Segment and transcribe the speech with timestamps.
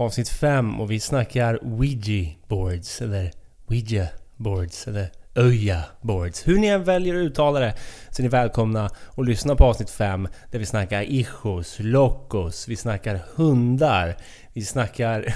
[0.00, 3.30] avsnitt 5 och vi snackar Ouija boards eller
[3.66, 6.48] Ouija boards eller Öja boards.
[6.48, 7.74] Hur ni än väljer att uttala det
[8.10, 12.76] så är ni välkomna att lyssna på avsnitt 5 där vi snackar ichos, lockos, vi
[12.76, 14.16] snackar hundar,
[14.52, 15.34] vi snackar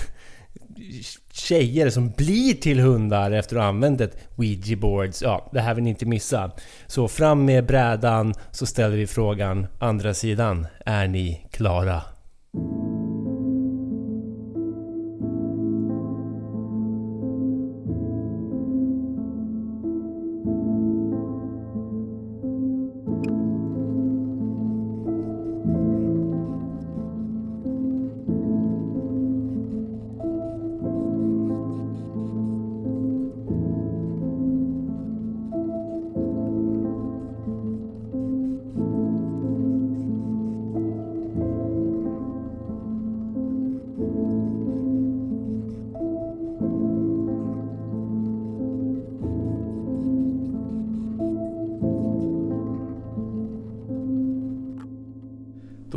[1.33, 5.23] tjejer som blir till hundar efter att ha använt ett Ouija boards.
[5.23, 6.51] Ja, det här vill ni inte missa.
[6.87, 10.67] Så fram med brädan så ställer vi frågan andra sidan.
[10.87, 12.03] Är ni klara?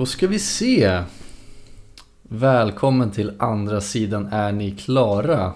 [0.08, 1.04] Ska vi se.
[2.24, 5.54] Välkommen till andra sidan är ni klara?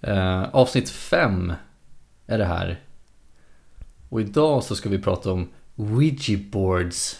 [0.00, 1.52] Eh, avsnitt 5
[2.26, 2.80] är det här.
[4.08, 7.16] Och idag så ska vi prata om Ouija boards.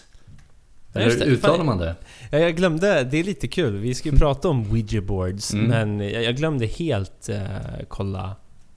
[0.92, 1.24] Eller det.
[1.24, 1.66] uttalar Fan.
[1.66, 1.94] man det?
[2.30, 3.76] Ja, jag glömde, det är lite kul.
[3.76, 5.66] Vi ska ju prata om Ouija boards Mm.
[5.66, 7.40] men jag glömde helt eh,
[7.88, 8.36] kolla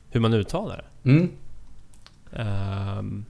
[0.09, 1.09] hur man uttalar det.
[1.09, 1.29] Mm.
[2.31, 3.25] Ehm,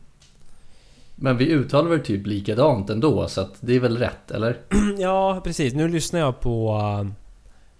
[1.23, 4.57] Men vi uttalar väl typ likadant ändå så att det är väl rätt, eller?
[4.97, 5.73] ja, precis.
[5.73, 6.79] Nu lyssnar jag på,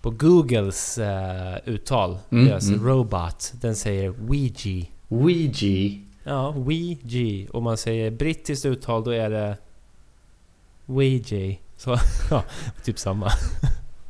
[0.01, 2.17] på Googles eh, uttal.
[2.29, 2.87] Mm, Deras mm.
[2.87, 3.53] robot.
[3.61, 4.85] Den säger Ouija.
[5.09, 5.99] Ouija.
[6.23, 7.49] Ja, Ouija.
[7.51, 9.57] Och man säger brittiskt uttal, då är det
[10.85, 11.55] Ouija.
[11.77, 11.97] Så,
[12.29, 12.43] ja,
[12.83, 13.29] typ samma.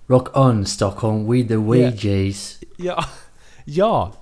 [0.07, 2.59] Rock on Stockholm with the Ouijas.
[2.77, 3.03] Ja,
[3.65, 4.13] ja.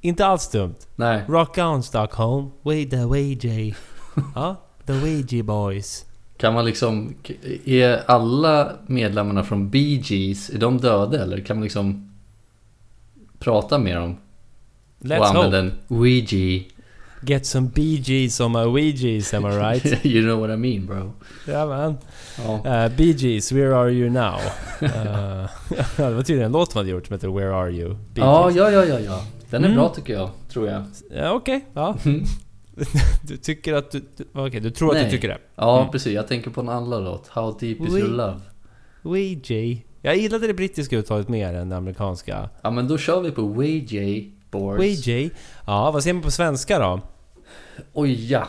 [0.00, 0.76] Inte alls dumt.
[0.96, 1.24] Nej.
[1.28, 3.74] Rock on Stockholm, with the Ouija.
[4.34, 4.56] Ja,
[4.86, 6.04] the Ouija boys.
[6.36, 7.14] Kan man liksom...
[7.64, 12.12] Är alla medlemmarna från Bee Gees, är de döda eller kan man liksom
[13.38, 14.16] prata med dem?
[15.00, 15.58] och Let's använda hope.
[15.58, 16.62] en Ouija.
[17.24, 20.04] Get some BG's on my Ouijas, am I right?
[20.06, 21.12] you know what I mean bro.
[21.52, 21.96] Ja man.
[22.38, 22.54] Ja.
[22.54, 24.34] Uh, BG's, where are you now?
[24.82, 25.48] Uh,
[25.96, 27.94] det var tydligen en låt man hade gjort som heter Where are you?
[28.14, 28.56] Bee ja, Gees.
[28.56, 29.24] ja, ja, ja, ja.
[29.50, 29.78] Den är Mm.
[29.80, 30.84] bra tycker jag, tror jag.
[31.16, 31.96] Ja, Okej, ja.
[33.22, 34.00] Du tycker att du...
[34.16, 35.04] du Okej, du tror att Nej.
[35.04, 35.38] du tycker det?
[35.54, 35.90] Ja, Mm.
[35.92, 36.12] precis.
[36.12, 37.28] Jag tänker på en annan låt.
[37.28, 38.00] How deep is Oui.
[38.00, 38.40] your love?
[39.02, 39.78] Ouija.
[40.02, 42.48] Jag gillade det brittiska uttalet mer än det amerikanska.
[42.62, 44.80] Ja, men då kör vi på Ouija boards.
[44.80, 45.30] Ouija.
[45.66, 47.00] Ja, vad säger man på svenska då?
[47.92, 48.48] Oj, ja.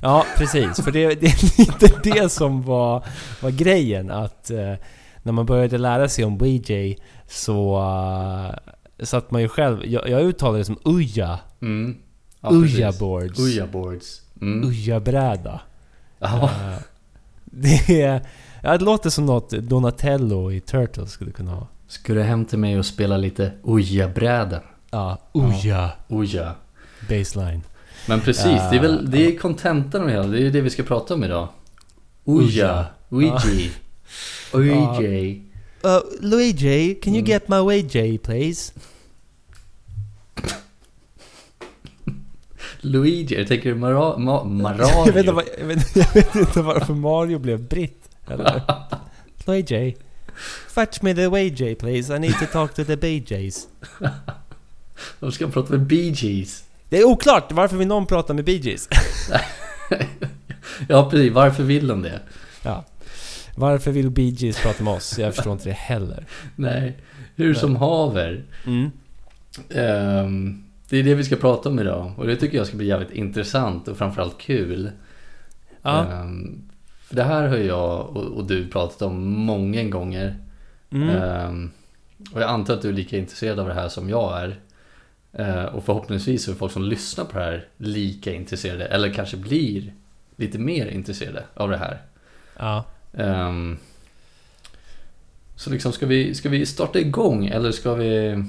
[0.00, 0.84] Ja, precis.
[0.84, 3.04] För det, det är lite det som var,
[3.42, 4.10] var grejen.
[4.10, 4.74] Att eh,
[5.22, 6.96] när man började lära sig om Ouija
[7.28, 9.86] så uh, satt man ju själv...
[9.86, 11.38] Jag, jag uttalade det som Uja.
[11.62, 11.96] Mm.
[12.42, 13.00] Ja Uja precis.
[13.00, 13.38] boards.
[13.40, 14.20] Ouija boards.
[14.40, 14.68] Mm.
[14.68, 15.60] Uja-bräda.
[16.18, 16.42] Ja.
[16.44, 16.78] Eh,
[17.44, 18.22] det, är,
[18.62, 21.66] ja, det låter som något Donatello i Turtles skulle kunna ha.
[21.88, 24.60] Ska du hem till mig och spela lite Ouija-bräda?
[24.90, 25.90] Ja, Uja.
[26.08, 26.54] Ouija.
[27.08, 27.62] Baseline.
[28.08, 30.26] Men precis, det är väl det är kontentan av det hela.
[30.26, 31.48] Det är det vi ska prata om idag.
[32.24, 32.86] Ouija.
[33.08, 33.42] Ouija.
[34.52, 35.00] Ouija.
[35.84, 37.30] Uh, Luigi, can you Mm.
[37.30, 38.72] get my Ouija please?
[42.84, 44.82] Luigi, jag tänker Mara, ma, Mario.
[45.06, 48.08] Jag vet, inte, jag, vet, jag vet inte varför Mario blev britt.
[48.26, 48.62] Eller?
[49.46, 49.96] Luigi.
[50.74, 53.68] Fetch me the Ouija please, I need to talk to the BJs.
[55.20, 56.64] De ska prata med Bee Gees.
[56.88, 58.88] Det är oklart, varför vill någon prata med BJs?
[60.88, 62.20] Ja precis, varför vill de det?
[62.62, 62.84] Ja.
[63.54, 65.18] Varför vill BJs prata med oss?
[65.18, 66.26] Jag förstår inte det heller.
[66.56, 66.98] Nej,
[67.36, 68.44] hur som haver.
[68.66, 68.90] Mm.
[69.70, 72.12] Ehm, det är det vi ska prata om idag.
[72.16, 74.90] Och det tycker jag ska bli jävligt intressant och framförallt kul.
[75.82, 76.04] Ja.
[76.04, 76.62] Ehm,
[77.02, 80.38] för det här har jag och, och du pratat om många gånger.
[80.90, 81.08] Mm.
[81.08, 81.70] Ehm,
[82.34, 84.60] och jag antar att du är lika intresserad av det här som jag är.
[85.32, 88.84] Ehm, och förhoppningsvis är folk som lyssnar på det här lika intresserade.
[88.84, 89.92] Eller kanske blir
[90.36, 92.02] lite mer intresserade av det här.
[92.58, 92.84] Ja.
[93.12, 93.78] Ehm,
[95.56, 98.44] så liksom, ska vi, ska vi starta igång eller ska vi...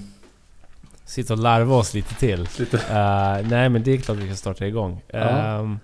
[1.06, 2.40] Sitta och larva oss lite till.
[2.40, 5.02] Eh, nej men det är klart vi kan starta igång.
[5.08, 5.20] Ja.
[5.20, 5.80] Ehm,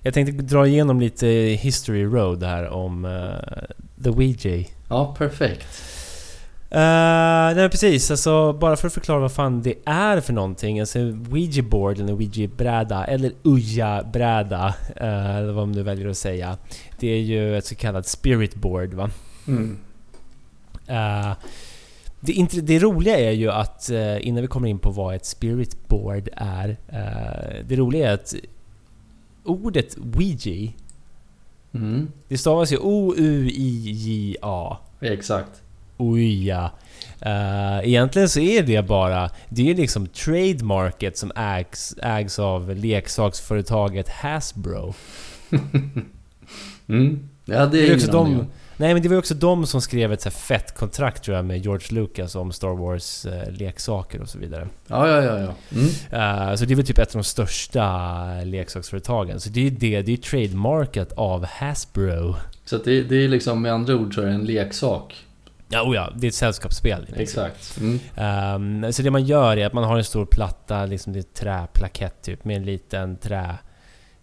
[0.00, 1.26] jag tänkte dra igenom lite
[1.60, 4.64] History Road här om eh, The Ouija.
[4.88, 5.82] Ja, perfekt.
[6.74, 10.80] Uh, nej precis, alltså bara för att förklara vad fan det är för någonting.
[10.80, 14.74] Alltså Ouija board eller Ouija-bräda eller Uja-bräda.
[14.96, 16.56] eh, eller vad man nu väljer att säga.
[16.98, 19.10] Det är ju ett så kallat spirit board va.
[19.48, 19.78] Mm.
[20.86, 21.32] Eh,
[22.20, 25.88] Det, det roliga är ju att, eh, innan vi kommer in på vad ett spirit
[25.88, 26.68] board är.
[26.88, 28.34] eh, Det roliga är att
[29.44, 30.72] ordet Ouija,
[31.74, 32.08] Mm.
[32.28, 34.76] det stavas ju O-U-I-J-A.
[35.00, 35.62] Exakt.
[35.96, 36.70] Ouija.
[37.26, 39.30] Uh, egentligen så är det bara...
[39.48, 44.94] Det är liksom trademarket som ägs, ägs av leksaksföretaget Hasbro.
[46.88, 47.28] Mm.
[47.44, 48.46] Ja, det Det är är också de.
[48.80, 51.64] Nej men det var också de som skrev ett så fett kontrakt tror jag med
[51.64, 54.68] George Lucas om Star Wars eh, leksaker och så vidare.
[54.86, 55.38] Ja, ja, ja.
[55.38, 55.54] ja.
[55.72, 56.50] Mm.
[56.50, 59.40] Eh, så det är väl typ ett av de största leksaksföretagen.
[59.40, 62.36] Så det är det, det är trademarket av Hasbro.
[62.64, 65.26] Så det, det är liksom med andra ord så är det en leksak.
[65.68, 67.06] Ja, oh ja, det är ett sällskapsspel.
[67.16, 67.78] Exakt.
[67.80, 67.98] Mm.
[68.16, 71.22] Ehm, så det man gör är att man har en stor platta, liksom det är
[71.22, 73.58] träplakett typ, med en liten trä...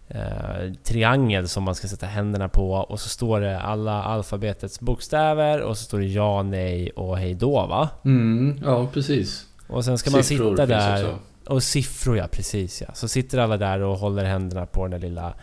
[0.08, 5.60] eh, triangel som man ska sätta händerna på och så står det alla alfabetets bokstäver
[5.60, 7.88] och så står det ja, nej och hej då va?
[8.04, 8.60] Mm.
[8.64, 9.46] Ja, precis.
[9.66, 11.04] Och sen ska man Siffror sitta finns där...
[11.04, 11.18] också.
[11.46, 12.94] Och siffror ja, precis ja.
[12.94, 15.34] Så sitter alla där och håller händerna på den där lilla,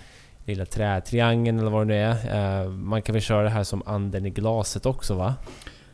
[0.46, 2.64] lilla trätriangeln eller vad det nu är.
[2.64, 5.36] Eh, man kan väl köra det här som anden i glaset också va?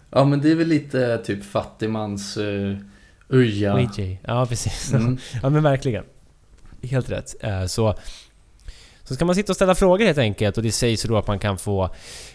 [0.09, 2.77] Ja, men det är väl lite typ fattigmans uh,
[3.29, 3.73] uja.
[3.73, 4.17] Ouija.
[4.23, 4.93] Ja, precis.
[4.93, 5.17] Mm.
[5.43, 6.03] Ja men verkligen.
[6.81, 7.35] Helt rätt.
[7.39, 7.95] Eh, Så,
[9.11, 11.39] så ska man sitta och ställa frågor helt enkelt och det sägs då att man
[11.39, 11.89] kan få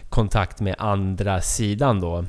[0.09, 2.25] kontakt med andra sidan då.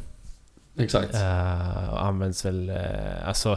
[0.78, 1.14] Exakt.
[1.14, 2.68] Eh, Och används väl...
[2.68, 3.56] eh, Alltså...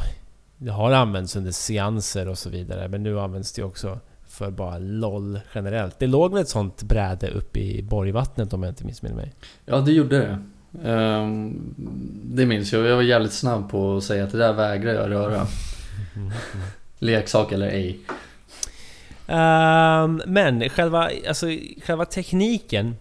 [0.57, 4.77] Det har använts under seanser och så vidare men nu används det också för bara
[4.77, 5.99] LOL generellt.
[5.99, 9.33] Det låg väl ett sånt bräde uppe i Borgvattnet om jag inte missminner mig.
[9.65, 10.37] Ja, det gjorde det.
[10.89, 11.73] Ehm,
[12.23, 12.85] det minns jag.
[12.85, 15.47] Jag var jävligt snabb på att säga att det där vägrar jag röra.
[16.99, 17.99] Leksak eller ej.
[19.31, 21.45] Ehm, men själva, alltså,
[21.83, 22.95] själva tekniken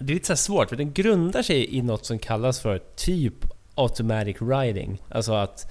[0.00, 3.34] Det är lite så svårt för den grundar sig i något som kallas för typ
[3.74, 5.02] automatic writing.
[5.08, 5.66] Alltså att,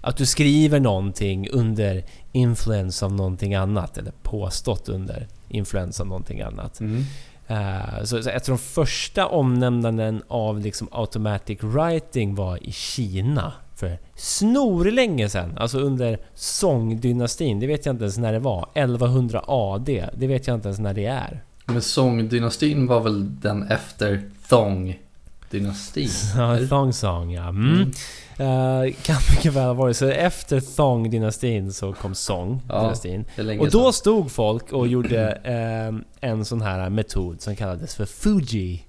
[0.00, 3.98] att du skriver någonting under influens av någonting annat.
[3.98, 6.80] Eller påstått under influens av någonting annat.
[6.80, 7.04] Mm.
[7.46, 13.52] Eh, så, så ett av de första omnämnanden av liksom automatic writing var i Kina
[13.82, 15.58] för snorlänge sedan.
[15.58, 17.60] Alltså under Song-dynastin.
[17.60, 18.68] Det vet jag inte ens när det var.
[18.74, 20.08] 1100 AD.
[20.16, 21.42] Det vet jag inte ens när det är.
[21.66, 26.08] Men Song-dynastin var väl den efter Thong-dynastin?
[26.36, 26.66] Ja, eller?
[26.66, 27.48] Thong Song ja.
[27.48, 27.72] Mm.
[27.72, 27.90] Mm.
[28.38, 30.06] Eh, kan mycket väl ha varit så.
[30.06, 33.24] Efter Thong-dynastin så kom Song-dynastin.
[33.36, 38.06] Länge och då stod folk och gjorde eh, en sån här metod som kallades för
[38.06, 38.84] Fuji.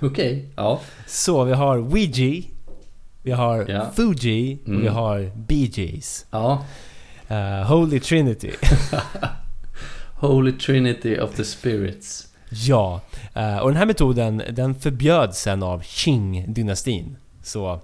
[0.00, 0.80] Okej, ja.
[1.06, 2.53] Så vi har Ouija,
[3.24, 3.90] vi har Ja.
[3.96, 4.82] Fuji och Mm.
[4.82, 6.26] vi har Bee Gees.
[6.30, 6.64] Ja.
[7.28, 8.50] Eh, Holy Trinity.
[10.20, 12.26] Holy Trinity of the Spirits.
[12.50, 13.00] ja.
[13.34, 17.16] Eh, och den här metoden den förbjöds sen av Qing-dynastin.
[17.42, 17.80] Så...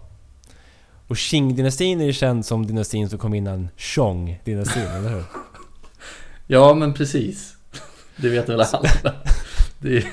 [1.06, 5.24] Och Qing-dynastin är ju känd som dynastin som kom innan Chong-dynastin, eller hur?
[6.46, 7.54] Ja, men precis.
[8.16, 8.90] Det vet väl alla.
[9.78, 10.04] Det är...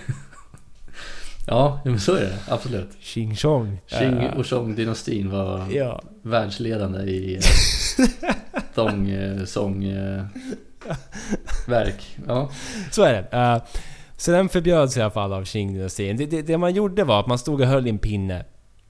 [1.50, 2.38] Ja, men så är det.
[2.48, 2.90] Absolut.
[3.02, 3.82] Qing Chong.
[3.92, 6.02] Eh, och Song-dynastin var Ja.
[6.22, 7.42] världsledande i eh,
[8.76, 10.24] Thong, eh, Song eh,
[11.68, 12.18] verk.
[12.28, 12.50] Ja.
[12.92, 13.62] Så är det.
[14.18, 16.18] Så den förbjöds i alla fall av Qing-dynastin.
[16.18, 18.46] Det, det, det man gjorde var att man stod och höll i en pinne.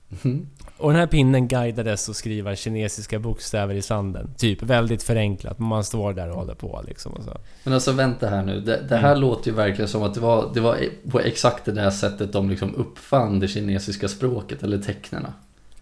[0.10, 0.50] Mhm.
[0.78, 4.34] Och den här pinnen guidades att skriva kinesiska bokstäver i sanden.
[4.38, 7.38] Typ väldigt förenklat, man står där och håller på liksom och så.
[7.64, 8.60] Men alltså vänta här nu.
[8.62, 9.22] Det, det här Mm.
[9.22, 10.78] låter ju verkligen som att det var, det var
[11.12, 15.34] på exakt det där sättet de liksom uppfann det kinesiska språket eller tecknena.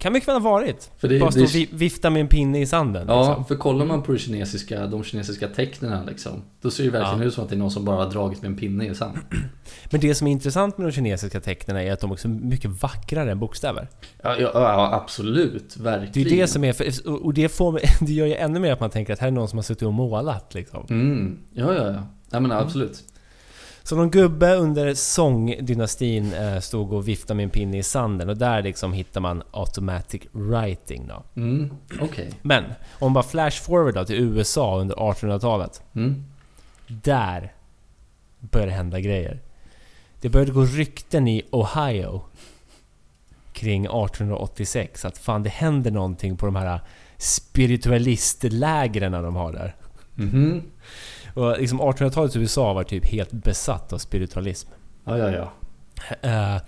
[0.06, 0.92] Kan mycket väl ha varit.
[0.98, 3.06] För det, Bara stå och vifta med en pinne i sanden.
[3.08, 3.46] ja, Liksom.
[3.46, 6.32] för kollar man på det kinesiska, de kinesiska tecknena liksom.
[6.62, 7.26] Då ser det verkligen Ja.
[7.26, 9.18] ut som att det är någon som bara har dragit med en pinne i sand.
[9.92, 12.72] Men det som är intressant med de kinesiska tecknen är att de också är mycket
[12.82, 13.88] vackrare än bokstäver.
[14.24, 15.74] Ja, ja, ja absolut.
[15.78, 16.38] Det är Verkligen.
[16.38, 16.74] det som är...
[16.74, 19.32] För, och det, får, det gör ju ännu mer att man tänker att här är
[19.32, 20.86] någon som har suttit och målat liksom.
[20.90, 21.38] Mm.
[21.54, 22.04] Ja, ja, ja.
[22.32, 23.04] Nej men absolut.
[23.86, 28.38] Så någon gubbe under Song-dynastin eh, stod och viftade med en pinne i sanden och
[28.38, 31.24] där liksom hittar man automatic writing då.
[31.42, 31.70] Mm.
[32.02, 32.34] Okej.
[32.42, 35.84] Men om man bara flash forward då till USA under 1800-talet.
[35.96, 36.26] Mm.
[36.88, 37.54] Där
[38.40, 39.40] började det hända grejer.
[40.22, 42.22] Det började gå rykten i Ohio
[43.54, 46.80] kring 1886 att fan det händer någonting på de här
[47.18, 49.76] spiritualistlägren de har där.
[50.16, 50.62] Mhm.
[51.36, 54.70] Och liksom 1800-talets USA var typ helt besatt av spiritualism.
[55.06, 55.52] Ja, ja, ja.
[56.30, 56.62] Eh,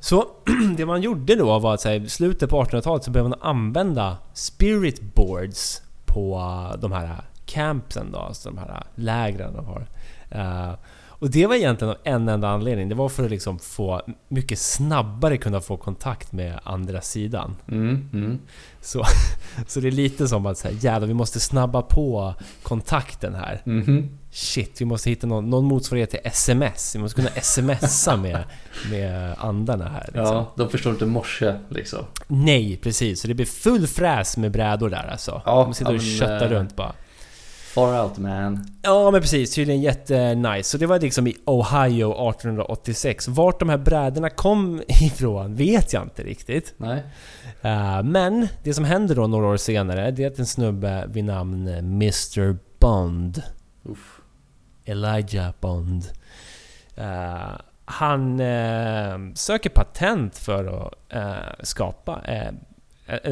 [0.00, 0.26] Så
[0.76, 3.38] det man gjorde då var att så här, i slutet på 1800-talet så började man
[3.42, 6.42] använda spirit boards på
[6.78, 9.86] de här campsen då, alltså de här lägren de har.
[10.30, 10.74] Eh,
[11.18, 12.88] Och det var egentligen av en enda anledning.
[12.88, 17.56] Det var för att liksom få mycket snabbare kunna få kontakt med andra sidan.
[17.68, 18.38] Mm, mm.
[18.80, 19.04] Så,
[19.66, 23.62] så det är lite som att säga jävlar vi måste snabba på kontakten här.
[23.64, 24.18] Mhm.
[24.30, 26.94] Shit, vi måste hitta någon, någon motsvarighet till SMS.
[26.94, 28.44] Vi måste kunna smsa med,
[28.90, 30.04] med andarna här.
[30.04, 30.22] Liksom.
[30.22, 32.04] Ja, de förstår inte morse liksom.
[32.26, 33.20] Nej, precis.
[33.20, 35.42] Så det blir full fräs med brädor där alltså.
[35.46, 36.92] Ja, de sitter och ja, köttar eh, runt bara.
[37.74, 38.66] Far out man.
[38.82, 40.70] Ja men precis, tydligen jättenice.
[40.70, 43.28] Så det var liksom i Ohio 1886.
[43.28, 46.74] Vart de här brädorna kom ifrån vet jag inte riktigt.
[46.76, 47.02] Nej.
[47.62, 51.24] Eh, men det som händer då några år senare, det är att en snubbe vid
[51.24, 53.42] namn Mr Bond,
[53.84, 54.20] Uff.
[54.84, 56.04] Elijah Bond,
[56.96, 62.52] eh, han eh, söker patent för att eh, skapa, eh,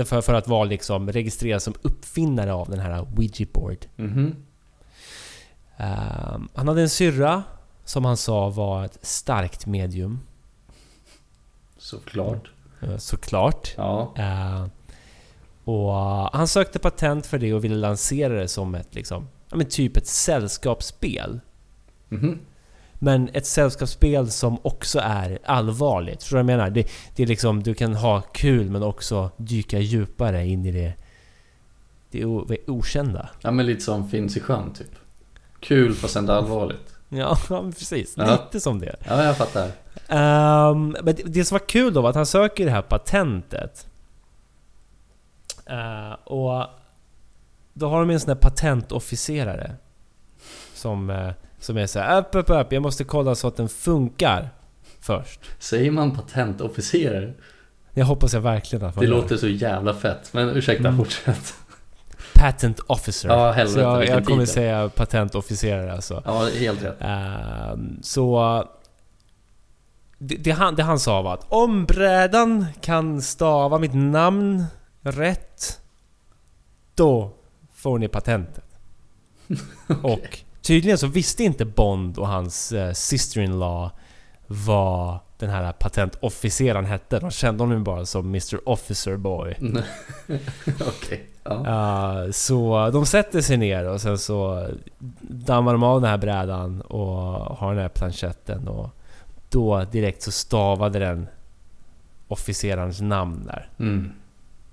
[0.05, 3.87] för, för att vara liksom registrerad som uppfinnare av den här Ouija board.
[3.97, 4.37] Mhm.
[5.77, 7.43] Eh, han hade en syrra
[7.85, 10.21] som han sa var ett starkt medium.
[11.79, 12.51] Såklart.
[12.81, 13.75] eh, Såklart.
[13.77, 14.15] Ja.
[14.19, 14.67] Eh,
[15.65, 15.93] och
[16.39, 19.97] han sökte patent för det och ville lansera det som ett liksom, ja men typ
[19.97, 21.41] ett sällskapsspel.
[22.09, 22.39] Mhm.
[23.05, 26.23] Men ett sällskapsspel som också är allvarligt.
[26.23, 26.71] Förstår du vad jag menar?
[26.71, 30.95] Det, det är liksom, du kan ha kul men också dyka djupare in i det,
[32.11, 32.25] det
[32.67, 33.29] okända.
[33.41, 34.95] Ja men lite som Finns i sjön typ.
[35.61, 36.97] Kul fast ändå allvarligt.
[37.09, 37.39] Ja,
[37.79, 38.15] precis.
[38.17, 38.31] Ja.
[38.45, 38.97] Lite som det.
[39.09, 39.71] Ja, jag fattar.
[40.09, 43.87] Ehm, men det, det som var kul då var att han söker det här patentet.
[45.67, 46.67] Eh, och
[47.73, 49.75] då har de en sån här patentofficerare.
[50.75, 51.31] Som, eh,
[51.63, 54.51] som är såhär upp, upp, upp, jag måste kolla så att den funkar
[55.01, 55.41] först.
[55.59, 57.33] Säger man patentofficerare?
[57.95, 59.17] Jag hoppas jag verkligen att man Det gör.
[59.17, 60.33] låter så jävla fett.
[60.35, 60.99] Men ursäkta, Mm.
[60.99, 61.55] fortsätt.
[62.35, 63.29] Patent officer.
[63.29, 64.55] Ja, helvete, så jag, jag kommer titel.
[64.55, 66.23] säga patentofficerare alltså.
[66.27, 66.97] Ja, helt rätt.
[67.01, 68.65] Ehm, så...
[70.19, 74.65] Det, det, han, det han sa var att om brädan kan stava mitt namn
[75.03, 75.81] rätt,
[76.95, 77.31] då
[77.75, 78.65] får ni patentet.
[80.03, 83.91] Och tydligen så visste inte Bond och hans eh, sister-in-law
[84.47, 87.19] vad den här patentofficeraren hette.
[87.19, 89.55] De kände honom bara som Mr Officer Boy.
[90.81, 91.27] Okej.
[91.45, 92.23] Ja.
[92.25, 94.69] Uh, så de sätter sig ner och sen så
[95.21, 97.07] dammar de av den här brädan och
[97.57, 98.91] har den här planchetten och
[99.51, 101.27] då direkt så stavade den
[102.29, 103.69] officerarens namn där.
[103.79, 104.13] Mm.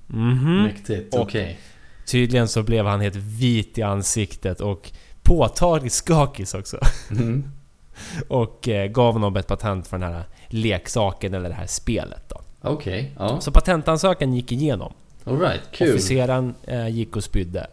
[0.07, 0.63] Mhm.
[0.63, 1.13] Mäktigt.
[1.15, 1.59] Och- Okej.
[2.07, 4.91] Tydligen så blev han helt vit i ansiktet och
[5.29, 6.79] påtagligt skakig också.
[7.11, 7.51] Mm.
[8.27, 12.41] Och eh, gav honom ett patent för den här leksaken eller det här spelet då.
[12.61, 13.15] Okej.
[13.19, 13.41] Ja.
[13.41, 14.93] Så patentansökan gick igenom.
[15.23, 15.61] Alright.
[15.71, 15.89] Kul.
[15.89, 17.67] Officeraren eh, gick och spydde.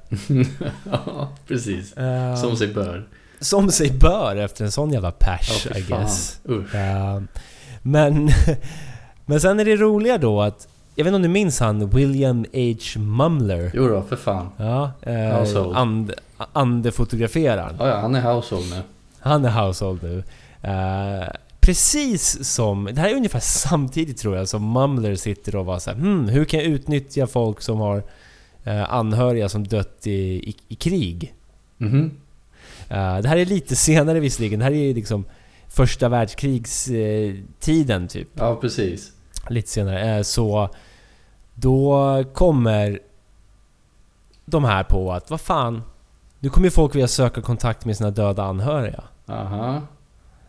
[0.90, 1.92] ja, precis.
[1.92, 3.08] Eh, Som sig bör.
[3.40, 6.40] Som sig bör efter en sån jävla pers, fy I guess.
[6.75, 7.20] Eh,
[7.82, 8.30] men,
[9.26, 10.68] men sen är det roliga då att...
[10.98, 12.74] Jag vet inte om du minns han William H.
[13.00, 13.70] Mumler?
[13.74, 14.48] Jo då, för fan.
[14.56, 15.76] Ja, eh, Household.
[15.76, 16.12] and,
[16.52, 17.76] andefotograferaren.
[17.78, 18.80] Ja, ja, han är household nu.
[19.20, 20.22] Han är household nu.
[20.62, 21.28] Eh,
[21.60, 22.88] precis som...
[22.92, 26.28] Det här är ungefär samtidigt tror jag som Mumler sitter och var så här, hmm,
[26.28, 28.02] hur kan jag utnyttja folk som har
[28.64, 30.10] eh, anhöriga som dött i,
[30.50, 31.34] i, i krig?
[31.76, 32.10] Mhm.
[32.88, 34.58] Eh, det här är lite senare visserligen.
[34.58, 35.24] Det här är liksom
[35.68, 38.28] första världskrigstiden typ.
[38.34, 39.12] Ja, precis.
[39.48, 40.16] Lite senare.
[40.16, 40.68] Eh, så
[41.56, 43.00] då kommer
[44.44, 45.82] de här på att vad fan.
[46.40, 49.04] Nu kommer ju folk vilja söka kontakt med sina döda anhöriga.
[49.26, 49.82] Aha.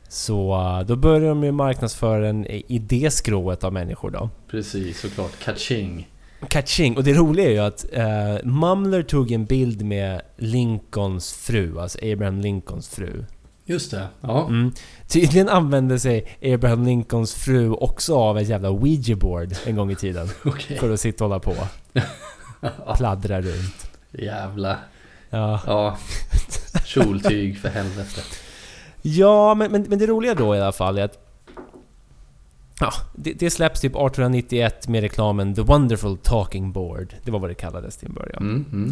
[0.09, 4.29] Så eh, då börjar de ju marknadsföra den i det skrået av människor då.
[4.47, 5.39] Precis, såklart.
[5.43, 6.07] Kaching.
[6.49, 6.97] Catching.
[6.97, 11.99] Och det roliga är ju att eh, Mumler tog en bild med Lincolns fru, alltså
[12.11, 13.25] Abraham Lincolns fru.
[13.69, 14.07] Just det.
[14.21, 14.47] Ja.
[14.47, 14.71] Mm.
[15.07, 19.95] Tydligen använde sig Abraham Lincolns fru också av ett jävla Ouija board en gång i
[19.95, 20.29] tiden.
[20.45, 20.77] Okej.
[20.77, 21.55] För att sitta och hålla på.
[22.97, 23.89] Pladdra runt.
[24.11, 24.77] Jävla.
[25.29, 25.97] Ja, Ja.
[26.85, 28.21] Kjoltyg för helvete.
[29.01, 31.26] ja men, men, men det roliga då i alla fall är att
[32.79, 37.15] Ja, det, det släpps typ 1891 med reklamen The Wonderful Talking Board.
[37.23, 38.41] Det var vad det kallades till en början.
[38.41, 38.89] Mm, mm.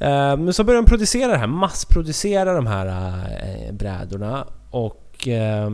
[0.00, 4.46] Eh, Men så började de producera det här, massproducera de här eh, brädorna.
[4.70, 5.70] Och eh,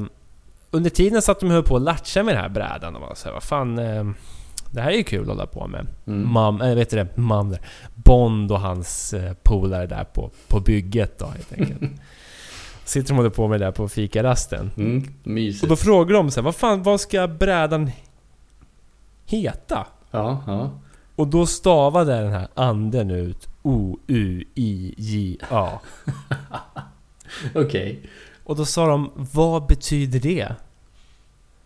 [0.71, 3.15] under tiden satt de och höll på att latcha med den här brädan och var
[3.15, 3.79] så här, vad fan...
[3.79, 4.05] Eh,
[4.71, 5.87] det här är ju kul att hålla på med.
[6.07, 6.33] Mm.
[6.33, 7.17] Mam, äh, vet du det?
[7.17, 7.61] Mam där.
[7.95, 11.81] Bond och hans eh, polare där på, på bygget då helt enkelt.
[12.87, 14.71] Sitter de och håller på med det där på fikarasten.
[14.77, 14.99] Mm.
[14.99, 15.69] Och Mysigt.
[15.69, 17.91] då frågar de så här, vad fan, vad ska brädan
[19.27, 19.87] heta?
[20.11, 20.71] Ja, ja.
[21.17, 25.69] Och då stavade den här anden ut O-U-I-J-A.
[27.55, 28.01] Okej.
[28.45, 30.55] Och då sa de, vad betyder det?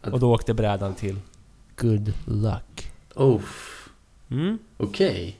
[0.02, 1.16] Och då åkte brädan till
[1.76, 2.92] Good Luck.
[3.14, 3.40] Oh,
[4.30, 4.58] Mm.
[4.76, 5.39] okej.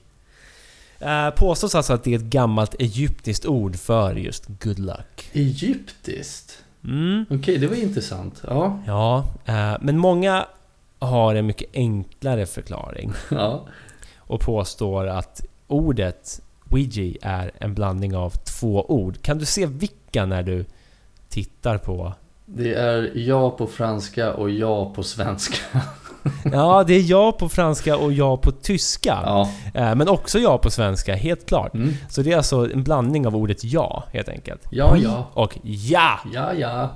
[1.01, 5.31] Eh, påstås alltså att det är ett gammalt egyptiskt ord för just good luck.
[5.33, 6.65] Egyptiskt?
[6.85, 7.27] Mm.
[7.31, 8.43] Okej, det var intressant.
[8.47, 8.79] Ja.
[8.87, 10.47] Ja, eh, men många
[10.99, 13.67] har en mycket enklare förklaring ja.
[14.19, 16.41] och påstår att ordet
[16.71, 19.23] Ouija är en blandning av två ord.
[19.23, 20.65] Kan du se vilka när du
[21.29, 22.13] tittar på...
[22.47, 25.57] Det är ja på franska och ja på svenska.
[26.53, 29.19] Ja, det är ja på franska och ja på tyska.
[29.25, 29.51] Ja.
[29.75, 31.75] Eh, Men också ja på svenska, helt klart.
[31.75, 31.95] Mm.
[32.09, 34.61] Så det är alltså en blandning av ordet ja, helt enkelt.
[34.71, 35.31] Ja, ja.
[35.35, 36.19] Och ja!
[36.33, 36.91] Ja, ja.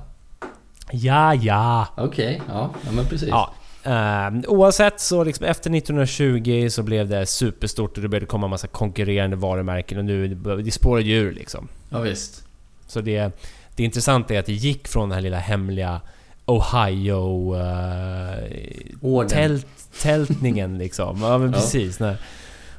[0.91, 1.87] Ja, ja!
[1.97, 2.71] Okej, ja.
[2.87, 3.29] ja men precis.
[3.29, 3.51] Ja.
[3.85, 8.51] Eh, oavsett så liksom efter 1920 så blev det superstort och det började komma en
[8.51, 10.29] massa konkurrerande varumärken och nu
[10.65, 11.69] det spårade ju ur liksom.
[11.91, 12.45] Ja, visst.
[12.87, 13.33] Så det,
[13.77, 16.01] det intressanta är att det gick från den här lilla hemliga
[16.47, 19.67] Ohio uh, tält,
[20.03, 21.23] tältningen liksom.
[21.23, 22.01] Ja men precis.
[22.01, 22.17] När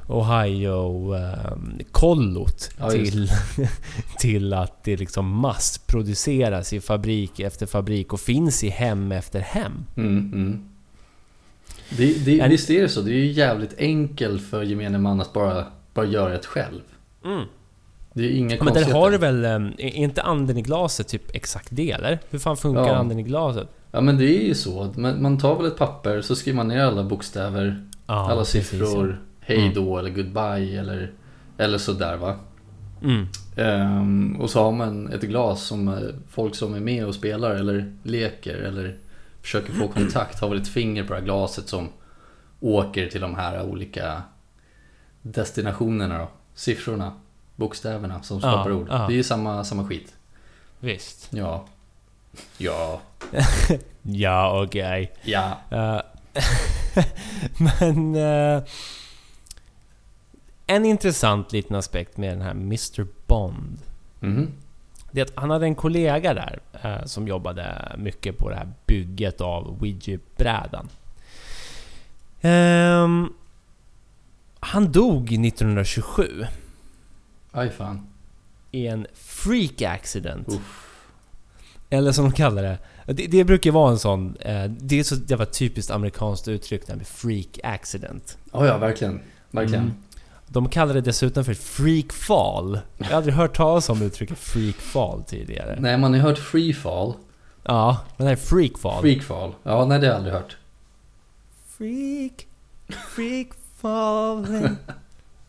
[0.08, 1.52] Ohio uh,
[1.90, 3.30] kollot Ja, till,
[4.18, 9.84] till att det liksom massproduceras i fabrik efter fabrik och finns i hem efter hem.
[9.96, 10.68] Mm, mm.
[11.90, 13.00] Det, det, En- visst är det så?
[13.00, 16.80] Det är ju jävligt enkelt för gemene man att bara, bara göra ett själv.
[17.24, 17.44] Mm.
[18.16, 19.44] Det är inga men där har du väl...
[19.44, 22.18] eh, Är inte anden i glaset typ exakt det eller?
[22.30, 22.94] Hur fan funkar Ja.
[22.96, 23.68] anden i glaset?
[23.92, 24.92] Ja men det är ju så.
[24.96, 29.20] Man, tar väl ett papper så skriver man ner alla bokstäver, Ja, alla precis, siffror,
[29.40, 31.12] hej då eller goodbye eller,
[31.58, 32.36] eller sådär va.
[33.02, 33.26] Mm.
[33.56, 35.94] Ehm, och så har man ett glas som eh,
[36.30, 38.96] folk som är med och spelar eller leker eller
[39.42, 41.88] försöker få kontakt har väl ett finger på det här glaset som
[42.60, 44.22] åker till de här olika
[45.22, 46.28] destinationerna då.
[46.54, 47.12] Siffrorna,
[47.56, 48.86] bokstäverna som Ja, skapar ord.
[48.90, 49.06] ja.
[49.06, 50.14] Det är ju samma, samma skit.
[50.80, 51.28] Visst.
[51.30, 51.64] Ja.
[52.58, 53.00] Ja.
[54.08, 55.12] Ja, okej.
[55.22, 55.58] Ja.
[55.70, 56.00] Eh,
[57.80, 58.14] men...
[58.14, 58.62] eh,
[60.66, 63.78] en intressant liten aspekt med den här Mr Bond.
[64.20, 64.52] Mhm.
[65.10, 68.68] Det är att han hade en kollega där eh, som jobbade mycket på det här
[68.86, 70.88] bygget av Ouija-brädan.
[72.40, 73.32] Ehm,
[74.60, 76.46] han dog 1927
[77.52, 78.06] Aj fan.
[78.70, 80.48] i en freak accident.
[80.48, 80.82] Uff.
[81.90, 82.78] Eller som de kallar det.
[83.06, 84.36] Det, det brukar vara en sån...
[84.36, 88.38] Eh, det är så jävla typiskt amerikanskt uttryck det här med freak accident.
[88.52, 89.20] Ja, ja, verkligen.
[89.50, 89.82] Verkligen.
[89.84, 89.94] Mm.
[90.48, 92.80] De kallar det dessutom för freak fall.
[92.98, 95.76] Jag har aldrig hört talas om uttrycket freak fall tidigare.
[95.80, 97.14] Nej, man har ju hört free fall.
[97.62, 99.00] Ja, men det här är freak fall.
[99.02, 99.54] Freak fall.
[99.62, 100.56] Ja, nej det har jag aldrig hört.
[101.78, 102.46] Freak,
[103.14, 104.76] freak falling.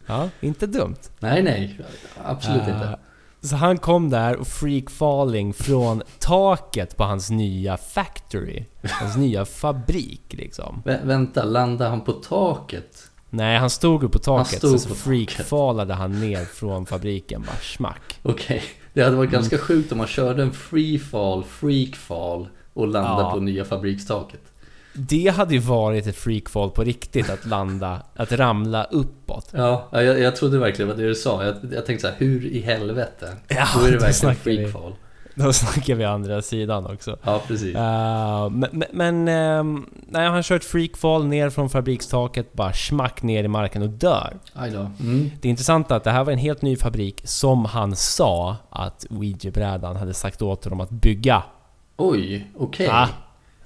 [0.07, 0.95] ja, inte dumt.
[1.19, 1.79] Nej, nej.
[2.23, 2.99] Absolut Eh, inte.
[3.41, 8.65] Så han kom där och freak falling från taket på hans nya factory.
[8.91, 10.81] Hans nya fabrik liksom.
[10.85, 13.11] Vä- vänta, landade han på taket?
[13.29, 14.57] Nej, han stod upp på taket.
[14.57, 15.45] stod så, så på freak taket.
[15.47, 18.19] fallade han ner från fabriken bara smack.
[18.23, 18.63] Okej.
[18.93, 19.41] Det hade varit Mm.
[19.41, 23.31] ganska sjukt om man körde en free fall, freak fall och landade Ja.
[23.31, 24.41] på nya fabrikstaket.
[24.97, 29.49] Det hade ju varit ett freakfall på riktigt att landa, att ramla uppåt.
[29.51, 31.45] Ja, ja, jag, jag trodde verkligen vad det du sa.
[31.45, 33.33] Jag, jag tänkte så här, hur i helvete?
[33.47, 34.73] Ja, Då är det verkligen snackar vi.
[35.43, 37.17] Då snackar vi andra sidan också.
[37.23, 37.75] Ja, precis.
[37.75, 43.43] Eh, men men, ehm, nej, han kör ett freakfall ner från fabrikstaket, bara smack ner
[43.43, 44.37] i marken och dör.
[44.53, 44.91] Aj då.
[44.99, 45.31] Mm.
[45.41, 49.95] Det är att det här var en helt ny fabrik som han sa att Ouija-brädan
[49.95, 51.43] hade sagt åt honom att bygga.
[51.97, 52.85] Oj, okej.
[52.85, 53.07] Ja,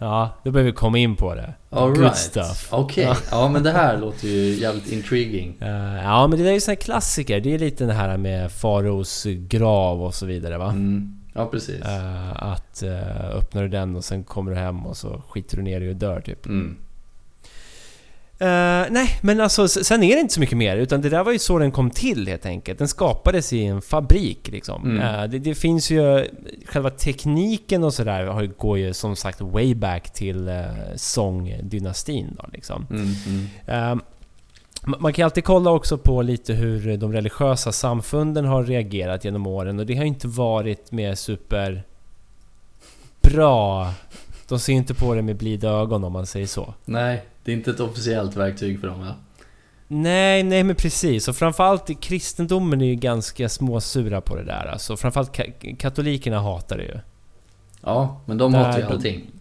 [0.02, 1.54] ja, då behöver vi komma in på det.
[1.70, 2.18] All Good right.
[2.18, 2.68] stuff.
[2.72, 3.16] Okej, Ja.
[3.32, 5.58] ja men det här låter ju jävligt intriguing.
[5.62, 7.40] Eh, ja, men det där är ju såna här klassiker.
[7.40, 10.70] Det är lite det här med Faraos grav och så vidare va?
[10.70, 11.18] Mm.
[11.34, 11.82] Ja, precis.
[11.86, 15.64] Eh, att uh, öppnar du den och sen kommer du hem och så skiter du
[15.64, 16.46] ner dig och dör typ.
[16.46, 16.78] Mm.
[18.42, 20.78] Eh, nej, men alltså sen är det inte så mycket mer.
[20.78, 22.80] Utan det där var ju så den kom till helt enkelt.
[22.80, 24.84] Den skapades i en fabrik liksom.
[24.92, 25.00] Mm.
[25.22, 26.28] Eh, det, det finns ju...
[26.66, 32.46] Själva tekniken och sådär ju- går ju som sagt way back till uh, sångdynastin då
[32.54, 32.88] liksom.
[32.90, 33.08] Mm.
[33.68, 34.02] Mm.
[34.82, 39.48] Ma- man kan alltid kolla också på lite hur de religiösa samfunden har reagerat genom
[39.48, 41.84] åren och det har inte varit med super...
[43.22, 43.94] Bra.
[44.48, 46.74] De ser inte på det med blida ögon om man säger så.
[46.86, 49.16] Nej, det är inte ett officiellt verktyg för dem va?
[49.88, 51.28] Nej, nej men precis.
[51.28, 54.66] Och framförallt i kristendomen är ju ganska småsura på det där.
[54.66, 57.00] Alltså framförallt ka- katolikerna hatar det ju.
[57.82, 59.32] Ja, men de Där hatar ju de- allting.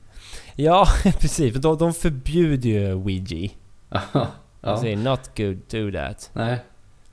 [0.55, 0.87] Ja,
[1.21, 1.55] precis.
[1.55, 3.51] De, de förbjuder ju Ouija.
[4.63, 4.71] Ja.
[4.71, 6.59] De säger 'Not good, do that' Nej.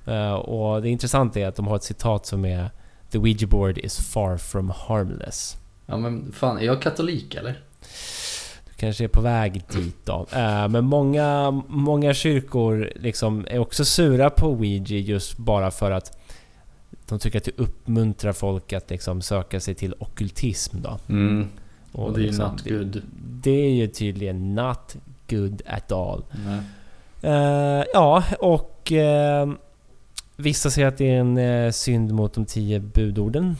[0.06, 2.70] Eh, och det intressanta är att de har ett citat som är
[3.12, 5.58] The Ouija board is far from harmless.
[5.86, 7.60] Ja men fan, är jag katolik eller?
[8.78, 10.28] Kanske är på väg dit då.
[10.32, 16.18] Eh, men många, många kyrkor liksom är också sura på Ouija just bara för att
[17.06, 21.00] de tycker att det uppmuntrar folk att liksom söka sig till okkultism då.
[21.10, 21.48] Mm.
[21.92, 23.02] Och det är ju liksom, not det, good.
[23.18, 24.96] det är ju tydligen not
[25.30, 26.24] good at all.
[26.46, 26.62] Nej.
[27.22, 29.50] Eh, ja, och eh,
[30.36, 33.56] vissa säger att det är en eh, synd mot de tio budorden.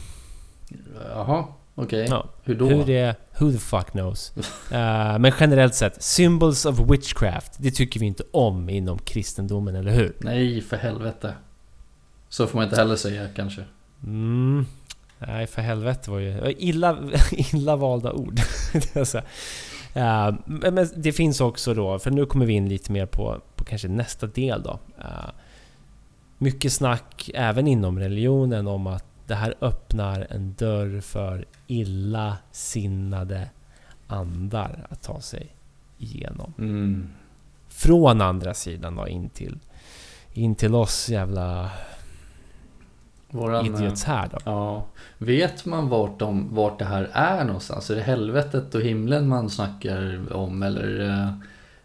[1.14, 1.44] Jaha,
[1.78, 2.06] okej.
[2.10, 2.28] Ja.
[2.42, 2.66] Hur då?
[2.66, 3.16] Hur det...
[3.38, 4.32] Who the fuck knows?
[4.72, 9.90] Eh, men generellt sett, symbols of witchcraft, det tycker vi inte om inom kristendomen, eller
[9.90, 10.16] hur?
[10.18, 11.34] Nej, för helvete.
[12.28, 13.64] Så får man inte heller säga kanske.
[14.04, 14.66] Mm.
[15.18, 16.54] Nej, för helvete var ju...
[16.58, 16.98] Illa,
[17.32, 18.40] illa valda ord.
[19.94, 23.64] eh, men det finns också då, för nu kommer vi in lite mer på, på
[23.64, 24.80] kanske nästa del då.
[24.98, 25.30] Eh,
[26.38, 33.48] mycket snack även inom religionen om att det här öppnar en dörr för illasinnade
[34.06, 35.56] andar att ta sig
[35.98, 36.54] igenom.
[36.58, 37.08] Mm.
[37.68, 39.58] Från andra sidan då in till,
[40.32, 41.70] in till oss jävla
[43.30, 44.38] Våran, idiots här då.
[44.44, 44.86] Ja.
[45.18, 47.90] Vet man vart, de, vart det här är någonstans?
[47.90, 50.62] Är det helvetet och himlen man snackar om?
[50.62, 51.28] Eller eh,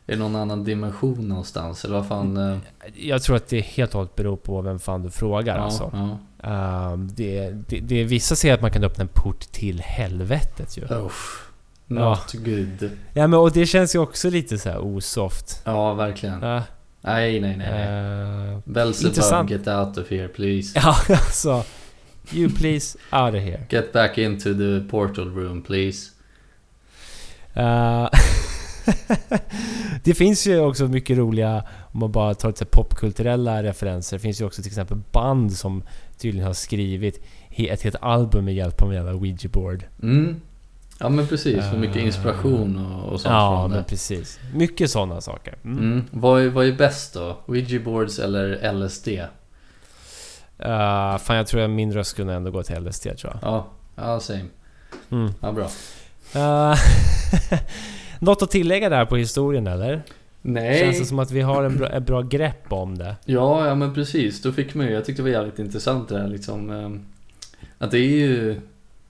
[0.05, 1.85] är det någon annan dimension någonstans?
[1.85, 2.37] Eller vad fan?
[2.37, 2.57] eh,
[2.95, 5.89] Jag tror att det helt och hållet beror på vem fan du frågar ja, alltså.
[5.93, 6.17] ja.
[6.43, 10.83] Ehm, det, det, det, vissa säger att man kan öppna en port till helvetet ju.
[10.83, 11.49] Uff.
[11.87, 12.91] Not good.
[13.13, 15.61] Ja men och det känns ju också lite så här osoft.
[15.65, 16.41] Ja, verkligen.
[16.41, 16.63] Ja,
[17.01, 17.71] Nej, nej, nej.
[17.71, 17.87] nej.
[17.87, 20.79] ehm, Belzebub, get out of here please.
[20.79, 21.63] ja alltså.
[22.31, 23.65] You please out of here.
[23.69, 26.09] Get back into the portal room please.
[27.53, 28.09] Eh,
[30.03, 34.17] det finns ju också mycket roliga, om man bara tar lite popkulturella referenser.
[34.17, 35.83] Det finns ju också till exempel band som
[36.17, 39.83] tydligen har skrivit ett helt album med hjälp av en jävla Ouija board.
[40.01, 40.41] Mm.
[40.99, 44.39] Ja men precis, för mycket Eh, inspiration och, och sånt Ja, men precis.
[44.53, 45.55] Mycket sådana saker.
[45.63, 45.77] Mm.
[45.77, 46.03] Mm.
[46.11, 47.37] Vad, är, vad är bäst då?
[47.45, 49.07] Ouija boards eller LSD?
[49.07, 49.27] Eh,
[51.17, 53.37] fan, jag tror att min röst skulle ändå gå till LSD tror jag.
[53.41, 54.45] Ja, ja same.
[55.11, 55.31] Mm.
[55.41, 55.69] Ja, bra.
[56.35, 56.75] Uh,
[58.19, 60.01] något att tillägga där på historien eller?
[60.45, 60.79] Nej.
[60.79, 63.15] Känns det som att vi har en bra, ett bra grepp om det?
[63.25, 64.41] Ja, ja men precis.
[64.41, 66.69] Då fick man ju, jag tyckte det var jävligt intressant det här liksom.
[66.69, 67.05] ehm,
[67.77, 68.61] Att det är ju,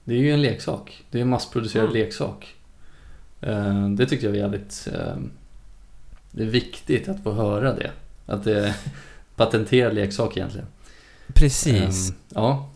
[0.04, 1.04] det är ju en leksak.
[1.10, 1.96] Det är en massproducerad Mm.
[1.98, 2.54] leksak.
[3.40, 5.30] Eh, Det tyckte jag var jävligt, ehm,
[6.30, 7.90] det är viktigt att få höra det.
[8.26, 8.74] Att det är
[9.36, 10.66] patenterad leksak egentligen.
[11.34, 12.10] Precis.
[12.10, 12.70] Ehm, Ja,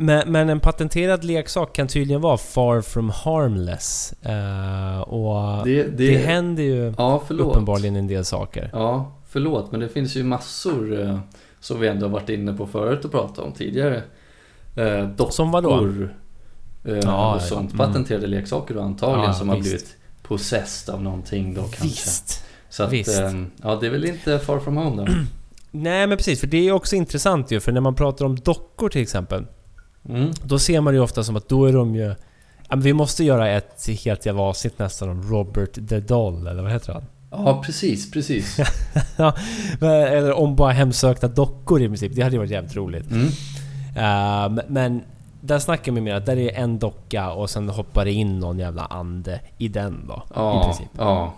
[0.00, 4.14] Men, men en patenterad leksak kan tydligen vara far from harmless.
[4.22, 8.70] Eh, och det, det, det, händer ju ja uppenbarligen en del saker.
[8.72, 11.18] Ja, förlåt, men det finns ju massor eh,
[11.60, 14.02] som vi ändå har varit inne på förut och pratat om tidigare.
[14.76, 15.88] Eh, dockor Som vadå?
[16.82, 17.72] Ja, och sånt.
[17.72, 17.86] mm.
[17.86, 19.68] Patenterade leksaker då antagligen Ja, som har visst.
[19.68, 21.82] blivit possessed av någonting då kanske.
[21.82, 22.44] Visst.
[22.70, 23.20] Så att, visst.
[23.62, 25.12] ja det är väl inte far from home då.
[25.70, 27.60] Nej men precis, för det är också intressant ju.
[27.60, 29.46] För när man pratar om dockor till exempel.
[30.08, 30.30] Mm.
[30.44, 32.14] Då ser man det ju ofta som att då är de ju...
[32.76, 36.92] Vi måste göra ett helt jävla avsnitt nästan om Robert the Doll, eller vad heter
[36.92, 37.04] han?
[37.30, 38.58] Ja, precis, precis.
[39.82, 42.14] Eller om bara hemsökta dockor i princip.
[42.14, 43.10] Det hade ju varit jävligt roligt.
[43.10, 43.28] Mm.
[43.96, 45.02] Ehm, men
[45.40, 48.58] där snackar vi mer att där är en docka och sen hoppar det in någon
[48.58, 50.22] jävla ande i den då.
[50.26, 50.88] I Ja, princip.
[50.98, 51.34] ja.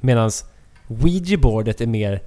[0.00, 0.30] Medan
[0.88, 2.20] Ouija-boardet är mer,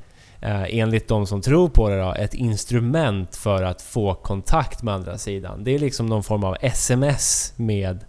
[0.43, 4.93] eh, enligt de som tror på det då, ett instrument för att få kontakt med
[4.93, 5.63] andra sidan.
[5.63, 7.99] Det är liksom någon form av SMS med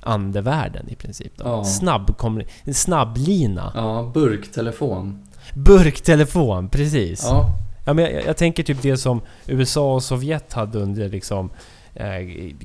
[0.00, 1.32] andevärlden i princip.
[1.36, 1.44] Då.
[1.44, 1.64] Ja.
[1.64, 2.14] Snabb,
[2.64, 3.72] en snabblina.
[3.74, 5.26] ja, burktelefon.
[5.54, 7.22] Burktelefon, precis.
[7.24, 11.50] Ja, Ja, men jag, jag tänker typ det som USA och Sovjet hade under liksom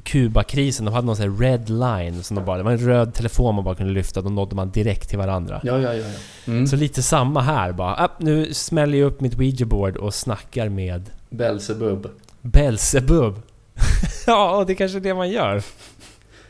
[0.04, 0.86] Kubakrisen.
[0.86, 2.24] De hade någon sån här red line.
[2.24, 4.22] Som de bara, det var en röd telefon man bara kunde lyfta.
[4.22, 5.62] Då nådde man direkt till varandra.
[5.64, 6.04] ja, ja, ja.
[6.46, 6.52] ja.
[6.52, 6.68] Mm.
[6.68, 8.10] Så lite samma här bara.
[8.18, 12.08] Nu smäller jag upp mitt Ouija-board och snackar med Belzebub.
[12.42, 13.42] Belzebub.
[14.28, 15.64] ja, och det är kanske är det man gör.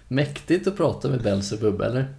[0.07, 2.15] Mäktigt att prata med Belzebub, eller?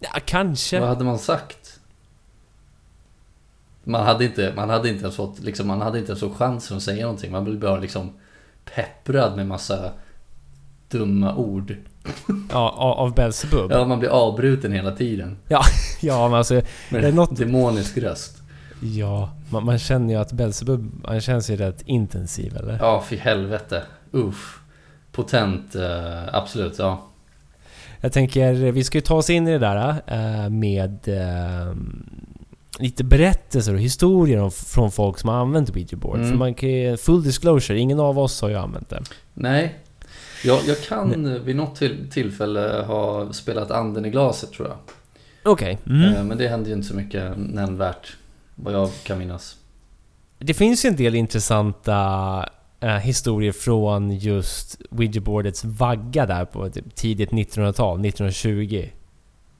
[0.00, 0.80] Ja, kanske.
[0.80, 1.80] Vad hade man sagt?
[3.84, 6.76] Man hade inte, man hade inte ens fått, liksom, man hade inte ens fått chansen
[6.76, 7.32] att säga någonting.
[7.32, 8.12] Man blev bara liksom
[8.74, 9.90] pepprad med massa
[10.88, 11.76] dumma ord.
[12.50, 13.70] Ja, av, Belzebub.
[13.70, 15.36] Ja, Ja, man blir avbruten hela tiden.
[16.28, 16.54] men alltså...
[16.90, 18.38] Med Det är något- demonisk röst.
[18.82, 22.78] Ja, man, man känner ju att Belzebub, han känns ju rätt intensiv eller?
[22.80, 23.82] Ja, för helvete.
[24.10, 24.58] Uff.
[25.12, 27.02] Potent, eh, absolut, ja.
[28.00, 31.74] Jag tänker, vi ska ju ta oss in i det där eh, med eh,
[32.78, 36.16] lite berättelser och historier om, från folk som har använt Ouija board.
[36.16, 36.30] Mm.
[36.30, 39.02] För man kan full disclosure, ingen av oss har ju använt det.
[39.34, 39.74] Nej,
[40.44, 44.76] Jag, jag kan vid något till, tillfälle ha spelat anden i glaset tror jag.
[45.52, 45.78] Okej.
[45.86, 46.14] Mm.
[46.14, 48.16] Eh, Men det händer ju inte så mycket nämnvärt.
[48.54, 49.56] Vad jag kan minnas.
[50.38, 52.48] Det finns ju en del intressanta
[52.80, 58.88] eh, historier från just Ouija-boardets vagga där på typ tidigt 1900-tal, 1920.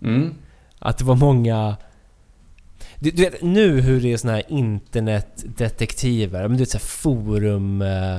[0.02, 0.34] Mm.
[0.78, 1.76] Att det var många...
[3.02, 7.82] Du, du vet nu hur det är såna här internetdetektiver, men du vet så forum...
[7.82, 8.18] Eh,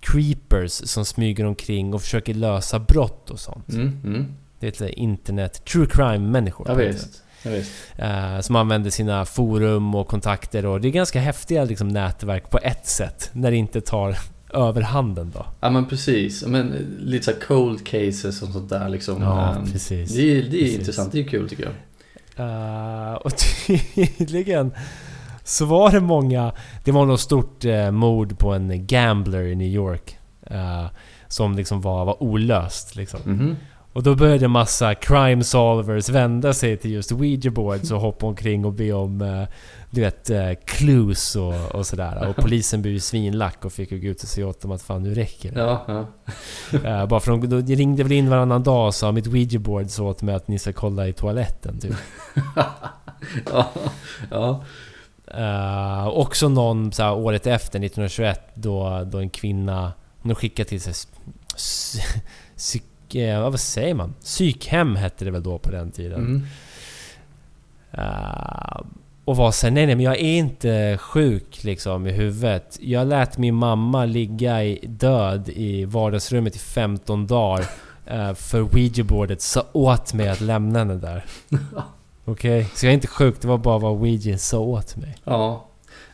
[0.00, 3.68] creepers som smyger omkring och försöker lösa brott och sånt.
[3.68, 4.00] Mm.
[4.04, 4.34] Mm.
[4.60, 5.64] Det är internet...
[5.64, 6.66] True crime-människor.
[6.68, 7.22] Ja, visst.
[7.42, 7.72] Ja, visst.
[7.96, 12.58] Eh, som använder sina forum och kontakter och det är ganska häftiga liksom, nätverk på
[12.58, 13.30] ett sätt.
[13.32, 14.16] När det inte tar
[14.52, 15.46] överhanden då.
[15.60, 16.46] Ja men precis.
[16.46, 19.22] Men eh, lite så här cold cases och sånt där liksom.
[19.22, 20.14] Ja, precis.
[20.14, 20.78] Det är, det är Precis.
[20.78, 21.72] intressant, det är kul tycker jag.
[22.40, 23.32] Uh, och
[23.66, 24.74] tydligen
[25.44, 26.52] så var det många...
[26.84, 30.18] Det var något stort uh, mord på en gambler i New York.
[30.50, 30.86] Uh,
[31.28, 33.20] som liksom var, var olöst liksom.
[33.24, 33.56] Mhm.
[33.92, 38.26] Och då började en massa crime solvers vända sig till just Ouija boards och hoppa
[38.26, 39.48] omkring och be om eh,
[39.90, 42.28] du vet, eh, clues och, och sådär.
[42.28, 44.82] Och polisen blev ju svinlack och fick ju gå ut och säga åt dem att
[44.82, 45.60] fan nu räcker det.
[45.60, 46.06] Ja, ja.
[46.84, 49.90] Eh, bara för de, de ringde väl in varannan dag och sa mitt Ouija board
[49.90, 51.94] så åt mig att ni ska kolla i toaletten typ.
[53.52, 53.70] ja.
[54.30, 54.64] ja.
[55.34, 59.92] Uh, också någon så här, året efter, 1921, då, då en kvinna...
[60.22, 60.94] Hon skickade till sig...
[62.56, 62.84] Psyk,
[63.16, 64.14] eh, vad säger man?
[64.20, 66.18] Psykhem hette det väl då på den tiden.
[66.18, 66.46] Mm.
[67.98, 68.80] Uh,
[69.24, 72.78] och var såhär, nej nej men jag är inte sjuk liksom i huvudet.
[72.80, 77.64] Jag lät min mamma ligga i, död i vardagsrummet i 15 dagar.
[78.12, 81.24] Uh, för Ouija-bordet sa åt mig att lämna henne där.
[82.24, 82.66] Okej?
[82.74, 85.16] Så jag är inte sjuk, det var bara vad Ouija sa åt mig.
[85.24, 85.66] ja.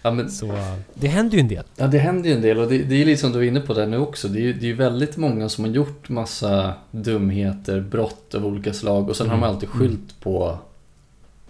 [0.06, 0.52] Ja, men, Så
[0.94, 1.64] det händer ju en del.
[1.76, 3.60] ja, det händer ju en del och det, det är lite som du är inne
[3.60, 4.28] på där nu också.
[4.28, 8.72] Det är ju det är väldigt många som har gjort massa dumheter, brott av olika
[8.72, 9.54] slag och sen har de Mm.
[9.54, 10.58] alltid skyllt på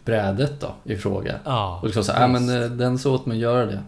[0.05, 1.35] brädet då i fråga.
[1.45, 3.83] Ja, Och liksom så, ja men eh, den sa åt mig att göra det.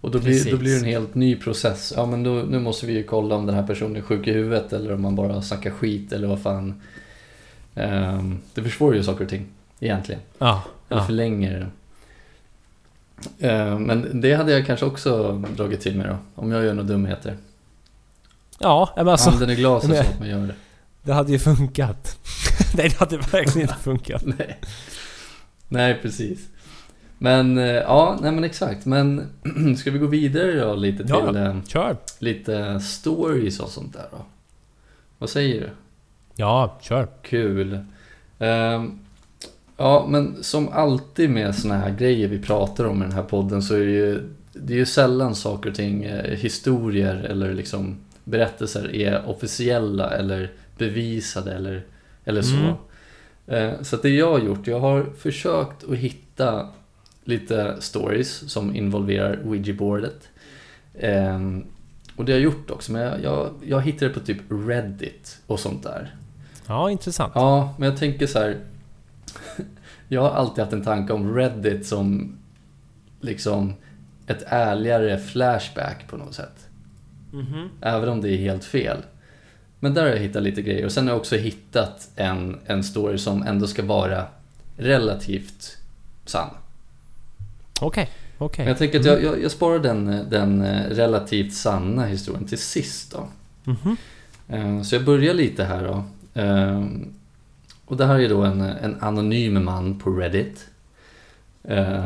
[0.00, 1.92] Och då blir, då blir det en helt ny process.
[1.96, 4.32] Ja men då, nu måste vi ju kolla om den här personen är sjuk i
[4.32, 6.82] huvudet eller om man bara snackar skit eller vad fan.
[7.74, 9.46] Ehm, det försvårar ju saker och ting
[9.80, 10.20] egentligen.
[10.38, 11.06] Ja, Eller ja.
[11.06, 11.68] förlänger.
[13.40, 16.16] Ehm, men det hade jag kanske också dragit till mig då.
[16.34, 17.36] Om jag gör några dumheter.
[18.58, 20.54] ja men alltså Anden i glaset men- mig att göra det.
[21.02, 22.18] det hade ju funkat.
[22.76, 24.22] Nej det hade verkligen inte funkat.
[24.24, 24.58] Nej.
[25.68, 26.48] Nej, precis.
[27.18, 28.86] Men eh, ja, nej men exakt.
[28.86, 29.26] Men
[29.78, 31.96] ska vi gå vidare då lite till eh, Kör!
[32.18, 34.18] lite stories och sånt där då?
[35.18, 35.70] Vad säger du?
[36.36, 37.08] Ja, kör.
[37.22, 37.84] Kul.
[38.38, 38.98] Ehm,
[39.82, 43.62] ja, men som alltid med såna här grejer vi pratar om i den här podden
[43.62, 47.96] så är det ju, det är ju sällan saker och ting, eh, historier eller liksom
[48.24, 51.82] berättelser är officiella eller bevisade eller,
[52.24, 52.54] eller så.
[52.56, 52.74] Mm.
[53.46, 56.68] Eh, Så det jag har gjort, jag har försökt att hitta
[57.24, 60.28] lite stories som involverar Ouija-boardet.
[61.00, 61.64] Ehm,
[62.16, 65.60] och det har jag gjort också, men jag, jag, jag hittade på typ Reddit och
[65.60, 66.14] sånt där.
[66.66, 67.32] Ja, intressant.
[67.34, 68.56] Ja, men jag tänker så här.
[70.08, 72.36] Jag har alltid haft en tanke om Reddit som
[73.20, 73.74] liksom
[74.26, 76.66] ett ärligare Flashback på något sätt.
[77.32, 77.68] Mhm.
[77.80, 78.98] Även om det är helt fel.
[79.80, 82.84] Men där har jag hittat lite grejer och sen har jag också hittat en, en
[82.84, 84.26] story som ändå ska vara
[84.76, 85.76] relativt
[86.24, 86.50] sann.
[87.80, 88.64] Okej, okej.
[88.64, 92.58] Men jag tänker att jag, jag, jag sparar den, den eh, relativt sanna historien till
[92.58, 93.28] sist då.
[93.64, 93.96] Mhm.
[94.48, 96.04] Eh, Så jag börjar lite här då.
[97.92, 100.70] Eh, Och det här är då en, en anonym man på Reddit.
[101.64, 102.04] eh,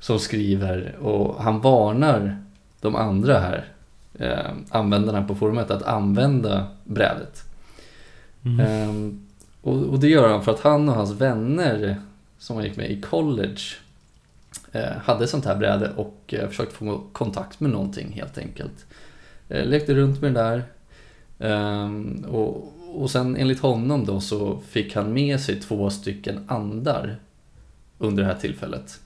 [0.00, 2.42] Som skriver och han varnar
[2.80, 3.64] de andra här
[4.18, 7.44] eh, användarna på forumet att använda brädet.
[8.44, 8.60] Mm.
[8.60, 9.26] Ehm,
[9.62, 11.96] och, och det gör han för att han och hans vänner
[12.38, 13.60] som han gick med i college
[14.72, 18.86] eh, hade sånt här bräde och eh, försökte få kontakt med någonting helt enkelt.
[19.48, 20.62] Eh, lekte runt med det där.
[21.38, 27.16] Ehm, och, och sen enligt honom då så fick han med sig två stycken andar
[27.98, 29.00] under det här tillfället.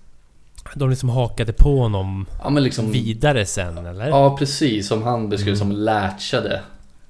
[0.74, 2.90] De liksom hakade på honom Ja men liksom...
[2.92, 4.08] vidare sen, eller?
[4.08, 5.58] Ja precis, som han beskrev Mm.
[5.58, 6.60] som latchade.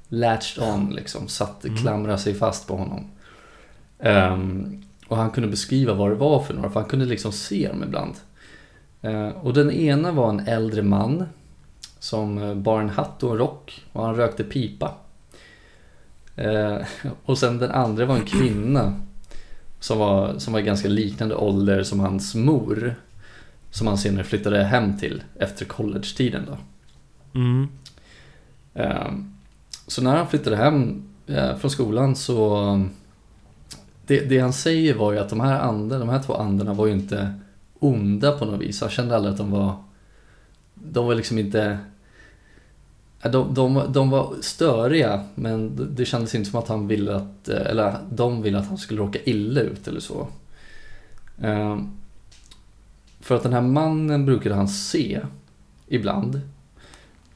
[0.08, 1.76] Latched on liksom, satt, Mm.
[1.76, 3.04] klamrade sig fast på honom.
[3.98, 7.68] Ehm, och han kunde beskriva vad det var för några, för han kunde liksom se
[7.68, 8.14] dem ibland.
[9.02, 11.24] Eh, och den ena var en äldre man
[11.98, 14.94] som eh, bar en hatt och en rock och han rökte pipa.
[16.36, 16.78] Eh,
[17.24, 19.00] och sen den andra var en kvinna
[19.80, 22.94] som var, som var ganska liknande ålder som hans mor.
[23.70, 26.58] Som han senare flyttade hem till efter college-tiden då.
[27.38, 27.68] Mm.
[28.74, 29.34] Ehm,
[29.86, 32.86] så när han flyttade hem eh, från skolan så...
[34.06, 36.86] Det, det han säger var ju att de här, anden, de här två anderna var
[36.86, 37.34] ju inte
[37.78, 38.80] onda på något vis.
[38.80, 39.74] Han kände aldrig att de var...
[40.74, 41.78] De var liksom inte...
[43.30, 47.48] De, de, de var störiga men det- kändes inte som att han ville att...
[47.48, 50.26] Eh, eller de ville att han skulle råka illa ut eller så.
[51.42, 51.78] Eh,
[53.20, 55.20] för att den här mannen brukade han se
[55.86, 56.40] ibland.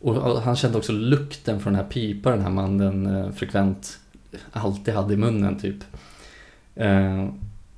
[0.00, 3.98] Och han kände också lukten från den här pipan den här mannen eh, frekvent
[4.52, 5.76] alltid hade i munnen typ.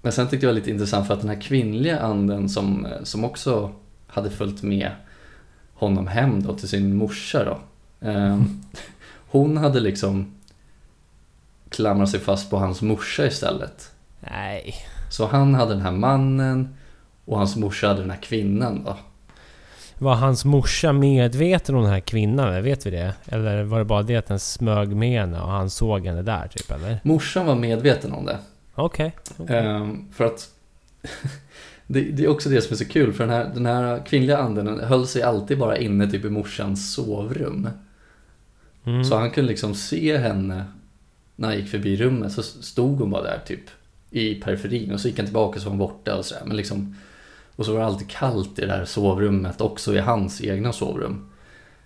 [0.02, 2.86] Men sen tyckte jag det var lite intressant för att den här kvinnliga anden som,
[3.02, 3.72] som också
[4.06, 4.90] hade följt med
[5.74, 7.58] honom hem då till sin morsa då
[8.00, 8.42] eh,
[9.30, 10.34] Hon hade liksom
[11.68, 13.90] klamrat sig fast på hans morsa istället.
[14.20, 14.74] Nej.
[15.10, 16.76] Så han hade den här mannen
[17.24, 18.96] och hans morsa hade den här kvinnan då.
[19.98, 22.62] Var hans morsa medveten om den här kvinnan?
[22.62, 23.14] Vet vi det?
[23.26, 26.48] Eller var det bara det att den smög med henne och han såg henne där
[26.48, 27.00] typ eller?
[27.02, 28.38] Morsan var medveten om det.
[28.74, 29.16] Okej.
[29.38, 29.56] okej.
[29.56, 30.50] Ehm, för att
[31.86, 34.38] det, det är också det som är så kul för den här, den här kvinnliga
[34.38, 37.68] anden den höll sig alltid bara inne typ i morsans sovrum.
[38.88, 39.04] Mm.
[39.04, 40.64] Så han kunde liksom se henne
[41.36, 43.70] när han gick förbi rummet så stod hon bara där typ
[44.10, 46.42] i periferin och så gick han tillbaka så var hon borta och sådär.
[46.46, 46.96] Men liksom,
[47.56, 51.30] och så var det alltid kallt i det här sovrummet också i hans egna sovrum.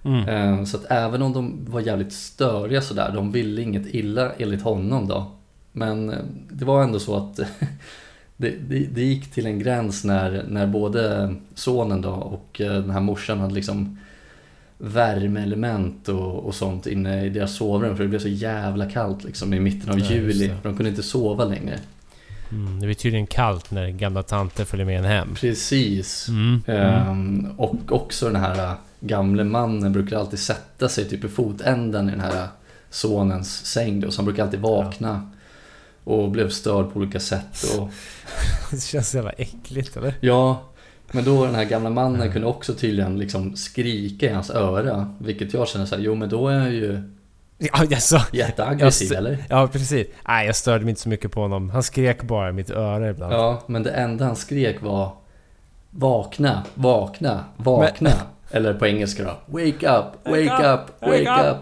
[0.04, 0.28] Mm.
[0.28, 4.62] Eh, Så att även om de var jävligt störiga sådär, de ville inget illa enligt
[4.62, 5.30] honom då.
[5.72, 6.18] Men eh,
[6.50, 7.36] det var ändå så att
[8.36, 12.90] det, det, det gick till en gräns när, när både sonen då och eh, den
[12.90, 13.98] här morsan hade liksom
[14.84, 19.54] värmeelement och, och sånt inne i deras sovrum för det blev så jävla kallt liksom
[19.54, 20.48] i mitten av Ja, juli.
[20.48, 21.78] För de kunde inte sova längre.
[22.52, 22.80] Mm.
[22.80, 25.34] Det blir tydligen kallt när gamla tanter följer med en hem.
[25.34, 26.28] Precis.
[26.28, 26.62] Mm.
[26.66, 26.82] Mm.
[26.82, 32.08] Ehm, och också den här äh, gamle mannen brukar alltid sätta sig typ i fotänden
[32.08, 32.48] i den här äh,
[32.90, 35.30] sonens säng då, så han brukar alltid vakna
[36.04, 37.64] och blev störd på olika sätt.
[37.78, 37.90] Och,
[38.70, 40.14] Det känns så jävla äckligt eller?
[40.20, 40.71] ja,
[41.12, 45.54] men då den här gamla mannen kunde också tydligen liksom skrika i hans öra, vilket
[45.54, 47.02] jag känner så här, jo men då är jag ju
[47.58, 49.38] Ja, alltså, jätteaggressiv Jag eller?
[49.48, 50.06] ja precis.
[50.28, 51.70] Nej, jag störde mig inte så mycket på honom.
[51.70, 53.32] Han skrek bara i mitt öra ibland.
[53.32, 55.12] Ja, men det enda han skrek var
[55.90, 58.10] Vakna, vakna, vakna.
[58.50, 61.56] Eller på engelska då, wake up, wake up, wake up.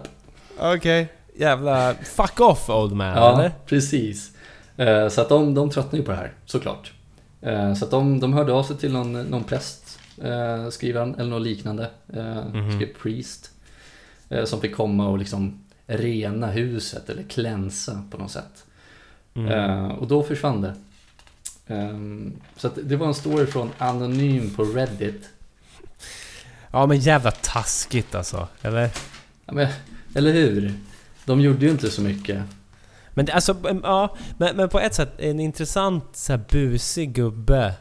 [0.59, 1.07] Okej.
[1.35, 1.93] Jävla...
[2.03, 3.51] Fuck off old man, Ja, eller?
[3.65, 4.31] precis.
[4.77, 6.91] Eh, Så att de, de tröttnade ju på det här, såklart.
[7.41, 11.29] Eh, Så att de, de hörde av sig till någon, någon präst, eh, skrivaren, eller
[11.29, 11.89] något liknande.
[12.13, 12.75] eh, Mhm.
[12.75, 13.51] Skrev priest.
[14.29, 18.65] eh, Som fick komma och liksom rena huset, eller klänsa på något sätt.
[19.33, 19.51] Mm.
[19.51, 20.73] Eh, Och då försvann det.
[21.67, 21.97] Eh,
[22.57, 25.29] Så att det var en story från Anonym på Reddit.
[26.71, 28.47] Ja men jävla taskigt alltså.
[28.61, 28.89] Eller?
[29.45, 29.67] Ja, men,
[30.15, 30.73] eller hur?
[31.25, 32.43] De gjorde ju inte så mycket.
[33.13, 34.15] Men det, alltså, ja.
[34.37, 37.73] Men, men på ett sätt, en intressant så här busig gubbe.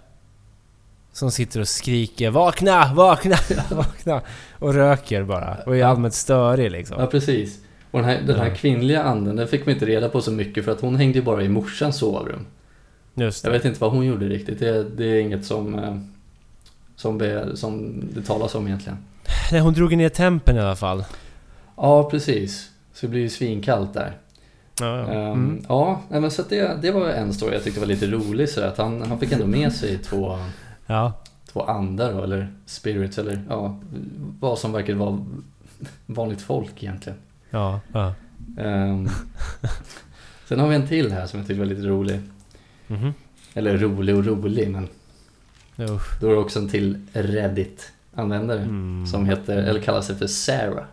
[1.13, 2.95] Som sitter och skriker 'Vakna!
[2.95, 3.37] Vakna!
[3.71, 4.21] Vakna!'
[4.59, 5.57] Och röker bara.
[5.67, 6.97] Och är allmänt störig liksom.
[7.01, 7.59] Ja, precis.
[7.91, 10.65] Och den här, den här kvinnliga anden, den fick man inte reda på så mycket
[10.65, 12.47] för att hon hängde ju bara i morsans sovrum.
[13.15, 13.59] Just Jag det.
[13.59, 14.59] vet inte vad hon gjorde riktigt.
[14.59, 15.97] Det, det är inget som, eh,
[16.97, 18.99] som, det, som det talas om egentligen.
[19.53, 21.05] Nej, hon drog ner tempen i alla fall.
[21.77, 22.71] Ja, precis.
[22.95, 24.17] Så det blir ju svinkallt där.
[24.81, 25.07] Ja, ja.
[25.13, 25.65] Ehm, Mm.
[25.69, 28.49] ja men så det, det var en story jag tyckte var lite rolig.
[28.49, 30.39] Så att han, han fick ändå med sig två,
[30.87, 31.13] ja.
[31.53, 33.79] två andar eller spirits, eller ja,
[34.41, 35.27] vad som verkar vara
[36.07, 37.19] vanligt folk egentligen.
[37.51, 37.81] Ja.
[37.93, 38.15] ja.
[38.59, 39.09] Ehm,
[40.49, 42.21] sen har vi en till här som jag tyckte var lite rolig.
[42.87, 43.15] Mhm.
[43.55, 44.89] Eller rolig och rolig, men
[45.79, 46.21] Usch.
[46.21, 49.07] då är det också en till Reddit-användare Mm.
[49.07, 50.85] som heter, eller kallar sig för Sarah.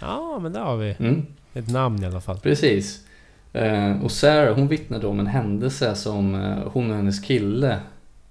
[0.00, 2.38] Ja, men där har vi Mm, ett namn i alla fall.
[2.38, 3.04] precis.
[3.52, 7.80] Eh, och Sarah, hon vittnade om en händelse som eh, hon och hennes kille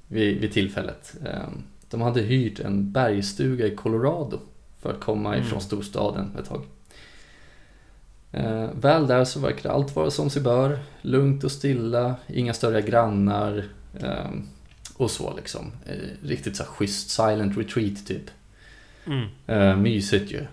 [0.08, 1.16] vid, vid tillfället.
[1.26, 1.48] Eh,
[1.90, 4.40] de hade hyrt en bergstuga i Colorado
[4.82, 5.46] för att komma Mm.
[5.48, 6.62] ifrån storstaden ett tag.
[8.82, 10.80] Väl där så verkade allt vara som sig bör.
[11.02, 13.64] Lugnt och stilla, inga större grannar
[14.98, 15.72] och så liksom.
[16.24, 18.24] Riktigt så här schysst silent retreat typ.
[19.06, 19.82] Mm.
[19.82, 20.46] Mysigt ju.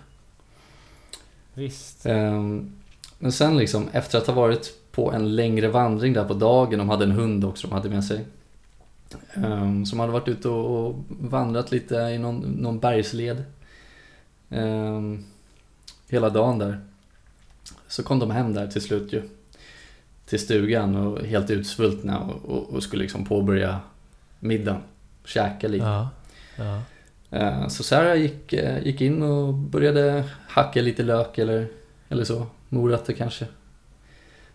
[1.54, 2.06] Visst.
[2.06, 2.72] Ehm,
[3.18, 6.88] Men sen liksom efter att ha varit på en längre vandring där på dagen, de
[6.88, 8.24] hade en hund också de hade med sig.
[9.34, 13.44] ehm, Som hade varit ute och vandrat lite i någon, någon bergsled.
[14.50, 15.24] ehm,
[16.08, 16.80] Hela dagen där.
[17.88, 19.22] Så kom de hem där till slut ju.
[20.26, 23.80] Till stugan och helt utsvultna och, och, och skulle liksom påbörja
[24.40, 24.80] middagen.
[25.24, 25.84] Käka lite.
[25.84, 26.08] Ja.
[26.56, 26.82] Ja.
[27.34, 31.66] Eh, Så Sarah gick, eh, gick in och började hacka lite lök eller,
[32.08, 32.46] eller så.
[32.68, 33.46] morötter kanske.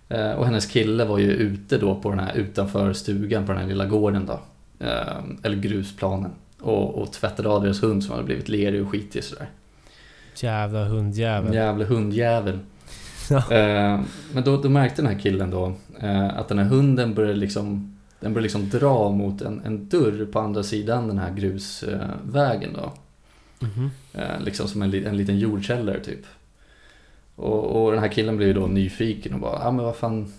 [0.10, 3.62] Eh, och hennes kille var ju ute då på den här utanför stugan på den
[3.62, 4.40] här lilla gården då.
[5.44, 6.32] Eller grusplanen.
[6.62, 9.50] Och, och tvättade av deras hund som hade blivit lerig och skitig sådär.
[10.36, 11.54] Jävla hundjävel.
[11.54, 12.60] Jävla hundjävel.
[14.34, 15.74] Men då, då märkte den här killen då
[16.34, 20.40] att den här hunden började liksom den började liksom dra mot en, en dörr på
[20.40, 22.94] andra sidan den här grusvägen då.
[23.60, 23.92] Mhm.
[24.14, 26.26] Eh, liksom som en, en liten jordkällare typ.
[27.36, 29.96] Och, och den här killen blev ju då nyfiken och bara, ja ah, men vad
[29.96, 30.34] fan,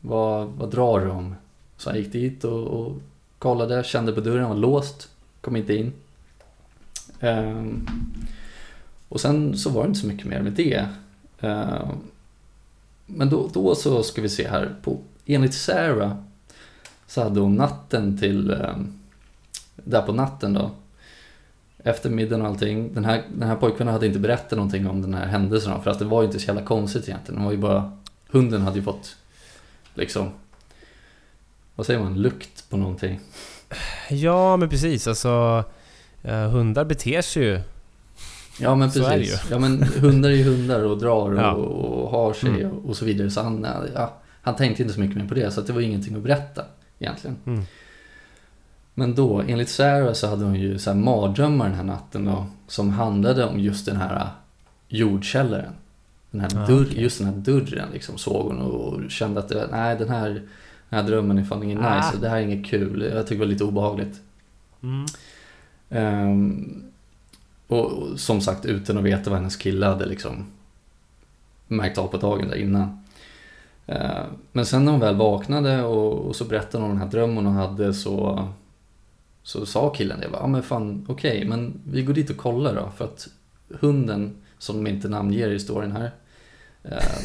[0.00, 1.34] vad, vad drar du om?
[1.76, 2.96] Så han gick dit och, och
[3.38, 5.08] kollade, kände på dörren, var låst,
[5.40, 5.92] kom inte in.
[7.20, 7.86] Ehm,
[9.08, 10.88] och sen så var det inte så mycket mer med det.
[11.40, 11.88] Ehm,
[13.06, 16.16] men då, då så ska vi se här, på, enligt Sarah
[17.14, 18.92] så hade hon natten till, ehm,
[19.76, 20.70] där på natten då,
[21.78, 22.94] efter middagen och allting.
[22.94, 25.98] Den här, den här pojkvännen hade inte berättat någonting om den här händelsen för att
[25.98, 27.40] det var ju inte så jävla konstigt egentligen.
[27.40, 27.92] Det var ju bara,
[28.30, 29.16] hunden hade ju fått
[29.94, 30.30] liksom,
[31.74, 33.20] vad säger man, lukt på någonting.
[34.10, 35.06] Ja, men precis.
[35.06, 35.64] Alltså,
[36.22, 37.60] eh, hundar beter sig ju.
[38.60, 39.42] Ja men precis.
[39.50, 41.52] Ja men hundar är ju hundar och drar och, Ja.
[41.52, 42.72] och har sig Mm.
[42.78, 43.30] och, så vidare.
[43.30, 46.16] Så han, ja, han tänkte inte så mycket mer på det så det var ingenting
[46.16, 46.64] att berätta
[46.98, 47.36] egentligen.
[47.46, 47.62] Mm.
[48.94, 52.46] Men då, enligt Sarah så hade hon ju så här mardrömmar den här natten då,
[52.66, 54.28] som handlade om just den här
[54.88, 55.72] jordkällaren.
[56.30, 57.02] Den här Ah, dörr, okej.
[57.02, 60.28] Just den här dörren liksom såg hon och kände att det, nej den här,
[60.90, 61.96] den här drömmen är fan ingen Ah.
[61.96, 64.20] nice, det här är inget kul, jag tycker det var lite obehagligt.
[64.82, 65.06] Mm.
[65.90, 66.82] Ehm,
[67.66, 70.46] och, och som sagt utan att veta vad hennes kille hade liksom
[71.68, 73.03] märkt av på dagen där innan.
[73.86, 77.46] Ehm, men sen när hon väl vaknade och, så berättade hon om den här drömmen
[77.46, 78.48] hon hade så,
[79.42, 80.28] så sa killen det.
[80.32, 82.90] Ja men fan okej, men vi går dit och kollar då.
[82.96, 83.28] För att
[83.80, 86.10] hunden, som de inte namnger i storyn här,
[86.82, 87.18] eh,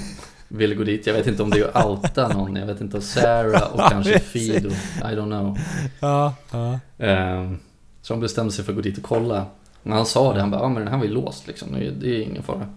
[0.48, 1.08] ville gå dit.
[1.08, 2.56] Jag vet inte om det är att outa någon.
[2.56, 4.20] Jag vet inte om Sarah och kanske.
[4.20, 4.70] Fido.
[4.70, 5.58] I don't know.
[6.00, 6.80] Ja, ja.
[6.98, 7.58] Ehm,
[8.02, 9.46] Så de bestämde sig för att gå dit och kolla.
[9.84, 11.68] Men han sa det, han bara, ja men den här var ju låst liksom,
[12.00, 12.68] det är, ingen fara.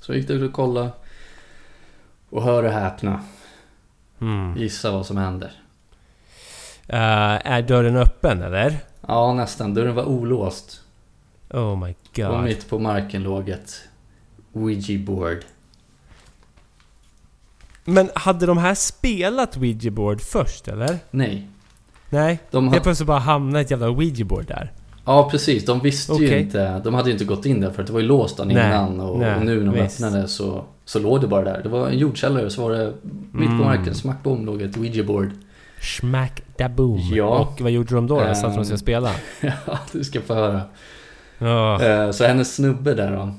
[0.00, 0.90] Så gick dit och kolla
[2.32, 3.20] och hör och häpna,
[4.20, 4.56] Mm.
[4.56, 5.52] gissa vad som händer.
[6.88, 8.78] Eh, är dörren öppen eller?
[9.08, 10.80] Ja nästan, dörren var olåst.
[11.50, 12.44] Oh my Och god.
[12.44, 13.82] mitt på marken låg ett
[14.52, 15.38] Ouija-board.
[17.84, 20.98] Men hade de här spelat Ouija board först eller?
[21.10, 21.48] Nej,
[22.10, 22.38] Nej?
[22.50, 24.72] de ha, plötsligt bara hamnade ett jävla Ouija board där.
[25.04, 26.40] ja precis, de visste ju Okej.
[26.42, 28.50] inte, de hade ju inte gått in där för att det var ju låst Nej,
[28.50, 30.00] innan och, nej, och nu när de visst.
[30.02, 31.60] öppnade så, så låg det bara där.
[31.62, 32.92] Det var en jordkällare så var det
[33.32, 33.58] mitt på Mm.
[33.66, 35.30] marken, smack bom, låg ett Ouija-board.
[35.80, 37.00] Smack da boom.
[37.12, 37.38] Ja.
[37.38, 38.20] Och vad gjorde de då?
[38.20, 38.34] då?
[38.34, 38.72] Satt de sig Ehm.
[38.72, 39.10] och spela?
[39.40, 40.62] Ja, du ska få höra.
[42.04, 43.34] Eh, Så hennes snubbe där då,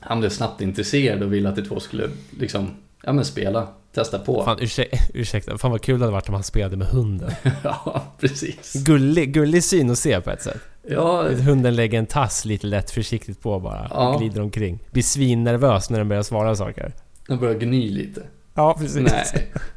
[0.00, 2.08] han blev snabbt intresserad och ville att de två skulle
[2.38, 2.70] liksom,
[3.02, 4.44] ja men spela, testa på.
[4.44, 7.30] Fan ursäkta, ursäkta, fan vad kul det hade varit om han spelade med hunden.
[7.64, 8.72] ja, precis.
[8.72, 10.60] Gullig, gullig syn att se på ett sätt.
[10.88, 13.86] Ja, Hunden lägger en tass lite lätt försiktigt på bara.
[13.90, 14.08] Ja.
[14.14, 14.78] Och glider omkring.
[14.90, 16.92] Blir svinnervös när den börjar svara saker.
[17.28, 18.22] den börjar gny lite.
[18.54, 18.96] Ja, precis.
[19.12, 19.24] Nej,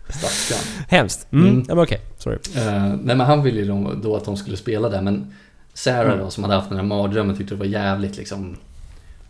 [0.10, 0.86] stackarn.
[0.90, 1.28] Hemskt.
[1.32, 1.48] Mm.
[1.48, 1.66] Mm.
[1.68, 2.00] Ja, men okej.
[2.18, 2.38] Sorry.
[2.56, 5.34] Eh, nej men han ville ju då- då att de skulle spela där men
[5.74, 6.20] Sarah Mm.
[6.20, 8.56] då som hade haft den här mardrömmen tyckte det var jävligt liksom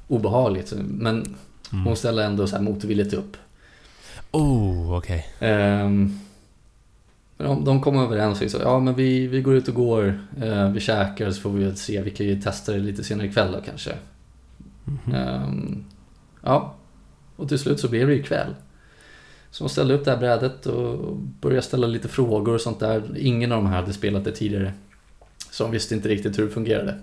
[0.07, 0.73] obehagligt.
[0.77, 1.35] Men
[1.73, 1.85] Mm.
[1.85, 3.37] hon ställde ändå så här motvilligt upp.
[4.32, 5.27] Oh, okej.
[5.39, 6.19] Ehm,
[7.38, 10.71] men de, de kom överens sa ja men vi, vi går ut och går, eh,
[10.71, 13.61] vi käkar så får vi se, vi kan ju testa det lite senare ikväll då
[13.65, 13.91] kanske.
[14.86, 15.15] Mhm.
[15.15, 15.86] Ehm,
[16.41, 16.75] ja,
[17.36, 18.55] och till slut så blev det ju kväll.
[19.51, 23.17] Så de ställde upp det här brädet och började ställa lite frågor och sånt där.
[23.17, 24.73] Ingen av de här hade spelat det tidigare.
[25.51, 26.99] Så de visste inte riktigt hur det fungerade.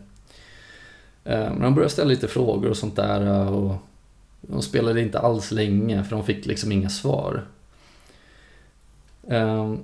[1.25, 3.75] Ehm, Men de började ställa lite frågor och sånt där och
[4.41, 7.45] de spelade inte alls länge för de fick liksom inga svar.
[9.29, 9.79] Ehm,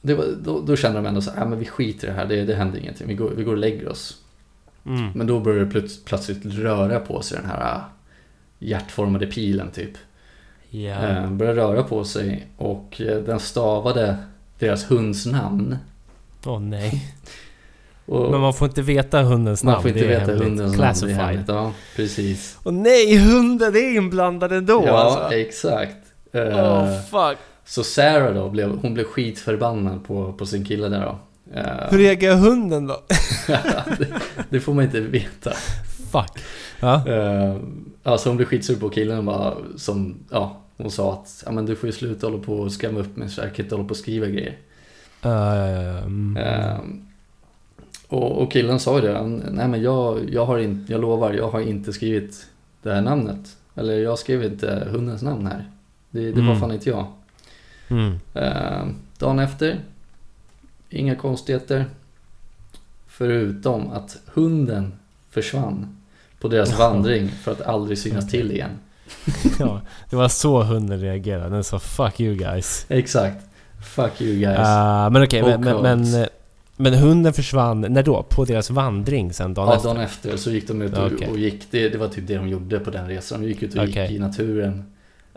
[0.00, 2.26] var, då, då kände de ändå så här, "Ja, men vi skiter i det här,
[2.26, 4.20] det, det händer ingenting, vi går, vi går och lägger oss.
[4.86, 5.10] Mm.
[5.14, 7.80] Men då började det plöts- plötsligt röra på sig den här äh,
[8.58, 9.92] hjärtformade pilen typ.
[11.24, 14.16] Eh, började röra på sig och eh, den stavade
[14.58, 15.76] deras hunds namn.
[16.46, 17.14] Åh nej.
[18.06, 19.72] Och Men man får inte veta hundens namn.
[19.74, 20.42] man får inte veta hemligt.
[20.42, 20.74] hundens namn.
[20.74, 21.16] Classified.
[21.16, 21.48] hemligt.
[21.48, 22.58] Ja, precis.
[22.64, 25.34] Åh nej, hunden är inblandad ändå ja, alltså.
[25.36, 25.96] exakt.
[26.32, 27.38] Åh Eh, fuck.
[27.64, 31.18] Så Sarah då, blev, hon blev skitförbannad på, på sin kille där då.
[31.60, 33.00] Eh, Hur reagerar hunden då?
[33.98, 34.06] det,
[34.50, 35.52] det får man inte veta.
[36.12, 36.42] Fuck.
[36.80, 37.02] Ja.
[37.08, 37.56] Uh,
[38.02, 41.66] alltså hon blev skitsur på killen och bara som, ja, hon sa att ja, men
[41.66, 43.88] du får ju sluta hålla på och skrämma upp mig så jag kan inte hålla
[43.88, 44.58] på och skriva grejer.
[45.22, 45.54] Ja.
[45.54, 46.36] Mm.
[48.14, 51.50] Och, och killen sa ju det, nej men jag, jag har inte, jag lovar, jag
[51.50, 52.46] har inte skrivit
[52.82, 53.56] det här namnet.
[53.74, 55.64] Eller jag skrev inte hundens namn här.
[56.10, 56.46] Det, det Mm.
[56.46, 57.06] var fan inte jag.
[57.88, 58.18] Mm.
[58.34, 58.86] Eh,
[59.18, 59.80] dagen efter,
[60.90, 61.84] inga konstigheter.
[63.06, 64.92] Förutom att hunden
[65.30, 65.96] försvann
[66.40, 66.78] på deras Jaha.
[66.90, 68.70] vandring för att aldrig synas till igen.
[69.58, 71.48] Ja, det var så hunden reagerade.
[71.50, 73.44] Den sa 'fuck you guys' Exakt.
[73.84, 74.58] Fuck you guys.
[74.60, 76.28] Ah, Men okej, men, Och men, men, eh,
[76.76, 78.22] men hunden försvann, när då?
[78.22, 79.88] På deras vandring sen dagen ja, efter?
[79.88, 81.28] dagen efter så gick de ut och, Okej.
[81.28, 81.70] och gick.
[81.70, 83.40] Det, det var typ det de gjorde på den resan.
[83.40, 84.02] De gick ut och Okej.
[84.02, 84.84] gick i naturen.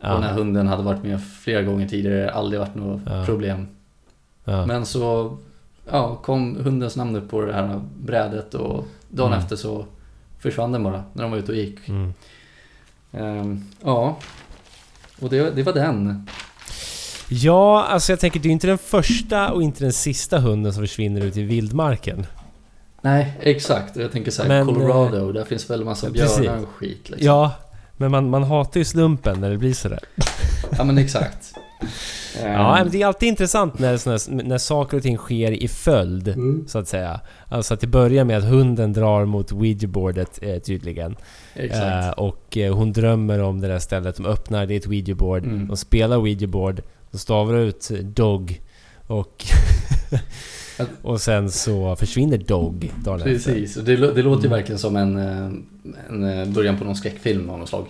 [0.02, 3.26] Ja, Och när hunden hade varit med flera gånger tidigare, aldrig varit något Ja.
[3.26, 3.68] problem.
[4.44, 5.38] Men så
[5.92, 9.40] ja, kom hundens namn upp på det här brädet och dagen Mm.
[9.40, 9.86] efter så
[10.40, 11.90] försvann den bara när de var ute och gick.
[11.90, 12.14] Mm.
[13.12, 14.18] Ehm, ja,
[15.22, 16.28] och det, det var den.
[17.30, 20.74] Ja, alltså jag tänker det är ju inte den första och inte den sista hunden
[20.74, 22.26] som försvinner ut i vildmarken.
[23.02, 23.96] Nej, exakt.
[23.96, 26.40] Jag tänker så här, Men, Colorado, där finns väl en massa precis.
[26.40, 27.28] björnar och skit liksom.
[27.28, 27.52] Ja,
[27.98, 30.00] men man, man hatar ju slumpen när det blir sådär.
[30.78, 31.54] Ja, men exakt.
[32.44, 35.68] Ehm, Ja, men det är alltid intressant när, såna, när saker och ting sker i
[35.68, 37.20] följd, mm, så att säga.
[37.50, 41.16] Alltså att det börjar med att hunden drar mot ouija-boardet eh, tydligen.
[41.56, 42.06] exakt.
[42.06, 44.16] Eh, och eh, hon drömmer om det där stället.
[44.16, 45.44] De öppnar, det är ett ouija-board.
[45.44, 45.68] Mm.
[45.68, 46.82] De spelar ouija-board.
[47.12, 48.62] De stavar ut eh, Dog.
[49.08, 49.46] Och...
[51.02, 53.22] Och sen så försvinner Dog dagen.
[53.22, 55.52] Precis, det, det låter ju verkligen som en, eh,
[56.10, 57.86] en eh, början på någon skräckfilm av något slag.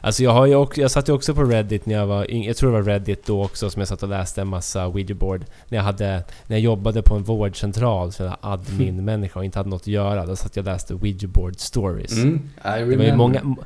[0.00, 2.56] Alltså jag har ju också, jag satt ju också på Reddit när jag var Jag
[2.56, 5.44] tror det var Reddit då också som jag satt och läste en massa ouija-board.
[5.68, 6.22] När jag hade...
[6.46, 10.26] När jag jobbade på en vårdcentral som en admin-människa och inte hade något att göra.
[10.26, 12.12] Då satt jag och läste ouija-board stories.
[12.12, 13.56] Mm, Det var ju många...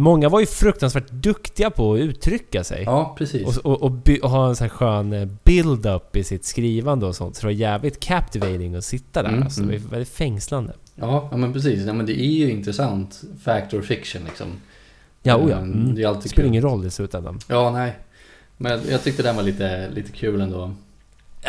[0.00, 2.82] Många var ju fruktansvärt duktiga på att uttrycka sig.
[2.82, 3.58] Ja, precis.
[3.58, 7.06] Och, och, och, by, och ha en sån här skön eh, build-up i sitt skrivande
[7.06, 7.36] och sånt.
[7.36, 9.30] Så det var jävligt captivating att sitta där.
[9.30, 9.88] Mm, alltså, det var mm.
[9.88, 10.72] väldigt fängslande.
[10.94, 11.86] Ja, ja men precis.
[11.86, 13.22] Ja, men det är ju intressant.
[13.44, 14.46] Fact or fiction liksom.
[15.22, 15.56] Ja, oh ja.
[15.56, 15.94] Ehm, Mm.
[15.94, 16.48] Det är alltid spelar kul.
[16.52, 17.38] ingen roll i slutändan.
[17.48, 17.98] Ja, nej.
[18.56, 20.74] Men jag tyckte den var lite, lite kul ändå.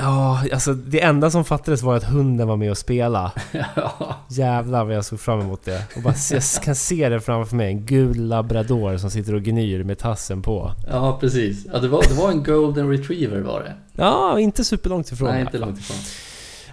[0.01, 3.31] Ja, alltså det enda som fattades var att hunden var med och spela.
[3.75, 5.83] ja, Jävlar vad jag såg fram emot det.
[5.95, 7.67] Och bara, jag kan se det framför mig.
[7.67, 10.71] En gul labrador som sitter och gnyr med tassen på.
[10.89, 11.65] ja, precis.
[11.73, 13.73] Ja, det, var, det var en golden retriever var det.
[14.01, 15.29] Ja, inte superlångt ifrån.
[15.29, 15.97] nej, inte långt ifrån.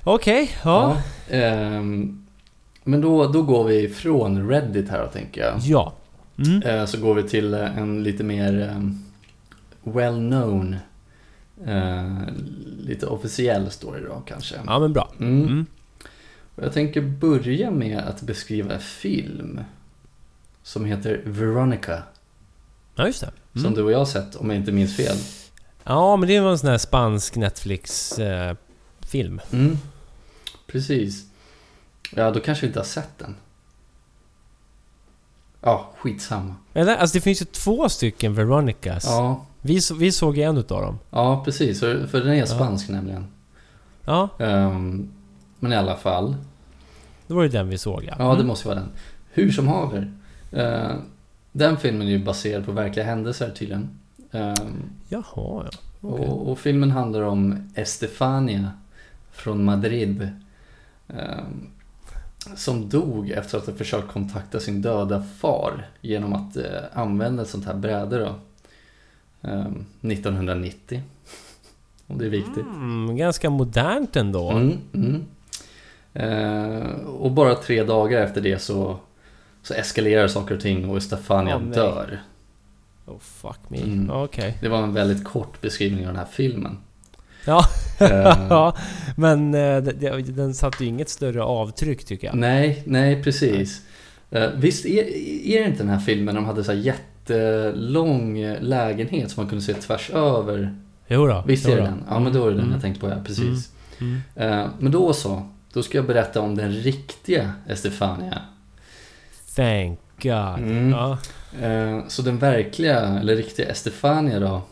[0.04, 0.96] Okej, ja.
[1.30, 2.26] ehm,
[2.84, 5.58] men då, då går vi från Reddit här tänker jag.
[5.58, 5.92] Ja.
[6.38, 6.62] Mm.
[6.62, 9.04] Eh, så går vi till eh, en lite mer ehm,
[9.84, 10.76] well-known,
[11.66, 12.18] eh,
[12.78, 14.54] lite officiell story då kanske.
[14.66, 15.12] Ja, men bra.
[15.20, 15.42] Mm.
[15.42, 15.66] Mm.
[16.54, 19.60] Jag tänker börja med att beskriva en film
[20.62, 22.02] som heter Veronica.
[22.94, 23.30] Ja, just det.
[23.52, 23.74] Som Mm.
[23.74, 25.16] du och jag har sett om jag inte minns fel.
[25.84, 29.40] Ja, men det var en sån här spansk Netflix-film.
[29.52, 29.78] Mm.
[30.66, 31.24] Precis.
[32.14, 33.34] Ja, då kanske vi inte har sett den.
[35.60, 36.54] Ja, skitsamma.
[36.74, 39.04] Eller, alltså det finns ju två stycken Veronicas.
[39.06, 40.98] Ja, Vi, vi såg ju en utav dem.
[41.10, 41.80] ja precis.
[41.80, 43.26] För, den är spansk nämligen.
[44.04, 45.08] Ja, Ehm,
[45.58, 46.36] men i alla fall.
[47.26, 48.14] då var det den vi såg ja.
[48.18, 48.46] Ja, det Mm.
[48.46, 48.88] måste vara den.
[49.30, 50.12] Hur som haver.
[50.52, 50.94] Eh,
[51.52, 53.88] den filmen är ju baserad på verkliga händelser tydligen.
[54.32, 54.54] Ehm,
[55.08, 55.64] Jaha, ja.
[56.00, 56.26] Okej.
[56.26, 58.70] och, och filmen handlar om Estefania
[59.32, 60.30] från Madrid.
[61.08, 61.66] ehm,
[62.56, 67.48] som dog efter att ha försökt kontakta sin döda far genom att eh, använda ett
[67.48, 68.34] sånt här bräde då.
[69.46, 71.02] Ehm, 1990.
[72.06, 72.66] Om det är viktigt.
[72.66, 74.50] Mm, ganska modernt ändå.
[74.50, 75.24] Mm, mm.
[76.14, 78.98] Eh, och bara tre dagar efter det så,
[79.62, 81.74] så eskalerar saker och ting och Stefania nej.
[81.74, 82.22] dör.
[83.06, 83.78] Oh fuck me.
[83.78, 84.10] Mm.
[84.10, 84.58] Okej.
[84.60, 86.78] Det var en väldigt kort beskrivning av den här filmen.
[87.46, 87.64] Ja.
[88.00, 88.74] Eh,
[89.16, 89.82] men eh,
[90.22, 92.36] den satte ju inget större avtryck tycker jag.
[92.36, 93.82] nej, nej precis.
[94.30, 95.02] Eh, visst är,
[95.46, 96.78] är det inte den här filmen de hade så här
[97.30, 100.74] jättelång lägenhet som man kunde se tvärs över?
[101.08, 101.44] Jo då.
[101.46, 102.04] Visst jo är det den?
[102.08, 102.72] Ja men då är det den Mm.
[102.72, 103.70] jag tänkte på, ja precis.
[104.00, 104.20] Mm.
[104.34, 108.38] Eh, men då så, då ska jag berätta om den riktiga Estefania.
[109.56, 110.58] Thank God.
[110.58, 110.90] Mm.
[110.90, 111.18] Ja.
[111.62, 114.62] Eh, Så den verkliga, eller riktiga Estefania då?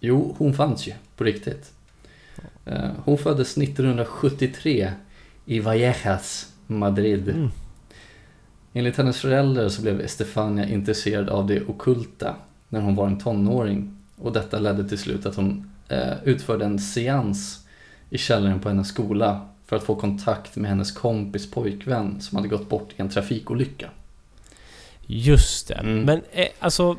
[0.00, 1.72] Jo, hon fanns ju på riktigt.
[2.66, 4.92] Eh, Hon föddes 1973
[5.46, 7.50] i Vallejas, Madrid.
[8.76, 12.34] Enligt hennes föräldrar så blev Estefania intresserad av det okulta
[12.68, 13.96] när hon var en tonåring.
[14.16, 17.66] Och detta ledde till slut att hon eh, utförde en seans
[18.10, 22.48] i källaren på hennes skola för att få kontakt med hennes kompis pojkvän som hade
[22.48, 23.90] gått bort i en trafikolycka.
[25.06, 25.74] Just det.
[25.74, 26.00] Mm.
[26.00, 26.96] Men eh, alltså...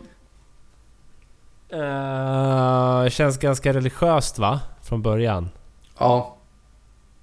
[1.74, 4.60] Uh, känns ganska religiöst va?
[4.82, 5.50] Från början.
[5.98, 6.35] Ja,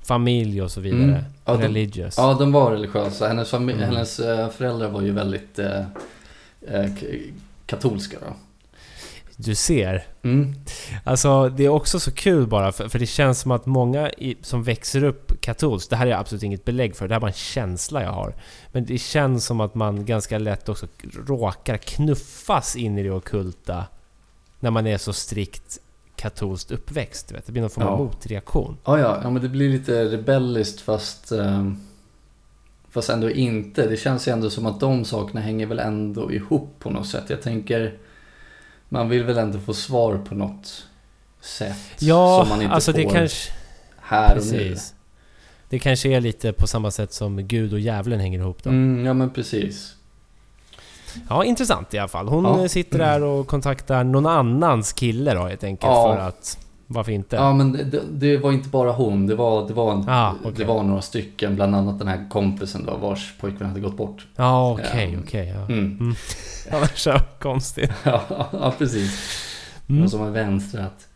[0.03, 1.03] Familj och så vidare.
[1.03, 1.23] Mm.
[1.45, 2.15] Ja, de- Religious.
[2.19, 3.29] Ja, de var religiösa.
[3.29, 3.79] Hennes, Mm.
[3.79, 5.81] hennes eh, föräldrar var ju väldigt, eh,
[6.69, 6.91] eh,
[7.67, 8.35] katolska då.
[9.37, 10.05] Du ser.
[10.23, 10.55] Mm.
[11.05, 14.37] Alltså det är också så kul bara för, för det känns som att många i,
[14.43, 17.27] som växer upp katolskt, det här är absolut inget belägg för, det här är bara
[17.31, 18.35] en känsla jag har.
[18.73, 20.87] Men det känns som att man ganska lätt också
[21.27, 23.85] råkar knuffas in i det ockulta
[24.61, 25.79] när man är så strikt
[26.23, 27.33] katolskt uppväxt.
[27.33, 27.47] Vet.
[27.47, 28.05] Det blir någon form av Ja.
[28.05, 28.77] motreaktion.
[28.85, 31.73] Ja, ja, ja, men det blir lite rebelliskt fast, eh,
[32.91, 33.87] fast ändå inte.
[33.89, 37.25] Det känns ju ändå som att de sakerna hänger väl ändå ihop på något sätt.
[37.31, 37.95] Jag tänker,
[38.89, 40.87] man vill väl ändå få svar på något
[41.41, 43.53] sätt Ja, som man inte alltså får det kanske...
[44.01, 44.59] här och nu.
[44.59, 44.95] Precis.
[45.69, 48.71] Det kanske är lite på samma sätt som Gud och djävulen hänger ihop då.
[48.71, 49.95] Mm, ja, men precis.
[51.29, 52.29] Ja, intressant i alla fall.
[52.29, 52.69] Hon Ja.
[52.69, 56.15] sitter där och kontaktar någon annans kille då helt enkelt Ja.
[56.17, 56.59] för att...
[56.87, 57.37] Varför inte?
[57.37, 59.27] Ja, men det, det var inte bara hon.
[59.27, 60.53] Det var, det, var, Ah, okej.
[60.57, 64.27] det var några stycken, bland annat den här kompisen då, vars pojkvän hade gått bort.
[64.37, 65.55] Ja, okej, Ehm, okej.
[65.57, 65.75] ja.
[65.75, 66.15] Mm.
[66.73, 67.91] Annars är det konstigt.
[68.05, 69.21] ja, ja, precis.
[69.89, 70.03] Mm.
[70.05, 71.09] Och som en vänstrat.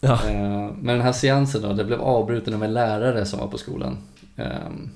[0.00, 0.12] Ja.
[0.12, 3.58] Eh, Men den här seansen då, det blev avbruten av en lärare som var på
[3.58, 3.96] skolan.
[4.36, 4.90] Ehm,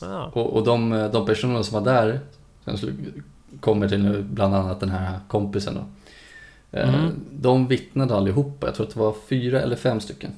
[0.00, 0.30] Ja.
[0.34, 2.20] Och, och de, de personerna som var där,
[2.76, 2.86] så
[3.60, 5.80] kommer till nu bland annat den här kompisen då.
[6.78, 7.12] Eh, Mm.
[7.32, 10.30] De vittnade allihopa, jag tror att det var fyra eller fem stycken.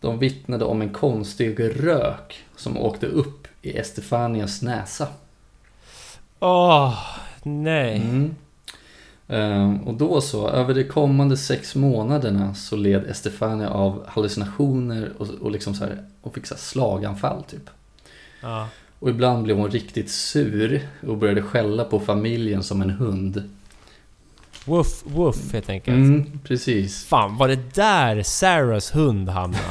[0.00, 5.08] De vittnade om en konstig rök som åkte upp i Estefanias näsa.
[6.40, 6.98] Åh,
[7.42, 7.96] nej.
[7.96, 8.34] Mm.
[9.28, 15.28] Ehm, och då så, över de kommande sex månaderna så led Estefania av hallucinationer och,
[15.40, 17.70] och liksom så här, och fick så slaganfall typ.
[18.40, 18.68] Ja.
[18.98, 23.42] Och ibland blev hon riktigt sur och började skälla på familjen som en hund.
[24.64, 25.94] Woof, woof helt enkelt.
[25.96, 27.04] Mm, precis.
[27.04, 29.64] Fan, var det där Sarahs hund hamnade?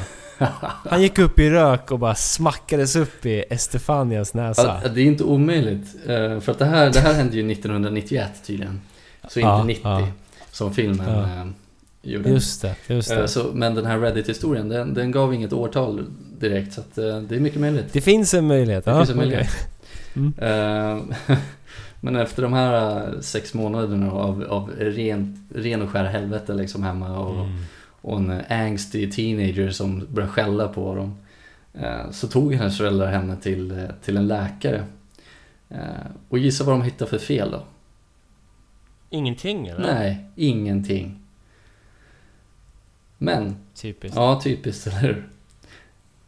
[0.90, 4.80] Han gick upp i rök och bara smackades upp i Estefanias näsa.
[4.84, 5.96] Ja, det är inte omöjligt.
[6.08, 8.82] eh, För att det här, det här hände ju 1991 tydligen.
[9.30, 10.08] Så inte Ja, 90 ja.
[10.52, 11.46] som filmen eh,
[12.04, 12.30] gjorde.
[12.30, 13.28] Just det, just Eh, det.
[13.28, 16.06] Så, men den här Reddit-historien, den, den gav inget årtal
[16.40, 16.74] direkt.
[16.74, 17.94] Så att, eh, det är mycket möjligt.
[17.94, 18.86] Det finns en möjlighet.
[18.86, 19.50] Det ja, finns en möjlighet.
[20.16, 20.34] Mm.
[20.38, 21.38] Eh,
[22.02, 27.20] Men efter de här sex månaderna av, av ren, ren och skär helvete liksom hemma
[27.20, 27.52] och, Mm.
[28.02, 31.16] och en angsty teenager som börjar skälla på dem.
[32.12, 34.86] Så tog hennes föräldrar henne till, till en läkare.
[36.30, 37.64] Och gissa vad de hittade för fel då?
[39.10, 39.94] Ingenting eller?
[39.94, 41.23] Nej, ingenting.
[43.24, 44.16] Men, Typiskt.
[44.16, 45.30] ja typiskt eller hur?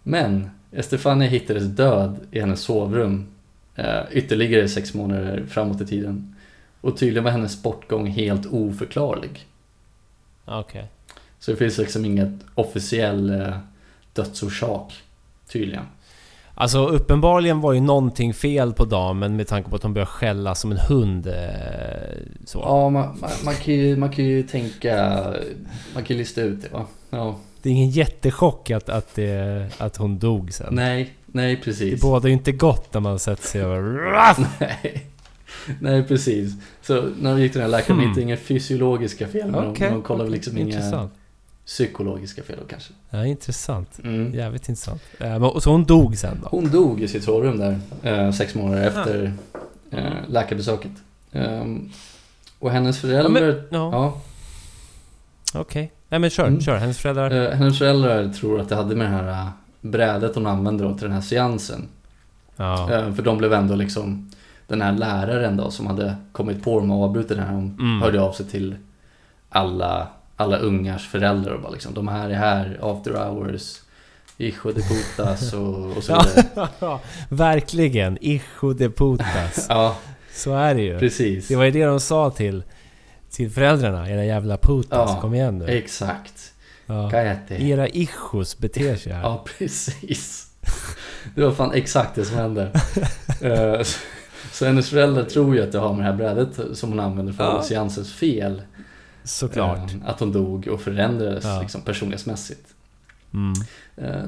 [0.04, 3.28] Men, Estefania hittades död i hennes sovrum
[3.76, 6.36] eh, ytterligare sex månader framåt i tiden.
[6.82, 9.48] Och tydligen var hennes bortgång helt oförklarlig.
[10.46, 10.88] Okej.
[11.40, 13.58] Så det finns liksom inget officiell eh,
[14.14, 14.94] dödsorsak,
[15.48, 15.86] tydligen.
[16.58, 20.56] Alltså uppenbarligen var ju någonting fel på damen med tanke på att hon började skälla
[20.56, 21.28] som en hund.
[21.28, 21.34] Eh,
[22.46, 22.60] så.
[22.60, 25.24] Ja, man, man, man, kan ju, man kan ju tänka,
[25.94, 26.86] man kan ju lista ut det va?
[27.10, 27.36] Ja.
[27.62, 30.68] Det är ingen jättechock att, att, det, att hon dog sen.
[30.76, 32.02] Nej, nej Det precis.
[32.02, 33.84] bådar ju inte gott när man sätter sig och...
[34.60, 35.06] Nej.
[35.80, 36.54] nej, precis.
[36.82, 38.10] Så när vi gick till den här läkaren, Hmm.
[38.10, 40.36] hittade inga fysiologiska fel, men Okej, de, de kollade okej.
[40.38, 41.14] liksom inga Intressant.
[41.66, 42.94] Psykologiska fel då kanske.
[43.10, 44.00] Ja, intressant.
[44.04, 44.34] Mm.
[44.34, 45.02] Jävligt intressant.
[45.20, 46.48] Eh, så hon dog sen då?
[46.52, 49.34] Hon dog i sitt sovrum där, eh, sex månader efter
[49.92, 50.92] eh, läkarbesöket.
[51.32, 51.90] Ehm,
[52.60, 53.30] och hennes Ja, föräldrar...
[53.32, 53.92] men, ja,
[55.54, 55.92] ja, okej.
[56.10, 56.62] Nej men kör, Mm.
[56.62, 56.76] kör.
[56.78, 57.32] Hennes föräldrar...
[57.32, 59.50] Eh, hennes föräldrar tror att det hade med det här
[59.82, 61.88] brädet hon använde då till den här seansen.
[62.56, 62.92] Ja.
[62.94, 64.32] Eh, för de blev ändå liksom
[64.68, 67.54] den här läraren då som hade kommit på dem och avbrutit det här.
[67.54, 68.02] Hon Mm.
[68.02, 68.76] hörde av sig till
[69.50, 73.82] alla, alla ungars föräldrar och bara liksom de här är här, after hours,
[74.38, 76.70] hijo de putas och, och så vidare.
[76.80, 78.18] Ja, verkligen.
[78.22, 79.66] Hijo de putas.
[79.70, 79.96] Ja,
[80.34, 81.00] Så är det ju.
[81.00, 81.48] precis.
[81.48, 82.64] Det var ju det de sa till,
[83.32, 84.10] till föräldrarna.
[84.10, 85.10] Era jävla putas.
[85.16, 85.66] Ja, Kom igen nu.
[85.68, 86.52] Exakt.
[86.86, 87.12] Ja.
[87.50, 89.22] Era hijos beter sig här.
[89.24, 90.48] Ja, precis.
[91.36, 92.72] Det var fan exakt det som hände.
[93.42, 94.00] Eh, så-
[94.52, 97.34] Så hennes föräldrar tror ju att det har med det här brädet som hon använder
[97.34, 97.64] för Ja.
[97.64, 98.62] seansens fel.
[99.26, 99.92] Såklart.
[99.94, 101.62] eh, Att hon dog och förändrades Ja.
[101.62, 102.74] liksom, personlighetsmässigt.
[103.34, 103.54] Mm.
[103.98, 104.24] Eh,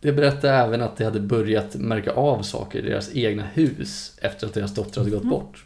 [0.00, 4.46] Det berättade även att de hade börjat märka av saker i deras egna hus efter
[4.46, 5.30] att deras dotter hade gått Mhm.
[5.30, 5.64] bort.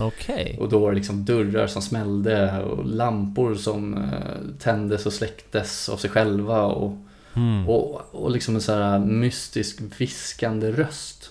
[0.00, 0.56] Okej.
[0.60, 4.10] Och då var det liksom dörrar som smällde och lampor som eh,
[4.58, 6.96] tändes och släcktes av sig själva och,
[7.36, 7.68] Mm.
[7.68, 11.30] och, och liksom en så här mystisk viskande röst.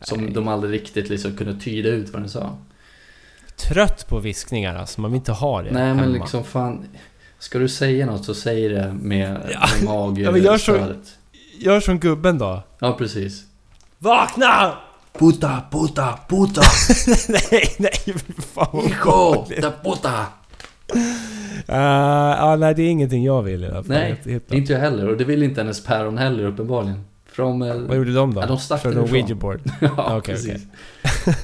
[0.00, 0.32] Som Nej.
[0.32, 2.56] de aldrig riktigt liksom kunde tyda ut vad den sa.
[3.68, 5.00] Trött på viskningar alltså.
[5.00, 6.00] Man vill inte ha det Nej hemma.
[6.00, 6.84] men liksom fan,
[7.38, 9.60] ska du säga något så säg det med, Ja.
[9.74, 11.18] med mag Ja, men gör stödet.
[11.58, 12.62] Gör som gubben då.
[12.78, 13.42] Ja precis.
[13.98, 14.72] Vakna!
[15.18, 16.62] Puta, puta, puta!
[17.28, 18.14] nej, nej,
[18.54, 20.26] fan vad Hijo de puta!
[21.68, 21.76] Uh,
[22.38, 23.84] ja, nej, det är ingenting jag vill i alla fall.
[23.88, 25.08] Nej, inte jag heller.
[25.08, 27.04] Och det vill inte hennes päron heller uppenbarligen.
[27.36, 27.62] De...
[27.62, 28.40] eh, Vad gjorde de då?
[28.40, 29.20] Ja, de stack Körde därifrån.
[29.22, 29.60] Ouija board?
[29.80, 30.62] ja, Okej, precis.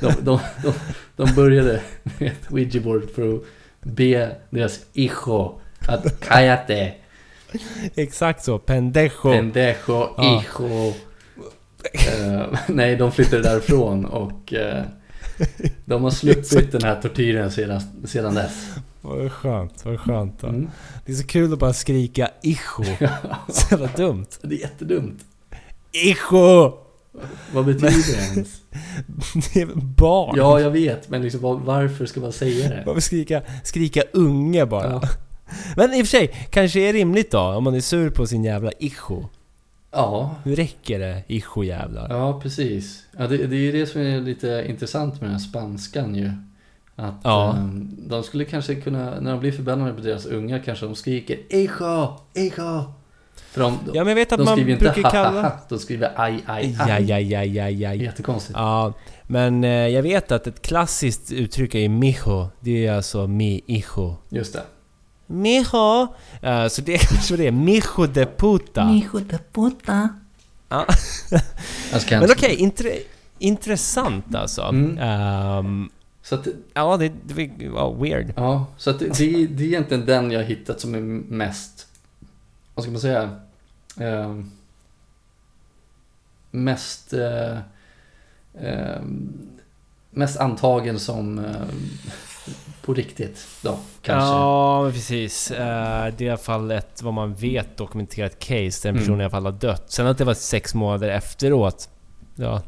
[0.01, 0.73] De, de, de,
[1.19, 1.81] de började
[2.19, 3.43] med ett ouija board för att
[3.83, 6.93] be deras hijo att cállate,
[7.95, 9.23] Exakt så, pendejo.
[9.23, 10.43] pendejo, Ja.
[11.93, 14.85] Eh, nej, de flyttade därifrån och eh,
[15.85, 18.69] de har sluppit den här tortyren sedan, sedan dess.
[19.01, 20.41] Vad skönt, vad skönt.
[20.41, 20.47] då.
[20.47, 20.69] Mm.
[21.07, 22.85] Det är så kul att bara skrika icho.
[23.49, 24.27] Så jävla dumt.
[24.43, 25.25] Det är jättedumt.
[25.93, 26.73] Icho!
[27.55, 28.61] Vad betyder det ens?
[29.55, 29.67] Det är
[29.97, 30.35] barn?
[30.37, 32.83] Ja, jag vet, men liksom, var- varför ska man säga det?
[32.87, 34.91] Varför skrika, skrika unge bara?
[34.91, 35.03] Ja.
[35.77, 38.45] Men i och för sig, kanske är rimligt då om man är sur på sin
[38.45, 39.25] jävla icho.
[39.91, 42.11] Ja, Hur räcker det, icho jävlar?
[42.11, 43.03] ja precis.
[43.19, 46.31] Ja, det, det är ju det som är lite intressant med den här spanskan ju.
[46.97, 47.57] Att Ja.
[47.57, 51.39] ehm, de skulle kanske kunna, när de blir förbannade på deras unga kanske de skriker
[51.51, 52.93] Hijo, hijo.
[53.51, 55.43] För de, Ja men jag vet att de man skriver inte brukar ha, ha, kalla...
[55.43, 56.89] ha, de skriver aj, aj, aj.
[56.89, 57.69] Ja, ja, ja, ja, ja.
[57.71, 57.95] ja.
[57.95, 58.57] Jättekonstigt.
[58.59, 58.93] Ja,
[59.27, 62.49] men eh, jag vet att ett klassiskt uttryck är mijo.
[62.61, 64.17] Det är alltså mi hijo.
[64.29, 64.63] Just det.
[65.27, 66.03] Mijo!
[66.43, 67.51] Eh, så det är kanske det är.
[67.53, 68.85] Mijo de puta.
[68.85, 70.09] Hijo de puta.
[70.69, 70.87] Ja.
[71.93, 72.93] Alltså, Men okej, intre,
[73.39, 74.63] intressant alltså.
[74.63, 74.99] Mm.
[74.99, 75.89] Ehm,
[76.23, 78.33] Så att, ja, det, det var weird.
[78.37, 81.01] ja, så att det, det, är- det är egentligen den jag hittat som är
[81.35, 81.78] mest,
[82.79, 83.31] vad ska man säga,
[84.01, 84.51] ehm,
[86.51, 87.59] mest, eh,
[88.61, 89.33] ehm,
[90.11, 91.53] mest antagen som eh,
[92.83, 94.29] på riktigt då, kanske.
[94.29, 95.51] Ja, precis.
[95.51, 99.15] Eh, det är i alla fall ett, vad man vet, dokumenterat case där en person
[99.15, 99.21] Mm.
[99.21, 99.85] i alla fall har dött.
[99.91, 101.89] Sen att det var sex månader efteråt.
[102.35, 102.63] Ja,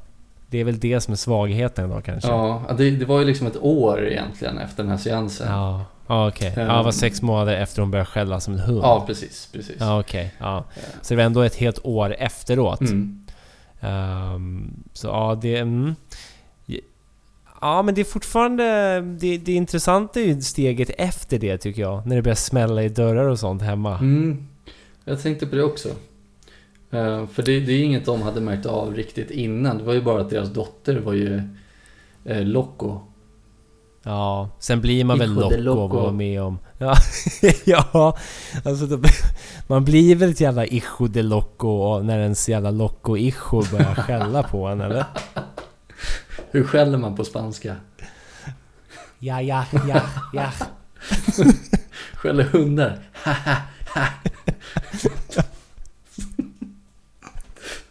[0.49, 2.31] det är väl det som är svagheten då kanske.
[2.31, 5.49] Ja, det, det var ju liksom ett år egentligen efter den här seansen.
[5.53, 6.53] Ja, Ja, ja okej.
[6.57, 9.07] Ja, det var sex månader efter hon började skälla som en hund.
[9.07, 9.77] precis, precis.
[9.79, 10.35] Ja, okej.
[10.39, 10.65] Ja.
[11.03, 12.81] Så det var ändå ett helt år efteråt.
[12.81, 13.25] Mm.
[13.81, 15.57] Ehm, så ja, det...
[15.57, 15.95] Mm.
[17.61, 18.65] Ja, men det är fortfarande...
[19.01, 22.07] Det, det intressanta är ju steget efter det tycker jag.
[22.07, 23.99] När det börjar smälla i dörrar och sånt hemma.
[23.99, 24.49] Mm.
[25.05, 25.89] Jag tänkte på det också.
[26.91, 29.79] Eh, för det, det är inget de hade märkt av riktigt innan.
[29.79, 31.43] Det var ju bara att deras dotter var ju
[32.31, 33.01] uh, loco.
[34.03, 35.97] Ja, sen blir man väl loco loco.
[35.97, 36.59] vara med om...
[36.79, 36.97] Ja,
[37.65, 38.17] ja
[38.65, 39.09] alltså då,
[39.67, 44.43] man blir väl ett jävla ijo de loco när ens jävla loco ijo börjar skälla
[44.43, 45.05] på en eller?
[46.51, 47.77] Hur skäller man på spanska?
[49.19, 50.51] Ja, ja, ja, ja.
[52.15, 52.99] Skäller hundar?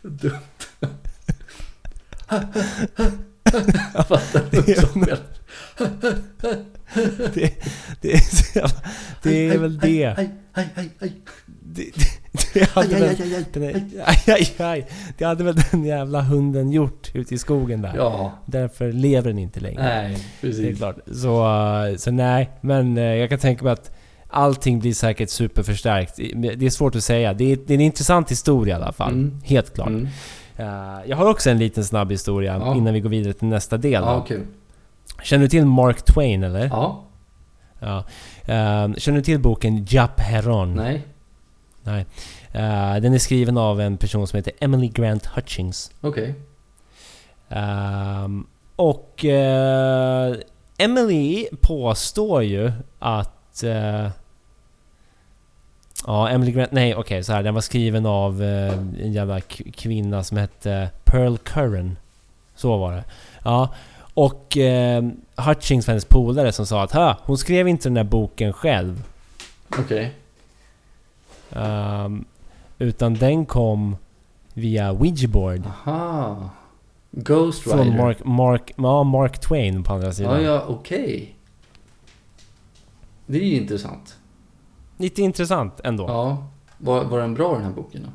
[0.01, 0.39] Dumt.
[4.07, 5.39] Fattar skäller.
[7.34, 7.53] Det,
[8.01, 8.71] det, är
[9.23, 10.15] det är väl det.
[11.61, 11.91] Det,
[12.53, 13.09] det, hade Aj, väl...
[13.09, 14.53] aj, aj, Den aj.
[14.57, 14.88] aj.
[15.17, 17.93] Det hade väl den jävla hunden gjort ute i skogen där.
[17.95, 19.84] Ja, Därför lever den inte längre.
[19.84, 20.77] nej, Det är precis.
[20.77, 20.95] klart.
[21.11, 21.45] Så,
[21.88, 23.91] eh, så nej, men eh, jag kan tänka mig att
[24.27, 26.15] allting blir säkert superförstärkt.
[26.57, 27.34] Det är svårt att säga.
[27.34, 29.13] Det är, det är en intressant historia i alla fall.
[29.13, 29.41] Mm.
[29.43, 29.88] Helt klart.
[29.89, 30.07] Mm.
[30.57, 30.65] Eh,
[31.05, 32.75] jag har också en liten snabb historia Ja.
[32.75, 33.91] innan vi går vidare till nästa del.
[34.05, 34.36] Ja, Då.
[35.24, 36.65] Känner du till Mark Twain eller?
[36.67, 37.03] Ja,
[37.80, 37.97] Ja.
[38.45, 40.74] Eh, känner du till boken Jap Heron?
[40.74, 41.03] nej,
[41.84, 42.05] Nej.
[42.51, 45.91] Eh, den är skriven av en person som heter Emily Grant Hutchings.
[46.01, 46.36] okej.
[47.49, 50.36] Ehm, och eh,
[50.78, 53.63] Emily påstår ju att...
[53.63, 54.09] eh,
[56.07, 56.72] ja, Emily Grant...
[56.72, 57.43] Nej, okej, så här.
[57.43, 59.41] Den var skriven av eh, en jävla
[59.74, 61.97] kvinna som hette Pearl Curran.
[62.55, 63.03] Så var det.
[63.43, 63.74] Ja.
[64.20, 65.03] Och eh,
[65.36, 69.03] Hutchings var hennes polare som sa att "Ha, hon skrev inte den här boken själv.
[69.80, 70.13] Okej.
[71.51, 72.26] Ehm,
[72.78, 73.95] utan den kom
[74.53, 75.63] via Ouija board.
[75.86, 76.49] Aha.
[77.11, 77.97] Ghost Från Rider.
[77.97, 80.34] Mark, Mark, ja, Mark Twain på andra sidan.
[80.34, 81.36] Ja, ja, okej.
[83.26, 84.17] Det är ju intressant.
[84.97, 86.07] Lite intressant ändå.
[86.07, 86.47] Ja.
[86.78, 88.09] Var, var den bra den här boken då?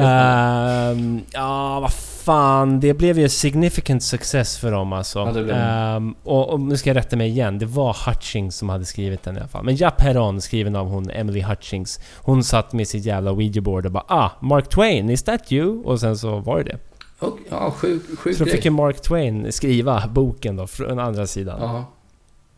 [0.00, 1.92] Ehm, ja, vad
[2.24, 2.80] fan.
[2.80, 5.18] Det blev ju significant success för dem alltså.
[5.18, 5.54] Ja, det blev det.
[5.54, 7.58] Ehm, och, och nu ska jag rätta mig igen.
[7.58, 9.64] Det var Hutchings som hade skrivit den i alla fall.
[9.64, 12.00] Men Jap Heron, skriven av hon Emily Hutchings.
[12.16, 15.84] Hon satt med sitt jävla Ouija board och bara ah, Mark Twain, is that you?
[15.84, 16.78] Och sen så var det det.
[17.18, 21.26] Och, ja, sjuk, sjuk Så då fick ju Mark Twain skriva boken då, från andra
[21.26, 21.58] sidan.
[21.60, 21.84] Ja,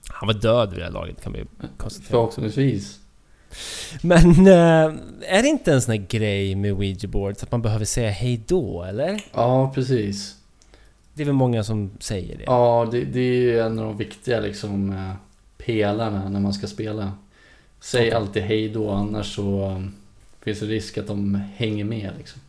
[0.09, 1.45] Han var död vid det här laget kan vi
[1.77, 2.11] konstatera.
[2.11, 2.99] förhoppningsvis.
[4.03, 4.94] Men eh,
[5.28, 8.42] är det inte en sån här grej med Ouija boards att man behöver säga hej
[8.47, 9.20] då eller?
[9.32, 10.36] Ja, precis.
[11.14, 12.44] Det är väl många som säger det.
[12.47, 15.12] Ja, det, det är ju en av de viktiga liksom eh,
[15.59, 17.12] pelarna när man ska spela.
[17.80, 18.12] Säg Okej.
[18.12, 19.94] alltid hej då, annars så um,
[20.40, 22.40] finns det risk att de hänger med liksom.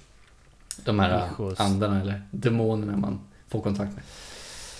[0.85, 1.59] De här Ichos.
[1.59, 4.03] andarna eller demonerna man får kontakt med.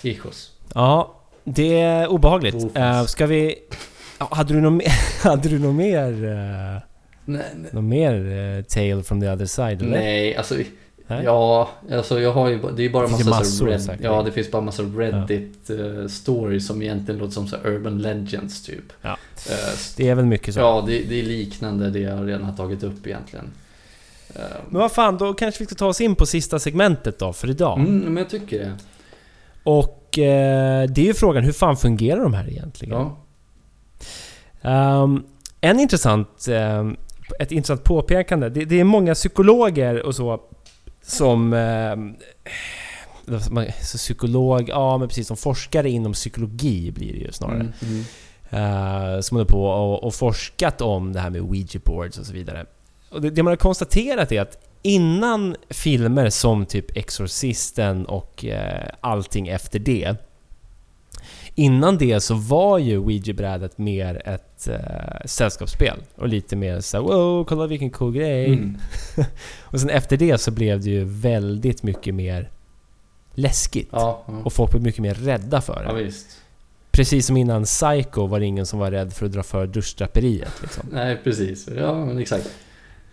[0.02, 0.52] Ichos.
[0.74, 1.14] Ja,
[1.44, 2.76] det är obehagligt.
[2.76, 3.54] Uh, ska vi...
[4.18, 5.22] Ja, hade du något mer...
[5.28, 6.12] hade du något mer...
[6.12, 6.80] Uh,
[7.24, 9.82] Nej, nej, något mer uh, tale from the other side?
[9.82, 9.90] Eller?
[9.90, 10.54] nej alltså
[11.10, 11.24] Nej?
[11.24, 14.04] Ja, alltså jag har ju, det är bara Det massa, massor Red, säkert.
[14.04, 17.98] Ja, det finns bara massa Reddit eh, stories som egentligen låter som så här urban
[17.98, 18.84] legends typ.
[19.02, 19.10] Ja.
[19.50, 20.60] Eh, Det är väl mycket så.
[20.60, 23.50] ja, det, det är liknande det jag redan har tagit upp egentligen.
[24.34, 24.40] Eh,
[24.70, 27.50] Men vad fan, då kanske vi ska ta oss in på sista segmentet då för
[27.50, 27.78] idag.
[27.78, 28.72] Mm, men jag tycker det.
[29.62, 32.94] Och eh, det är ju frågan, hur fan fungerar de här egentligen?
[32.94, 33.16] Ja.
[34.62, 35.22] Ehm,
[35.60, 36.96] en intressant, ehm,
[37.40, 38.48] ett intressant påpekande.
[38.48, 40.40] Det, det är många psykologer och så
[41.02, 41.48] som...
[43.50, 47.60] man- så psykolog, ja men precis som forskare inom psykologi blir det ju snarare.
[47.60, 48.04] Mm, mm.
[48.50, 52.32] Eh, som håller på och, och forskat om det här med Ouija boards och så
[52.32, 52.66] vidare.
[53.10, 58.88] Och det, det man har konstaterat är att innan filmer som typ Exorcisten och eh,
[59.00, 60.16] allting efter det.
[61.58, 65.98] Innan det så var ju Ouija-brädet mer ett eh, sällskapsspel.
[66.14, 68.46] Och lite mer så här, wow, kolla vilken cool grej.
[68.46, 68.78] Mm.
[69.64, 72.50] Och sen efter det så blev det ju väldigt mycket mer
[73.34, 73.88] läskigt.
[73.92, 74.32] Ja, ja.
[74.44, 76.02] Och folk blev mycket mer rädda för det.
[76.02, 76.10] ja.
[76.90, 80.52] Precis som innan Psycho var det ingen som var rädd för att dra för duschdraperiet.
[80.62, 80.86] Liksom.
[80.92, 81.68] Nej, precis.
[81.76, 82.50] Ja, men exakt.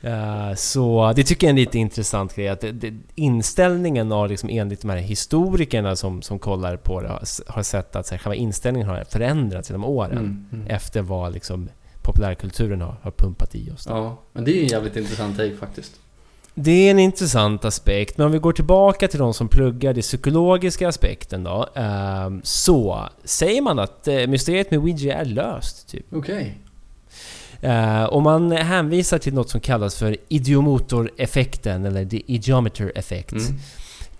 [0.06, 2.47] Eh, så det tycker jag är en lite intressant grej.
[2.47, 7.08] Att det, det, inställningen av, liksom, enligt de här historikerna som, som kollar på det,
[7.08, 10.18] har, har sett att så här, själva inställningen har förändrats genom åren.
[10.18, 10.68] Mm, mm.
[10.68, 11.70] Efter vad liksom,
[12.01, 13.86] populärkulturen har, har pumpat i oss.
[13.89, 15.99] Ja, men det är ju en jävligt intressant take faktiskt.
[16.58, 20.01] Det är en intressant aspekt, men om vi går tillbaka till de som pluggar den
[20.01, 21.68] psykologiska aspekten då.
[21.76, 26.06] ehm, så säger man att eh, mysteriet med Ouija är löst, typ.
[26.12, 26.58] Okej.
[26.64, 26.64] Eh,
[28.10, 33.32] och man hänvisar till något som kallas för idiomotoreffekten, eller the idiometer effect.
[33.32, 33.60] Mm.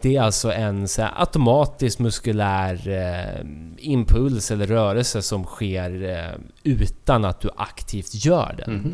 [0.02, 3.46] Det är alltså en så automatisk muskulär eh,
[3.78, 8.74] impuls eller rörelse som sker eh, utan att du aktivt gör den.
[8.74, 8.94] Mhm.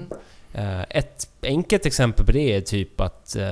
[0.53, 3.43] Eh, ett enkelt exempel på det är typ att eh,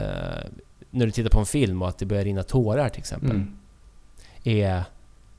[0.89, 3.31] när du tittar på en film och att det börjar rinna tårar till exempel.
[3.31, 3.57] Mm.
[4.43, 4.83] Är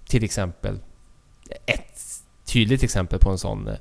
[0.07, 0.79] till exempel
[1.67, 2.01] ett
[2.45, 3.75] tydligt exempel på en sån, eh,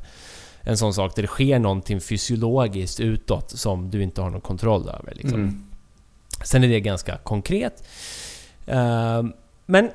[0.63, 4.89] en sån sak där det sker någonting fysiologiskt utåt som du inte har någon kontroll
[4.89, 5.13] över.
[5.15, 5.39] Liksom.
[5.39, 5.65] Mm.
[6.43, 7.83] Sen är det ganska konkret.
[8.67, 9.33] Ehm,
[9.65, 9.89] Men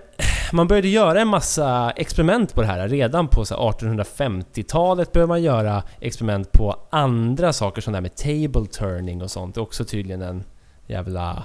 [0.52, 2.88] man började göra en massa experiment på det här.
[2.88, 8.02] Redan på så här 1850-talet började man göra experiment på andra saker som det här
[8.02, 9.54] med table turning och sånt.
[9.54, 10.44] Det är också tydligen en
[10.86, 11.44] jävla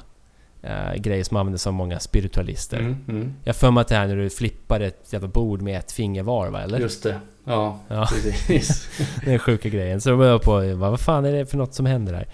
[0.61, 2.79] eh, grej som används av många spiritualister.
[2.79, 2.95] Mm.
[3.07, 3.33] Mm.
[3.43, 6.23] Jag för mig att det här när du flippar ett jävla bord med ett finger
[6.23, 6.61] var, va?
[6.61, 6.79] Eller?
[6.79, 7.19] Just det.
[7.43, 8.07] Ja, Ja.
[8.11, 8.89] precis.
[9.25, 10.01] Den sjuka grejen.
[10.01, 12.27] Så då jag på, vad, fan är det för något som händer här?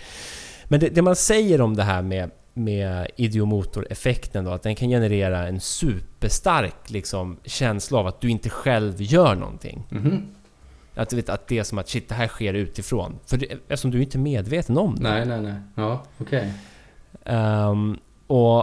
[0.66, 4.90] Men det, det man säger om det här med, med idiomotoreffekten då, att den kan
[4.90, 9.84] generera en superstark liksom, känsla av att du inte själv gör någonting.
[9.90, 10.22] Mhm.
[10.96, 13.20] Att, vet, att det är som att shit, det här sker utifrån.
[13.26, 15.02] För det, eftersom du inte är medveten om det.
[15.02, 15.54] Nej, nej, nej.
[15.76, 16.54] Ja, okej.
[17.26, 17.98] Ehm,
[18.28, 18.60] och,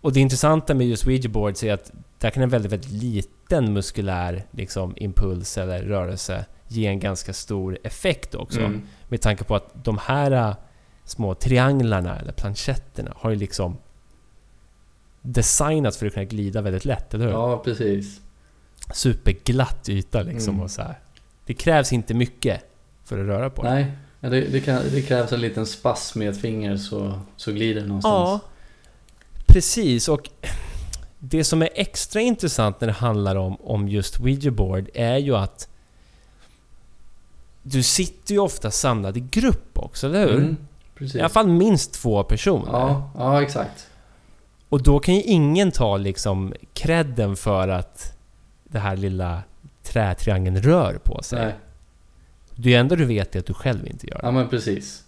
[0.00, 3.72] och det intressanta med just Ouija boards är att där kan en väldigt, väldigt liten
[3.72, 8.60] muskulär liksom, impuls eller rörelse ge en ganska stor effekt också.
[8.60, 8.82] Mm.
[9.08, 10.54] Med tanke på att de här äh,
[11.04, 13.76] små trianglarna eller planchetterna har ju liksom
[15.22, 17.32] designats för att kunna glida väldigt lätt, eller hur?
[17.32, 18.20] Ja, precis.
[18.94, 20.64] Superglatt yta liksom Mm.
[20.64, 20.98] och så här.
[21.46, 22.64] Det krävs inte mycket
[23.04, 23.70] för att röra på det.
[23.70, 27.52] Nej, ja, det, det, kan, det krävs en liten spass med ett finger så, så
[27.52, 28.42] glider det Ja, någonstans.
[29.48, 30.08] Precis.
[30.08, 30.30] Och
[31.18, 35.36] det som är extra intressant när det handlar om, om just Ouija board är ju
[35.36, 35.68] att
[37.62, 40.36] du sitter ju ofta samlad i grupp också, eller hur?
[40.38, 40.56] Mm,
[40.94, 41.16] precis.
[41.16, 42.72] I alla fall minst två personer.
[42.72, 43.86] Ja, ja, exakt.
[44.68, 48.16] Och då kan ju ingen ta liksom credden för att
[48.64, 49.42] det här lilla
[49.82, 51.44] trätriangeln rör på sig.
[51.44, 51.54] Nej.
[52.54, 54.20] Det är ändå du vet det att du själv inte gör det.
[54.22, 55.04] Ja, men precis.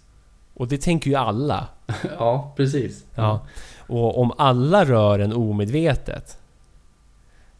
[0.53, 1.67] Och det tänker ju alla.
[2.17, 3.05] Ja, precis.
[3.15, 3.45] Ja.
[3.91, 6.37] Och om alla rör en omedvetet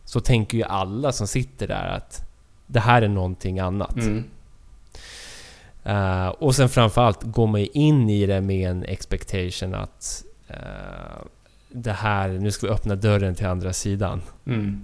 [0.05, 2.29] så tänker ju alla som sitter där att
[2.67, 3.95] det här är någonting annat.
[3.95, 4.23] Mm.
[5.83, 11.25] Eh, och sen framförallt går man in i det med en expectation att eh,
[11.69, 14.21] det här, nu ska vi öppna dörren till andra sidan.
[14.45, 14.81] Mm.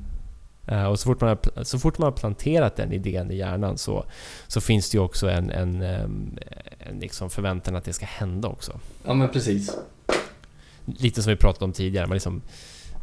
[0.68, 3.78] Eh, och så fort, man har, så fort man har planterat den idén i hjärnan
[3.78, 4.06] så,
[4.48, 6.38] så finns det ju också en, en, ehm,
[6.80, 8.80] en liksom förväntan att det ska hända också.
[9.06, 9.78] Ja, men precis.
[10.88, 12.42] Lite som vi pratade om tidigare, man, liksom,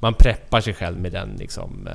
[0.00, 1.86] man preppar sig själv med den liksom...
[1.86, 1.92] eh,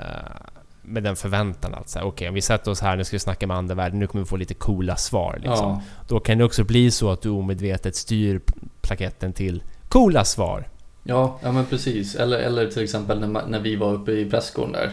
[0.82, 3.58] med den förväntan att okej om vi sätter oss här, nu ska vi snacka med
[3.58, 5.56] andevärlden, nu kommer vi få lite coola svar liksom.
[5.70, 8.42] Ja, Då kan det också bli så att du omedvetet styr
[8.82, 10.68] plaketten till coola svar.
[11.04, 12.16] ja, ja men precis.
[12.16, 14.92] Eller, eller till exempel när, när vi var uppe i pressgården där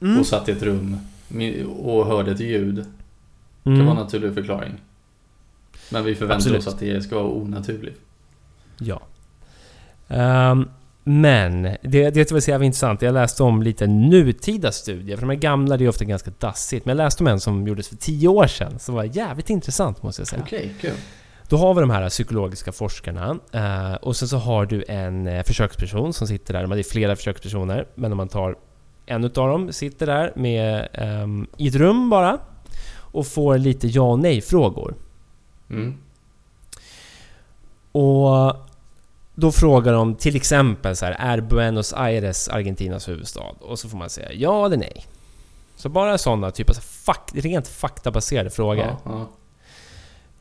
[0.00, 0.20] Mm.
[0.20, 0.96] och satt i ett rum
[1.82, 2.74] och hörde ett ljud.
[2.74, 2.84] Det
[3.70, 3.78] Mm.
[3.78, 4.72] kan vara en naturlig förklaring.
[5.90, 6.58] Men vi förväntar Absolut.
[6.58, 8.00] oss att det ska vara onaturligt.
[10.08, 10.68] Ehm,
[11.04, 13.02] men det, det var så jävla intressant.
[13.02, 15.16] Jag läste om lite nutida studier.
[15.16, 16.86] För de här gamla det är ofta ganska dassigt.
[16.86, 18.78] Men jag läste om en som gjordes för tio år sedan.
[18.78, 20.42] Som var jävligt intressant måste jag säga.
[20.42, 20.92] Okej, kul.
[21.48, 23.38] Då har vi de här psykologiska forskarna.
[23.52, 26.66] eh, och sen så har du en eh, försöksperson som sitter där.
[26.66, 27.86] Det är flera försökspersoner.
[27.94, 28.56] Men om man tar
[29.06, 32.38] en utav dem sitter där med, ehm, i ett rum bara.
[32.96, 34.94] Och får lite ja och nej frågor.
[35.70, 35.94] Mm.
[37.92, 38.67] Och
[39.40, 43.54] då frågar de till exempel så här, är Buenos Aires Argentinas huvudstad?
[43.60, 45.06] Och så får man säga ja eller nej.
[45.76, 48.84] Så bara sådana typer av fak- rent faktabaserade frågor.
[48.84, 49.28] Ja, ja.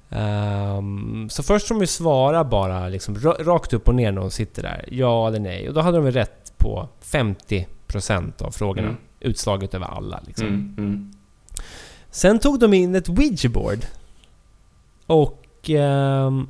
[0.10, 4.22] Ehm, så först får de ju svara bara liksom ra- rakt upp och ner när
[4.22, 4.86] de sitter där.
[4.92, 5.68] Ja eller nej.
[5.68, 8.88] Och då hade de väl rätt på 50% av frågorna.
[8.88, 9.00] Mm.
[9.20, 10.48] Utslaget över alla liksom.
[10.48, 11.14] Mm, mm.
[12.12, 13.80] Sen tog de in ett Ouija-board.
[15.06, 16.48] Och ehm,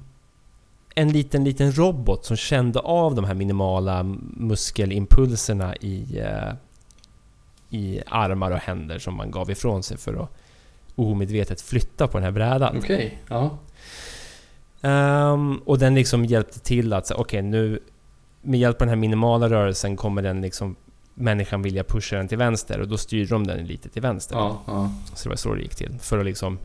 [0.97, 6.53] en liten, liten robot som kände av de här minimala muskelimpulserna i, eh,
[7.69, 10.29] i armar och händer som man gav ifrån sig för att
[10.95, 12.77] omedvetet flytta på den här brädan.
[12.77, 13.57] Okej, ja.
[14.81, 17.79] Ehm, och den liksom hjälpte till att, säga, okej nu
[18.41, 20.75] med hjälp av den här minimala rörelsen kommer den liksom
[21.13, 24.35] människan vilja pusha den till vänster och då styr de den lite till vänster.
[24.35, 24.91] Ja, ja.
[25.15, 25.97] Så det var så det gick till.
[25.99, 26.59] För att liksom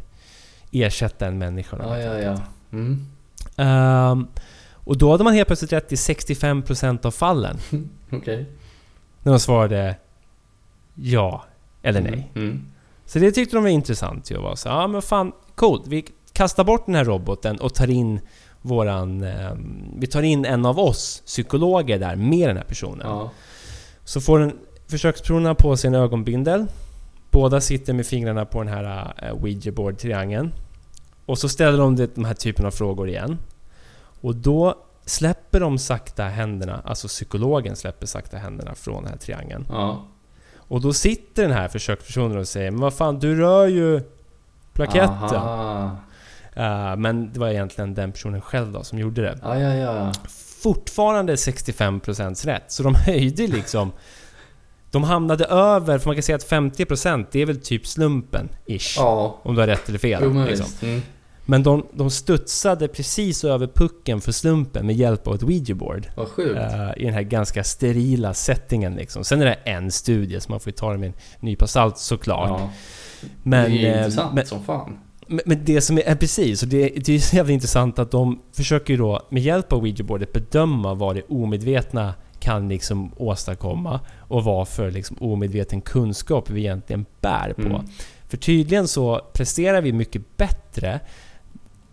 [0.71, 1.77] ersätta en människa.
[1.81, 2.41] Ja, ja, ja.
[2.73, 3.07] Mm.
[3.57, 4.27] Ehm,
[4.75, 7.57] och då hade man helt plötsligt rätt i 65% av fallen.
[8.13, 8.47] Okej.
[9.23, 9.97] När de svarade
[10.95, 11.45] ja
[11.83, 12.31] eller nej.
[12.35, 12.67] Mm.
[13.07, 14.37] Så det tyckte de var intressant ju.
[14.37, 15.87] var så, ja men fan, coolt.
[15.87, 18.21] Vi kastar bort den här roboten och tar in
[18.63, 19.23] våran...
[19.23, 23.07] ehm, vi tar in en av oss psykologer där med den här personen.
[23.07, 23.31] Ja.
[24.05, 26.67] Så får den försökspersonerna på sig en ögonbindel.
[27.31, 30.53] Båda sitter med fingrarna på den här uh, ouija board triangeln
[31.27, 33.39] Och så ställer de det- de här typen av frågor igen.
[34.21, 39.67] Och då släpper de sakta händerna, alltså psykologen släpper sakta händerna från den här triangeln.
[39.69, 40.05] Ja.
[40.55, 44.01] Och då sitter den här försökspersonen och säger Men vad fan, du rör ju
[44.73, 45.41] plaketten.
[46.55, 49.39] Eh, men det var egentligen den personen själv då som gjorde det.
[49.43, 50.13] Ja, ja, ja.
[50.63, 52.65] Fortfarande 65% rätt.
[52.73, 53.93] Så de höjde liksom...
[54.93, 58.95] De hamnade över, för man kan säga att 50% det är väl typ slumpen, ish.
[58.97, 59.41] Ja.
[59.43, 60.21] Om du har rätt eller fel.
[60.25, 60.67] Jo, men liksom.
[60.89, 61.03] Mm.
[61.47, 66.07] Men de, de studsade precis över pucken för slumpen med hjälp av ett ouija-board.
[66.17, 66.57] Vad sjukt.
[66.61, 69.25] eh, I den här ganska sterila settingen liksom.
[69.25, 71.99] Sen är det en studie, så man får ju ta det med en nypa salt
[71.99, 72.61] såklart.
[72.61, 72.71] Ja.
[73.43, 74.99] Men, det är eh, intressant men, som fan.
[75.27, 78.43] men, det som är, är precis, och det, det är så jävla intressant att de
[78.53, 84.45] försöker ju då med hjälp av ouija-boardet bedöma vad det omedvetna kan liksom åstadkomma och
[84.45, 87.63] vad för liksom omedveten kunskap vi egentligen bär på.
[87.63, 87.87] Mm.
[88.29, 91.01] För tydligen så presterar vi mycket bättre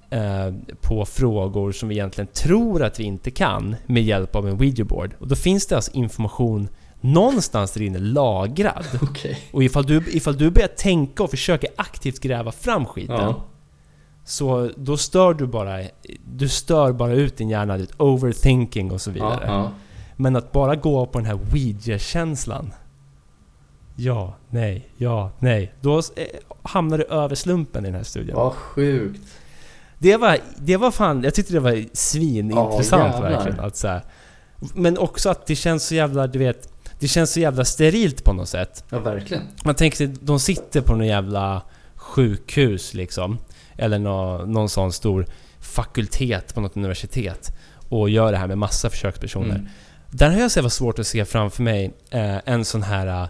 [0.09, 4.57] eh, på frågor som vi egentligen tror att vi inte kan med hjälp av en
[4.59, 5.11] ouija-board.
[5.19, 6.69] Och då finns det alltså information
[7.01, 8.85] någonstans där inne lagrad.
[9.01, 9.37] Okej.
[9.51, 13.43] Och ifall du, ifall du börjar tänka och försöker aktivt gräva fram skiten Ja.
[14.25, 15.79] så då stör du bara...
[16.35, 19.43] Du stör bara ut din hjärna, ditt overthinking och så Ja, vidare.
[19.47, 19.71] ja.
[20.21, 22.73] Men att bara gå på den här Ouija-känslan.
[23.95, 25.73] Ja, nej, ja, nej.
[25.81, 26.03] Då eh,
[26.61, 28.35] hamnar du över slumpen i den här studien.
[28.35, 29.21] Vad sjukt.
[29.99, 31.23] Det var, det var fan...
[31.23, 33.31] Jag tyckte det var svinintressant jävlar.
[33.31, 33.59] verkligen.
[33.59, 34.01] Att så här,
[34.73, 36.73] men också att det känns så jävla, du vet...
[36.99, 38.83] Det känns så jävla sterilt på något sätt.
[38.89, 39.43] Ja, verkligen.
[39.65, 41.61] Man tänker sig, de sitter på någon jävla
[41.95, 43.37] sjukhus liksom.
[43.77, 45.25] Eller nå, någon sån stor
[45.59, 47.57] fakultet på något universitet.
[47.89, 49.55] Och gör det här med massa försökspersoner.
[49.55, 49.67] Mm.
[50.11, 53.07] Där har jag så svårt att se framför mig eh, en sån här...
[53.07, 53.27] eh,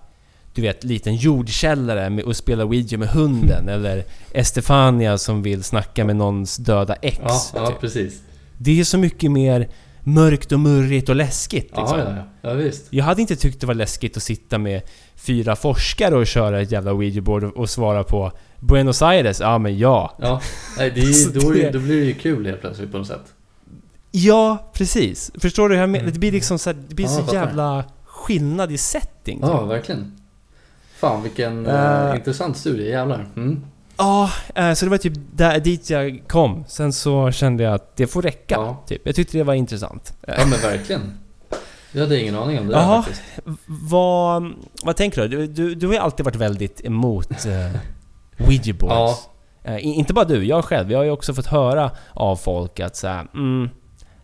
[0.54, 3.70] Du vet, liten jordkällare med, och spela Ouija med hunden.
[3.76, 4.04] eller
[4.34, 7.20] Estefania som vill snacka med någons döda ex.
[7.24, 7.80] Ja, ja, typ.
[7.80, 8.22] precis.
[8.58, 9.68] Det är så mycket mer
[10.04, 12.00] mörkt och murrigt och läskigt Ja, liksom.
[12.00, 12.50] ja, ja.
[12.50, 12.88] ja, visst.
[12.90, 14.82] Jag hade inte tyckt det var läskigt att sitta med
[15.16, 19.40] fyra forskare och köra ett jävla Ouija-board och, svara på Buenos Aires?
[19.40, 20.18] Ja men ja.
[20.22, 20.42] Ja,
[20.78, 23.34] nej, det är, då, är, då blir det ju kul helt plötsligt på något sätt.
[24.12, 25.32] Ja, precis.
[25.40, 26.04] Förstår du hur jag menar?
[26.04, 26.14] Mm.
[26.14, 29.40] Det blir liksom så, här, det blir Ja, så jävla skillnad i setting.
[29.42, 30.22] Ja, verkligen.
[30.98, 33.28] Fan vilken eh, intressant studie, jävlar.
[33.36, 33.66] Mm.
[33.98, 36.64] Ja, eh, så det var typ där, dit jag kom.
[36.68, 38.56] Sen så kände jag att det får räcka.
[38.56, 38.84] Ja.
[38.88, 39.02] Typ.
[39.06, 40.14] Jag tyckte det var intressant.
[40.28, 41.14] ja, men verkligen.
[41.92, 43.04] Jag hade ingen aning om det där Jaha.
[43.04, 43.24] faktiskt.
[43.66, 44.54] Vad,
[44.84, 45.28] vad tänker du?
[45.28, 45.76] Du, du?
[45.76, 49.28] du har ju alltid varit väldigt emot uh, Ouija boards.
[49.64, 49.80] Ja.
[49.80, 50.92] I- inte bara du, jag själv.
[50.92, 53.70] Jag har ju också fått höra av folk att så här, mm,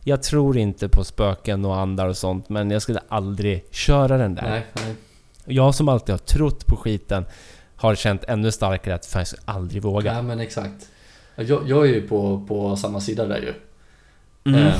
[0.07, 4.35] jag tror inte på spöken och andar och sånt, men jag skulle aldrig köra den
[4.35, 4.49] där.
[4.49, 4.95] Nej, nej.
[5.45, 7.25] Jag som alltid har trott på skiten
[7.75, 10.13] har känt ännu starkare att fan, jag skulle aldrig våga.
[10.13, 10.89] Ja, men exakt.
[11.35, 13.53] Jag, jag är ju på, på samma sida där ju.
[14.51, 14.67] Mm.
[14.67, 14.73] Ehm,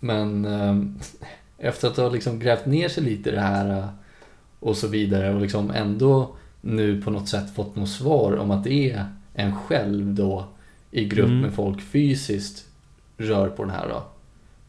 [0.00, 0.98] men ehm,
[1.58, 3.86] efter att ha liksom grävt ner sig lite i det här eh,
[4.60, 8.64] och så vidare och liksom ändå nu på något sätt fått något svar om att
[8.64, 9.04] det är
[9.34, 10.44] en själv då
[10.90, 11.40] i grupp Mm.
[11.40, 12.66] med folk fysiskt
[13.20, 14.02] rör på den här då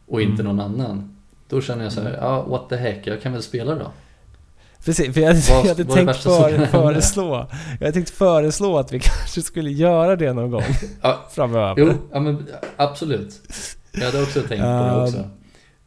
[0.07, 0.55] och inte Mm.
[0.55, 1.17] någon annan.
[1.49, 3.91] Då känner jag så här, ja what the heck, jag kan väl spela då.
[4.85, 7.47] Precis, för jag, Vad- jag hade tänkt för, föreslå
[7.79, 10.63] Jag hade tänkt föreslå att vi kanske skulle göra det någon gång
[11.01, 11.75] Ja, framöver.
[11.77, 12.47] Jo, ja, men
[12.77, 13.41] absolut.
[13.91, 15.17] Jag hade också tänkt på det Um, också.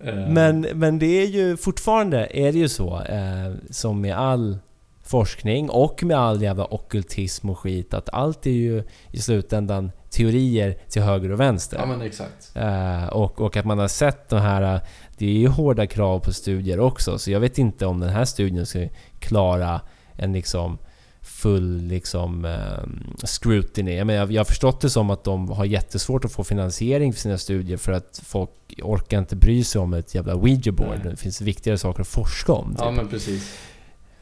[0.04, 4.58] Ehm, Men, men det är ju fortfarande är det ju så, eh, som med all
[5.02, 10.76] forskning och med all jävla ockultism och skit, att allt är ju i slutändan teorier
[10.88, 11.76] till höger och vänster.
[11.78, 12.52] Ja men exakt.
[12.54, 14.80] Eh, och, och att man har sett de här...
[15.18, 18.24] Det är ju hårda krav på studier också, så jag vet inte om den här
[18.24, 18.88] studien ska
[19.18, 19.80] klara
[20.16, 20.78] en liksom
[21.24, 24.04] full liksom eh, scrutiny.
[24.04, 27.20] Men jag, jag har förstått det som att de har jättesvårt att få finansiering för
[27.20, 28.50] sina studier för att folk
[28.82, 31.00] orkar inte bry sig om ett jävla Ouija board.
[31.04, 32.70] Det finns viktigare saker att forska om.
[32.70, 32.80] Typ.
[32.80, 33.58] Ja men precis.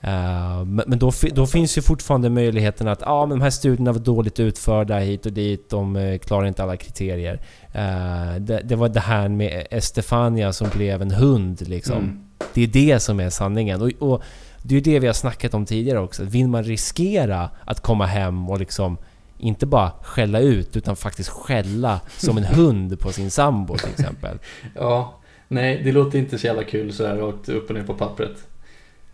[0.04, 3.92] Eh, men men då, då finns ju fortfarande möjligheten att ah, men de här studierna
[3.92, 7.40] var dåligt utförda hit och dit, de eh, klarar inte alla kriterier.
[7.72, 11.96] Eh, det, det var det här med Estefania som blev en hund liksom.
[11.96, 12.24] Mm.
[12.54, 13.82] Det är det som är sanningen.
[13.82, 14.22] Och, och
[14.62, 16.24] det är ju det vi har snackat om tidigare också.
[16.24, 18.98] Vill man riskera att komma hem och liksom
[19.38, 24.38] inte bara skälla ut utan faktiskt skälla som en hund på sin sambo till exempel.
[24.74, 27.94] Ja, nej det låter inte så jävla kul så här rakt upp och ner på
[27.94, 28.51] pappret.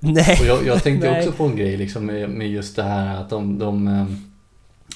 [0.00, 0.38] Nej!
[0.40, 1.18] Och jag, jag tänkte Nej.
[1.20, 4.06] också på en grej liksom med, med just det här att de, de eh,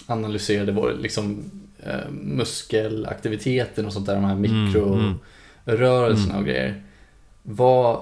[0.06, 1.44] analyserade vår liksom
[1.82, 6.36] eh, muskelaktiviteten och sånt där, de här mikrorörelserna Mm.
[6.38, 6.82] och grejer.
[7.42, 8.00] Vad,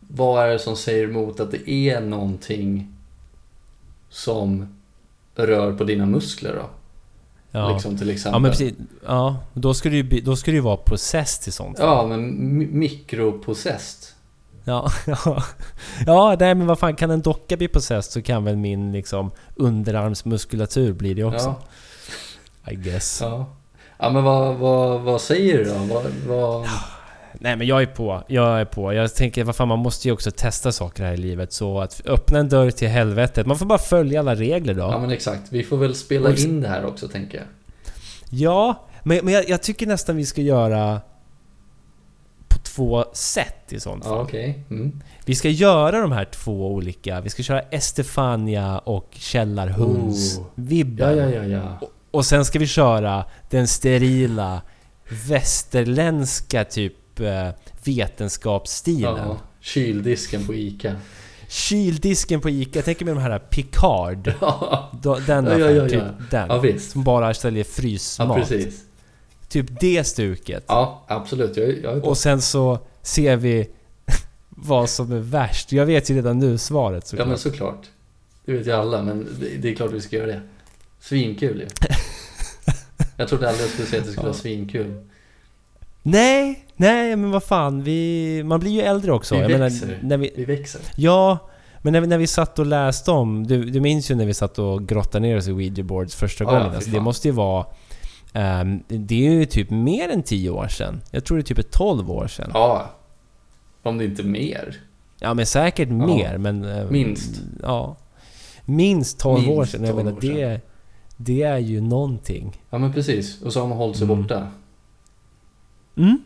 [0.00, 2.88] vad är det som säger emot att det är någonting
[4.08, 4.66] som
[5.34, 6.70] rör på dina muskler då?
[7.52, 7.72] Ja.
[7.72, 8.34] Liksom till exempel.
[8.36, 8.74] Ja men precis.
[9.06, 11.76] Ja, då ska det ju, då ska det ju vara process till sånt.
[11.80, 14.14] Ja, men mi- mikropossessed.
[14.64, 15.42] Ja, ja.
[16.06, 19.30] ja nej men vad fan, kan en docka bli possessed så kan väl min liksom
[19.54, 21.54] underarmsmuskulatur bli det också.
[22.64, 23.18] Ja, I guess.
[23.22, 23.46] ja.
[23.98, 25.94] ja men vad, vad, vad säger du då?
[25.94, 26.68] Vad, vad...
[27.32, 28.92] Nej men jag är på, jag är på.
[28.92, 31.52] Jag tänker vad fan man måste ju också testa saker här i livet.
[31.52, 33.46] Så att öppna en dörr till helvetet.
[33.46, 34.82] Man får bara följa alla regler då.
[34.82, 37.46] Ja men exakt, vi får väl spela in det här också tänker jag.
[38.30, 41.00] Ja, men, men jag, jag tycker nästan vi ska göra
[42.74, 44.12] två sätt i sånt fall.
[44.16, 44.64] Ja okej.
[44.70, 45.00] Mm.
[45.24, 47.20] Vi ska göra de här två olika.
[47.20, 51.16] Vi ska köra Estefania och Källarhunds-vibben.
[51.16, 51.80] Ja, ja, ja, ja.
[52.10, 54.62] Och sen ska vi köra den sterila
[55.28, 57.48] västerländska typ eh,
[57.84, 59.16] vetenskapsstilen.
[59.16, 59.36] ja.
[59.60, 60.96] Kyldisken på ICA.
[61.48, 64.32] Kyldisken på Ica, jag tänker med de här Picard.
[64.40, 64.90] Ja,
[65.26, 65.88] Den Ja, ja, affären, ja, ja.
[65.88, 66.48] typ den.
[66.48, 66.90] ja visst.
[66.90, 68.36] Som bara säljer Ja frysmat.
[68.36, 68.84] precis.
[69.50, 70.64] Typ det stuket.
[70.68, 72.06] Ja absolut, jag, jag är på.
[72.08, 73.68] Och sen så ser vi
[74.48, 75.72] vad som är värst.
[75.72, 77.28] Jag vet ju redan nu svaret Ja såklart.
[77.28, 77.86] men såklart.
[78.44, 79.28] Det vet ju alla men
[79.60, 80.40] det, är klart vi ska göra det.
[81.00, 81.66] Svinkul ju.
[83.16, 84.30] Jag trodde aldrig jag skulle säga att det skulle Ja.
[84.32, 85.04] vara svinkul.
[86.02, 87.82] Nej, nej men vad fan.
[87.82, 89.34] Vi, man blir ju äldre också.
[89.34, 89.98] Vi jag växer.
[90.02, 90.80] när vi, Vi växer.
[90.96, 91.38] Ja,
[91.82, 93.46] men när vi, när vi satt och läste om...
[93.46, 96.44] Du, du minns ju när vi satt och grottade ner oss i Ouija boards första
[96.44, 96.70] Ja, ja, gången.
[96.70, 97.66] fy alltså, det måste ju vara...
[98.32, 101.00] ehm, det är ju typ mer än 10 år sedan.
[101.10, 102.50] Jag tror det är typ ett 12 år sedan.
[102.54, 102.90] Ja.
[103.82, 104.76] Om det inte är mer.
[105.18, 105.94] Ja men säkert Ja.
[105.94, 106.64] mer men...
[106.64, 107.42] eh, Minst.
[107.62, 107.96] Ja.
[108.64, 109.84] Minst 12 år Minst sedan.
[109.84, 110.60] Jag 12 menar år det...
[111.16, 112.62] Det är ju någonting.
[112.70, 113.42] Ja men precis.
[113.42, 114.22] Och så har man hållit sig Mm.
[114.22, 114.46] borta.
[115.96, 116.18] Mm,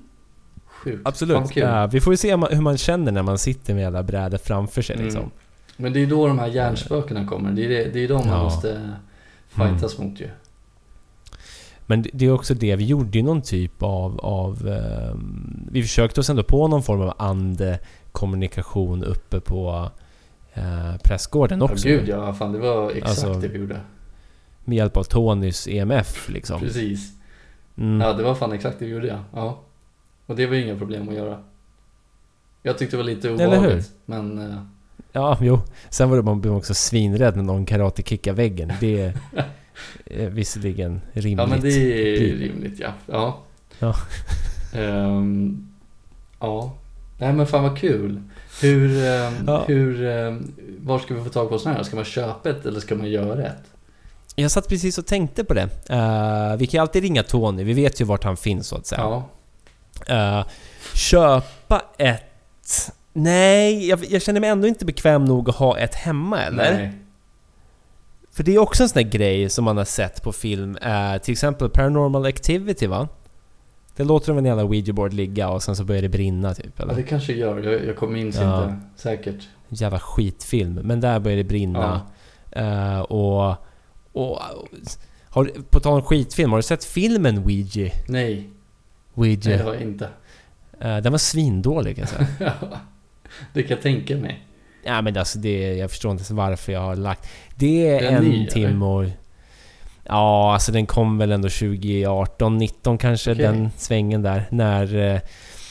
[0.66, 1.02] Sjukt.
[1.08, 1.56] absolut.
[1.56, 4.82] Ja, vi får ju se hur man- känner när man sitter med hela brädet framför
[4.82, 5.04] sig Mm.
[5.06, 5.30] liksom.
[5.76, 7.52] Men det är då de här hjärnspökena kommer.
[7.52, 8.42] Det är, det, det är de man Ja.
[8.44, 8.90] Måste
[9.48, 10.28] fightas mot ju.
[11.86, 14.20] Men det- är också det, vi gjorde ju någon typ av...
[14.20, 19.90] av ehm, vi försökte oss ändå på någon form av andekommunikation uppe på
[20.54, 21.88] eh, pressgården Ja, också.
[21.88, 23.80] gud ja, fan det var exakt Alltså, det vi gjorde.
[24.64, 26.60] Med hjälp av Tonys EMF liksom.
[26.60, 27.12] Precis.
[27.78, 28.00] Mm.
[28.00, 29.18] Ja, det var fan exakt det vi gjorde ja.
[29.34, 29.60] ja.
[30.26, 31.38] Och det var ju inga problem att göra.
[32.62, 33.90] Jag tyckte det var lite obehagligt.
[34.06, 34.58] Men eh,
[35.12, 35.60] Ja, jo.
[35.90, 38.72] Sen var det, man blev också svinrädd när någon karate-kickar väggen.
[38.80, 39.14] Det eh,
[40.30, 41.38] visserligen rimligt.
[41.38, 42.92] ja men det är rimligt ja.
[43.06, 43.42] Ja.
[43.78, 43.94] Ja.
[44.78, 45.68] Ehm,
[46.40, 46.74] ja.
[47.18, 48.22] Nej men fan vad kul.
[48.62, 49.64] Hur, eh, Ja.
[49.68, 50.36] hur, eh,
[50.78, 51.84] var ska vi få tag på sådana här?
[51.84, 53.62] Ska man köpa ett eller ska man göra ett?
[54.36, 55.68] Jag satt precis och tänkte på det.
[55.90, 58.86] Eh, vi kan ju alltid ringa Tony, vi vet ju vart han finns så att
[58.86, 59.00] säga.
[59.00, 59.28] Ja.
[60.40, 60.46] Eh,
[60.94, 62.92] köpa ett...
[63.12, 66.72] Nej, jag, jag känner mig ändå inte bekväm nog att ha ett hemma eller?
[66.74, 66.92] Nej.
[68.34, 70.76] För det är också en sån där grej som man har sett på film.
[70.76, 73.08] Eh, till exempel Paranormal Activity va?
[73.96, 76.84] Det låter som en jävla ouija-board ligga och sen så börjar det brinna typ Ja,
[76.84, 76.94] eller?
[76.94, 77.62] det kanske gör.
[77.62, 78.64] Jag, jag kommer minns Ja.
[78.64, 79.48] inte säkert.
[79.68, 80.74] Jävla skitfilm.
[80.74, 82.00] Men där börjar det brinna.
[82.50, 82.60] Ja.
[82.62, 83.56] Eh, och...
[84.12, 84.38] och
[85.28, 87.92] har, på tal om skitfilm, har du sett filmen Ouija?
[88.08, 88.50] Nej,
[89.14, 89.40] Ouija?
[89.48, 90.08] nej det har jag inte.
[90.80, 92.52] Eh, den var svindålig kan jag säga.
[93.52, 94.46] det kan jag tänka mig.
[94.86, 97.28] Ja men alltså det, jag förstår inte varför jag har lagt...
[97.54, 99.04] Det är en ny, timme och...
[100.06, 103.44] Ja, alltså den kom väl ändå 2018, 19 kanske, Okej.
[103.44, 104.44] den svängen där.
[104.50, 105.20] När, eh,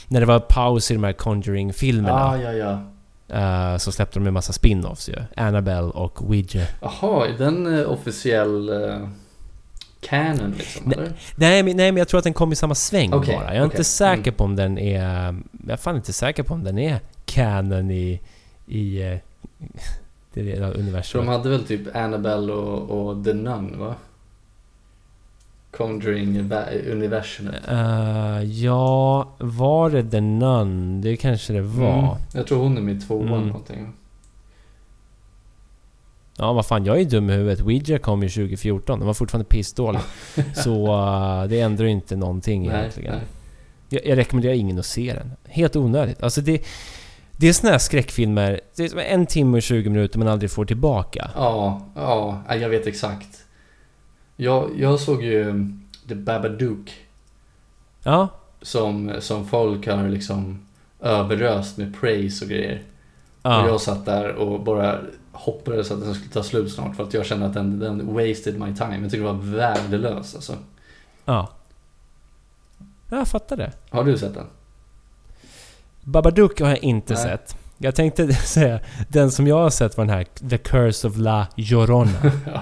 [0.08, 2.24] när det var paus i de här Conjuring-filmerna.
[2.24, 2.52] Ah, ja,
[3.28, 3.72] ja.
[3.74, 5.16] eh, så släppte de en massa spin-offs ju.
[5.44, 6.66] Annabelle och Ouija.
[6.82, 8.70] Jaha, är den eh, officiell
[10.02, 10.82] canon liksom?
[10.86, 10.98] Nej.
[10.98, 11.14] Eller?
[11.36, 13.46] Nej men, nej men jag tror att den kom i samma sväng Okej, bara.
[13.46, 13.76] Jag är okej.
[13.78, 14.34] inte säker Mm.
[14.34, 15.36] på om den är...
[15.68, 18.20] Jag är fan inte säker på om den är canon i...
[18.68, 19.02] I...
[19.02, 19.18] eh,
[20.34, 21.28] det lilla För universumet.
[21.28, 23.96] de hade väl typ Annabelle och, och The Nun va?
[25.72, 27.68] Conjuring va- universumet.
[27.68, 31.02] Eh, ja, var det The Nun?
[31.02, 31.98] Det kanske det var.
[32.00, 32.16] Mm.
[32.34, 33.48] Jag tror hon är med i tvåan Mm.
[33.48, 33.94] någonting.
[36.38, 37.62] Ja, vad fan, jag är dum i huvudet.
[37.62, 39.00] Ouija kom ju 2014.
[39.00, 40.02] Den var fortfarande pissdålig.
[40.56, 43.14] så eh, det ändrar ju inte någonting Nej, egentligen.
[43.16, 43.24] nej.
[43.90, 45.32] Jag, jag rekommenderar ingen att se den.
[45.46, 46.24] Helt onödigt.
[46.24, 46.62] Alltså det...
[47.38, 50.52] Det är såna här skräckfilmer, det är som en timme och 20 minuter man aldrig
[50.52, 51.32] får tillbaka.
[51.36, 53.46] Ja, ja, ja, jag vet exakt.
[54.36, 56.94] Jag, jag såg ju um, The Babadook
[58.04, 58.28] Ja,
[58.62, 60.66] som, som folk har liksom
[61.00, 62.84] överöst med praise och grejer.
[63.42, 63.68] Och ja.
[63.68, 65.00] jag satt där och bara
[65.32, 68.60] hoppades att den skulle ta slut snart för att jag kände att den, den wasted
[68.60, 68.96] my time.
[68.96, 70.58] Jag tyckte det var värdelös alltså.
[71.26, 71.50] ja.
[73.10, 73.72] Jag fattar det.
[73.90, 74.46] Har du sett den?
[76.04, 77.24] Babadook har jag inte Nej.
[77.24, 77.58] sett.
[77.78, 81.48] Jag tänkte säga, den som jag har sett var den här The Curse of La
[81.56, 82.12] Llorona.
[82.46, 82.62] ja.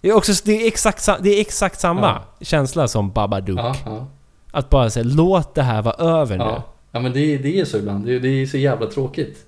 [0.00, 2.44] Det är, också, det är, exakt, det är exakt samma Ja.
[2.44, 3.58] känsla som Babadook.
[3.58, 4.06] Ja,
[4.50, 6.44] Att bara säga låt det här vara över nu.
[6.44, 6.62] ja.
[6.92, 8.06] ja men det, det är så ibland.
[8.06, 9.46] Det, det är så jävla tråkigt.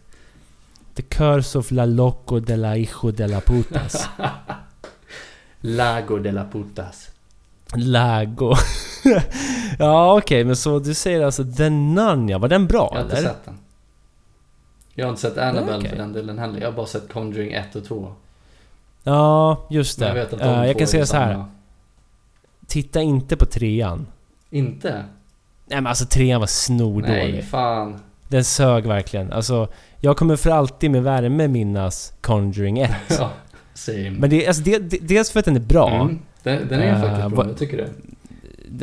[0.94, 4.09] The Curse of La Loco de la Hijo de la Putas.
[5.61, 7.11] Lago de la putas.
[7.77, 8.55] Lago.
[9.79, 12.39] ja okej, men så du säger alltså The Nun ja.
[12.39, 13.29] Var den bra Jag har inte eller?
[13.29, 13.59] sett den.
[14.95, 15.91] Jag har inte sett Annabelle okej.
[15.91, 16.61] för den delen heller.
[16.61, 18.13] Jag har bara sett Conjuring 1 och 2.
[19.03, 20.19] Ja, just Men det.
[20.19, 21.33] jag vet att de två jag kan säga så här.
[21.33, 21.49] samma.
[22.67, 24.07] Titta inte på trean.
[24.51, 24.93] Inte?
[25.67, 27.07] Nej men alltså trean var snordålig.
[27.35, 28.01] Nej, fan.
[28.29, 29.33] Den sög verkligen.
[29.33, 29.69] Alltså,
[30.01, 32.91] jag kommer för alltid med värme minnas Conjuring 1.
[33.19, 33.31] Ja,
[33.75, 34.11] same.
[34.11, 35.91] Men det, alltså, det, det, dels för att den är bra.
[36.01, 36.19] Mm.
[36.45, 37.91] Den, den är Eh, faktiskt bra, vad- jag tycker det.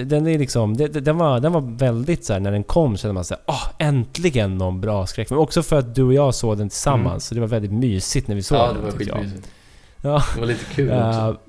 [0.04, 0.78] Den är liksom...
[0.78, 4.58] Den var, den var väldigt så här, när den kom kände man såhär åh, äntligen
[4.58, 5.40] någon bra skräckfilm.
[5.40, 7.06] Också för att du och jag såg den tillsammans.
[7.08, 7.20] Mm.
[7.20, 9.48] Så det var väldigt mysigt när vi såg Ja, den det var skitmysigt.
[10.02, 10.24] Ja.
[10.36, 11.40] Det var lite kul Eh, också.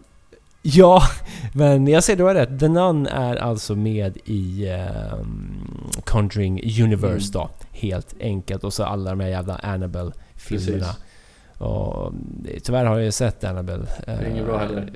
[0.63, 1.03] ja,
[1.55, 2.61] men jag säger du har rätt.
[2.61, 7.33] The Nun är alltså med i ehm, Conjuring Universe Mm.
[7.33, 7.51] då.
[7.71, 8.65] Helt enkelt.
[8.65, 10.97] Och så alla de här jävla Annabelle-filmerna.
[11.59, 12.07] Och
[12.49, 13.85] eh, tyvärr har jag ju sett Annabelle.
[14.07, 14.93] Det är inget bra heller.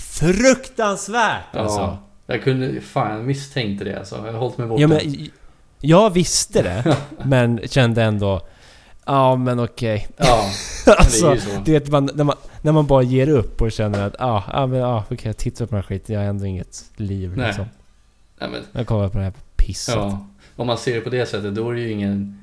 [0.00, 1.98] Fruktansvärt Ja, alltså!
[2.26, 2.80] jag kunde...
[2.80, 4.16] Fan, jag misstänkte det alltså.
[4.16, 4.80] Jag har hållit mig borta.
[4.82, 5.28] Ja, men,
[5.80, 8.40] jag visste det, men kände ändå...
[9.06, 10.08] Ja men okej.
[10.16, 10.44] Ja,
[10.86, 11.60] men det är alltså, ju så.
[11.64, 14.66] du vet man, när, man, när man bara ger upp och känner att ja, ah,
[14.66, 17.46] men ja, okej jag tittar på den här skiten, jag har ändå inget liv Nej.
[17.46, 17.64] liksom.
[18.38, 19.94] Nej, men, Jag kollar på det här pisset.
[19.94, 20.26] ja.
[20.56, 22.42] Om man ser det på det sättet, då är det ju ingen...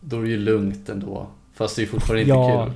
[0.00, 1.26] Då är det ju lugnt ändå.
[1.54, 2.64] Fast det är fortfarande inte Ja.
[2.66, 2.74] kul.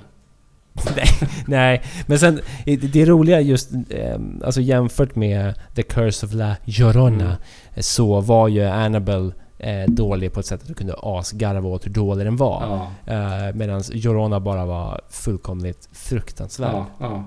[1.47, 7.25] Nej, men sen det, roliga just eh, alltså jämfört med The Curse of La Llorona
[7.25, 7.37] Mm.
[7.83, 11.91] så var ju Annabelle eh, dålig på ett sätt att du kunde asgarva åt hur
[11.91, 12.63] dålig den var.
[13.07, 16.75] Ja, Eh, Medan Llorona bara var fullkomligt fruktansvärd.
[16.75, 17.25] ja, ja.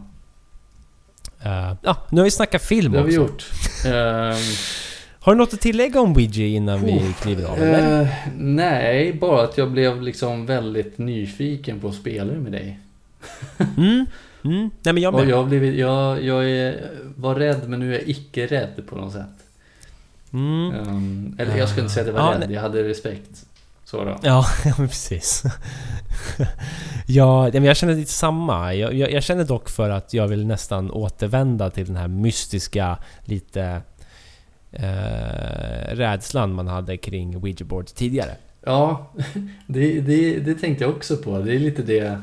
[1.44, 3.32] Eh, ja, nu har vi snackat film Det har vi också.
[3.32, 3.46] gjort.
[3.86, 4.36] Ehm,
[5.22, 7.58] Har du något att tillägga om Ouija innan vi Oh, kliver av?
[7.64, 8.08] Eh,
[8.38, 12.80] nej, bara att jag blev liksom väldigt nyfiken på att spela med dig.
[13.78, 14.06] Mm,
[14.44, 14.70] mm.
[14.84, 18.10] Nej men jag Och jag, blivit, jag, jag är, var rädd men nu är jag
[18.10, 19.30] icke rädd på något sätt.
[20.34, 20.74] Mm.
[20.74, 23.46] Ehm, eller jag skulle inte säga att jag var Ja, rädd, jag hade respekt.
[23.86, 24.20] Så då.
[24.24, 24.46] Ja,
[24.78, 25.44] precis.
[27.08, 28.74] ja, men jag känner lite samma.
[28.74, 32.98] Jag, jag, jag känner dock för att jag vill nästan återvända till den här mystiska,
[33.26, 33.82] lite...
[34.72, 38.32] eh, rädslan man hade kring Ouija boards tidigare.
[38.66, 39.12] Ja,
[39.68, 41.40] det, det, det tänkte jag också på.
[41.40, 42.22] Det är lite det...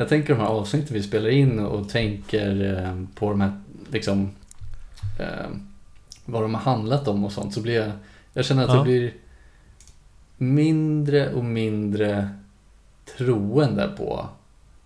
[0.00, 3.60] Jag tänker de här avsnitten vi spelar in och tänker eh, på de här,
[3.90, 4.30] liksom...
[5.18, 5.46] Eh,
[6.24, 7.54] vad de har handlat om och sånt.
[7.54, 7.92] Så blir jag...
[8.32, 8.74] Jag känner att Ja.
[8.76, 9.14] jag blir
[10.36, 12.28] mindre och mindre
[13.16, 14.28] troende på,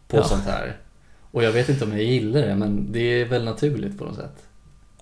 [0.09, 0.25] på Ja.
[0.25, 0.77] sånt här.
[1.31, 4.17] Och jag vet inte om jag gillar det, men det är väl naturligt på något
[4.17, 4.47] sätt.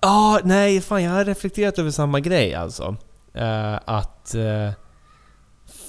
[0.01, 2.95] Ja, nej fan jag har reflekterat över samma grej alltså.
[3.33, 4.35] Eh, att...
[4.35, 4.69] eh,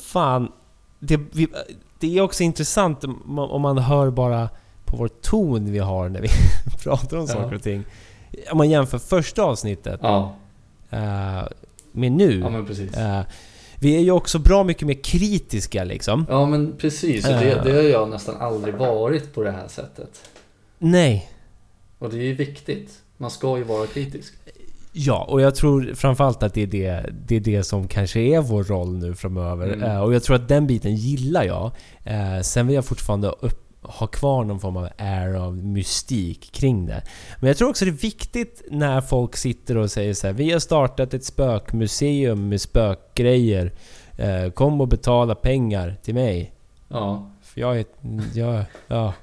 [0.06, 0.52] fan...
[0.98, 1.48] Det, vi,
[2.08, 4.48] det är också intressant om man- hör bara
[4.84, 6.28] på vår ton vi har när vi
[6.82, 7.34] pratar om Ja.
[7.34, 7.84] saker och ting.
[8.50, 10.34] Om man jämför första avsnittet Ja,
[10.90, 11.42] eh,
[11.92, 12.38] med nu.
[12.40, 12.94] ja men precis.
[12.96, 13.20] eh,
[13.78, 16.26] vi är ju också bra mycket mer kritiska liksom.
[16.28, 17.64] Ja men precis, och det, Eh.
[17.64, 20.30] det har jag nästan aldrig varit på det här sättet.
[20.78, 21.30] Nej.
[21.98, 22.90] Och det är ju viktigt.
[23.16, 24.34] Man ska ju vara kritisk.
[24.96, 28.40] Ja, och jag tror framförallt att det är det, det är det som kanske är
[28.40, 29.72] vår roll nu framöver.
[29.72, 29.90] Mm.
[29.90, 31.70] Eh, och jag tror att den biten gillar jag.
[32.04, 36.86] Eh, sen vill jag fortfarande upp, ha kvar någon form av air av mystik kring
[36.86, 37.02] det.
[37.40, 40.52] Men jag tror också det är viktigt när folk sitter och säger så här: Vi
[40.52, 43.72] har startat ett spökmuseum med spökgrejer.
[44.16, 46.52] Eh, kom och betala pengar till mig.
[46.88, 47.84] Ja, För jag är...
[48.34, 49.14] Jag, ja,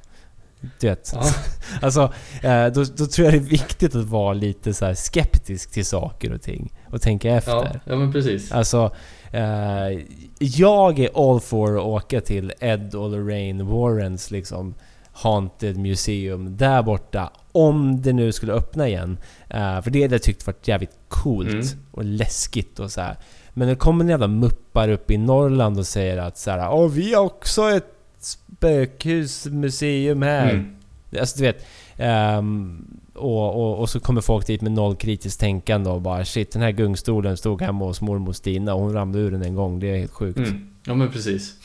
[0.79, 1.11] du vet.
[1.15, 1.23] ja,
[1.81, 2.13] Alltså,
[2.43, 6.33] eh, då, då tror jag det är viktigt att vara lite så skeptisk till saker
[6.33, 6.73] och ting.
[6.89, 7.81] Och tänka ja, efter.
[7.85, 8.51] ja men precis.
[8.51, 8.91] Alltså,
[9.31, 9.99] eh,
[10.39, 14.73] jag är all for att åka till Ed och Lorraine Warrens liksom
[15.13, 17.29] Haunted Museum där borta.
[17.51, 19.17] Om det nu skulle öppna igen.
[19.49, 21.65] Eh, för det hade jag tyckt varit jävligt coolt Mm.
[21.91, 23.15] och läskigt och så här.
[23.53, 26.89] Men det kommer en jävla muppar upp i Norrland och säger att så här, Åh,
[26.89, 27.87] vi har också ett
[28.23, 30.49] spökhusmuseum här.
[30.49, 30.75] Mm.
[31.19, 31.65] Alltså du vet.
[31.97, 32.85] ehm,
[33.15, 36.61] och, och, och så kommer folk dit med noll kritiskt tänkande och bara shit den
[36.61, 39.79] här gungstolen stod hemma hos mormor Stina och hon ramlade ur den en gång.
[39.79, 40.37] Det är helt sjukt.
[40.37, 40.67] Mm.
[40.85, 41.53] Ja men precis.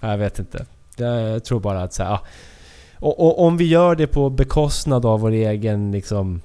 [0.00, 0.66] Jag vet inte.
[0.96, 2.18] Jag tror bara att så här,
[2.96, 6.40] och, och om vi gör det på bekostnad av vår egen liksom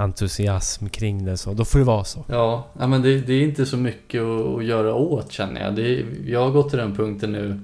[0.00, 2.24] entusiasm kring det så, då får det vara så.
[2.28, 5.76] Ja, men det, det är inte så mycket att, göra åt känner jag.
[5.76, 7.60] Det, jag har gått till den punkten nu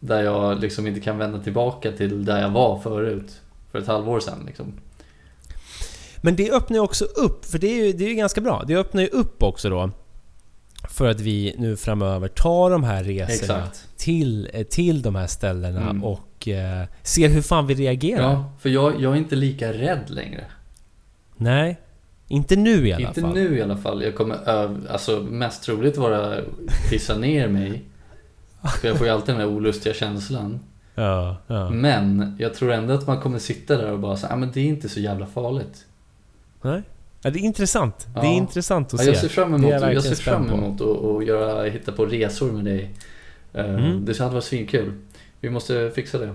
[0.00, 3.40] där jag liksom inte kan vända tillbaka till där jag var förut.
[3.72, 4.72] För ett halvår sedan liksom.
[6.20, 8.64] Men det öppnar ju också upp, för det är ju, det är ju ganska bra.
[8.66, 9.90] Det öppnar ju upp också då
[10.88, 13.88] för att vi nu framöver tar de här resorna Exakt.
[13.96, 16.04] till, eh, till de här ställena Mm.
[16.04, 18.32] och eh, ser hur fan vi reagerar.
[18.32, 20.44] Ja, för jag, jag är inte lika rädd längre.
[21.36, 21.80] Nej,
[22.28, 23.34] inte nu i alla Inte fall.
[23.34, 24.02] nu i alla fall.
[24.02, 26.40] Jag kommer öv, alltså mest troligt vara
[26.90, 27.82] pissa ner mig.
[28.80, 30.60] För jag får ju alltid den här olustiga känslan.
[30.94, 31.70] Ja, ja.
[31.70, 34.60] Men jag tror ändå att man kommer sitta där och bara säga, ah, men det
[34.60, 35.84] är inte så jävla farligt.
[36.62, 36.82] Nej.
[37.22, 38.06] Ja, det är intressant.
[38.14, 38.32] Det är Ja.
[38.32, 39.10] intressant att Ja, se.
[39.10, 42.52] jag ser fram emot, jag jag ser fram emot att, att göra, hitta på resor
[42.52, 42.90] med dig.
[43.52, 44.04] Eh, Mm.
[44.04, 44.92] Det hade varit svinkul.
[45.40, 46.34] Vi måste fixa det.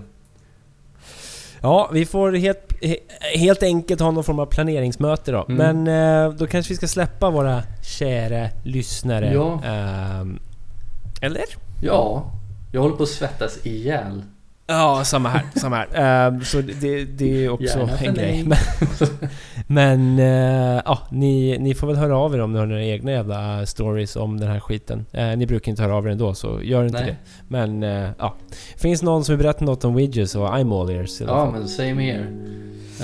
[1.62, 5.44] Ja, vi får helt, he- helt enkelt ha någon form av planeringsmöte då.
[5.48, 5.76] Mm.
[5.84, 9.32] Men eh, då kanske vi ska släppa våra kära lyssnare.
[9.34, 9.60] Ja.
[9.64, 10.38] Ehm,
[11.22, 11.44] eller?
[11.82, 12.32] Ja,
[12.72, 14.22] jag håller på att svettas ihjäl.
[14.70, 15.42] Ja, samma här.
[15.54, 15.88] samma här.
[16.28, 18.44] Ehm, så det, det är också Gärna en grej.
[18.46, 18.58] Men,
[20.18, 20.18] men
[20.76, 23.66] eh, ja, ni, ni får väl höra av er om ni har några egna jävla
[23.66, 25.06] stories om den här skiten.
[25.12, 27.06] Eh, ni brukar inte höra av er ändå, så gör inte Nej.
[27.10, 27.16] det.
[27.48, 28.34] Men eh, ja.
[28.76, 31.44] Finns någon som vill berätta något om Widgets och I'm all ears i alla Ja,
[31.44, 31.52] fall.
[31.52, 32.26] men same here.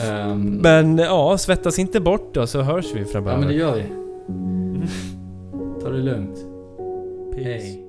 [0.06, 3.32] Ehm, Men ja, svettas inte bort då så hörs vi framöver.
[3.32, 3.84] ja, men det gör vi.
[5.82, 6.36] Ta det lugnt.
[7.34, 7.48] Peace.
[7.50, 7.82] Hej.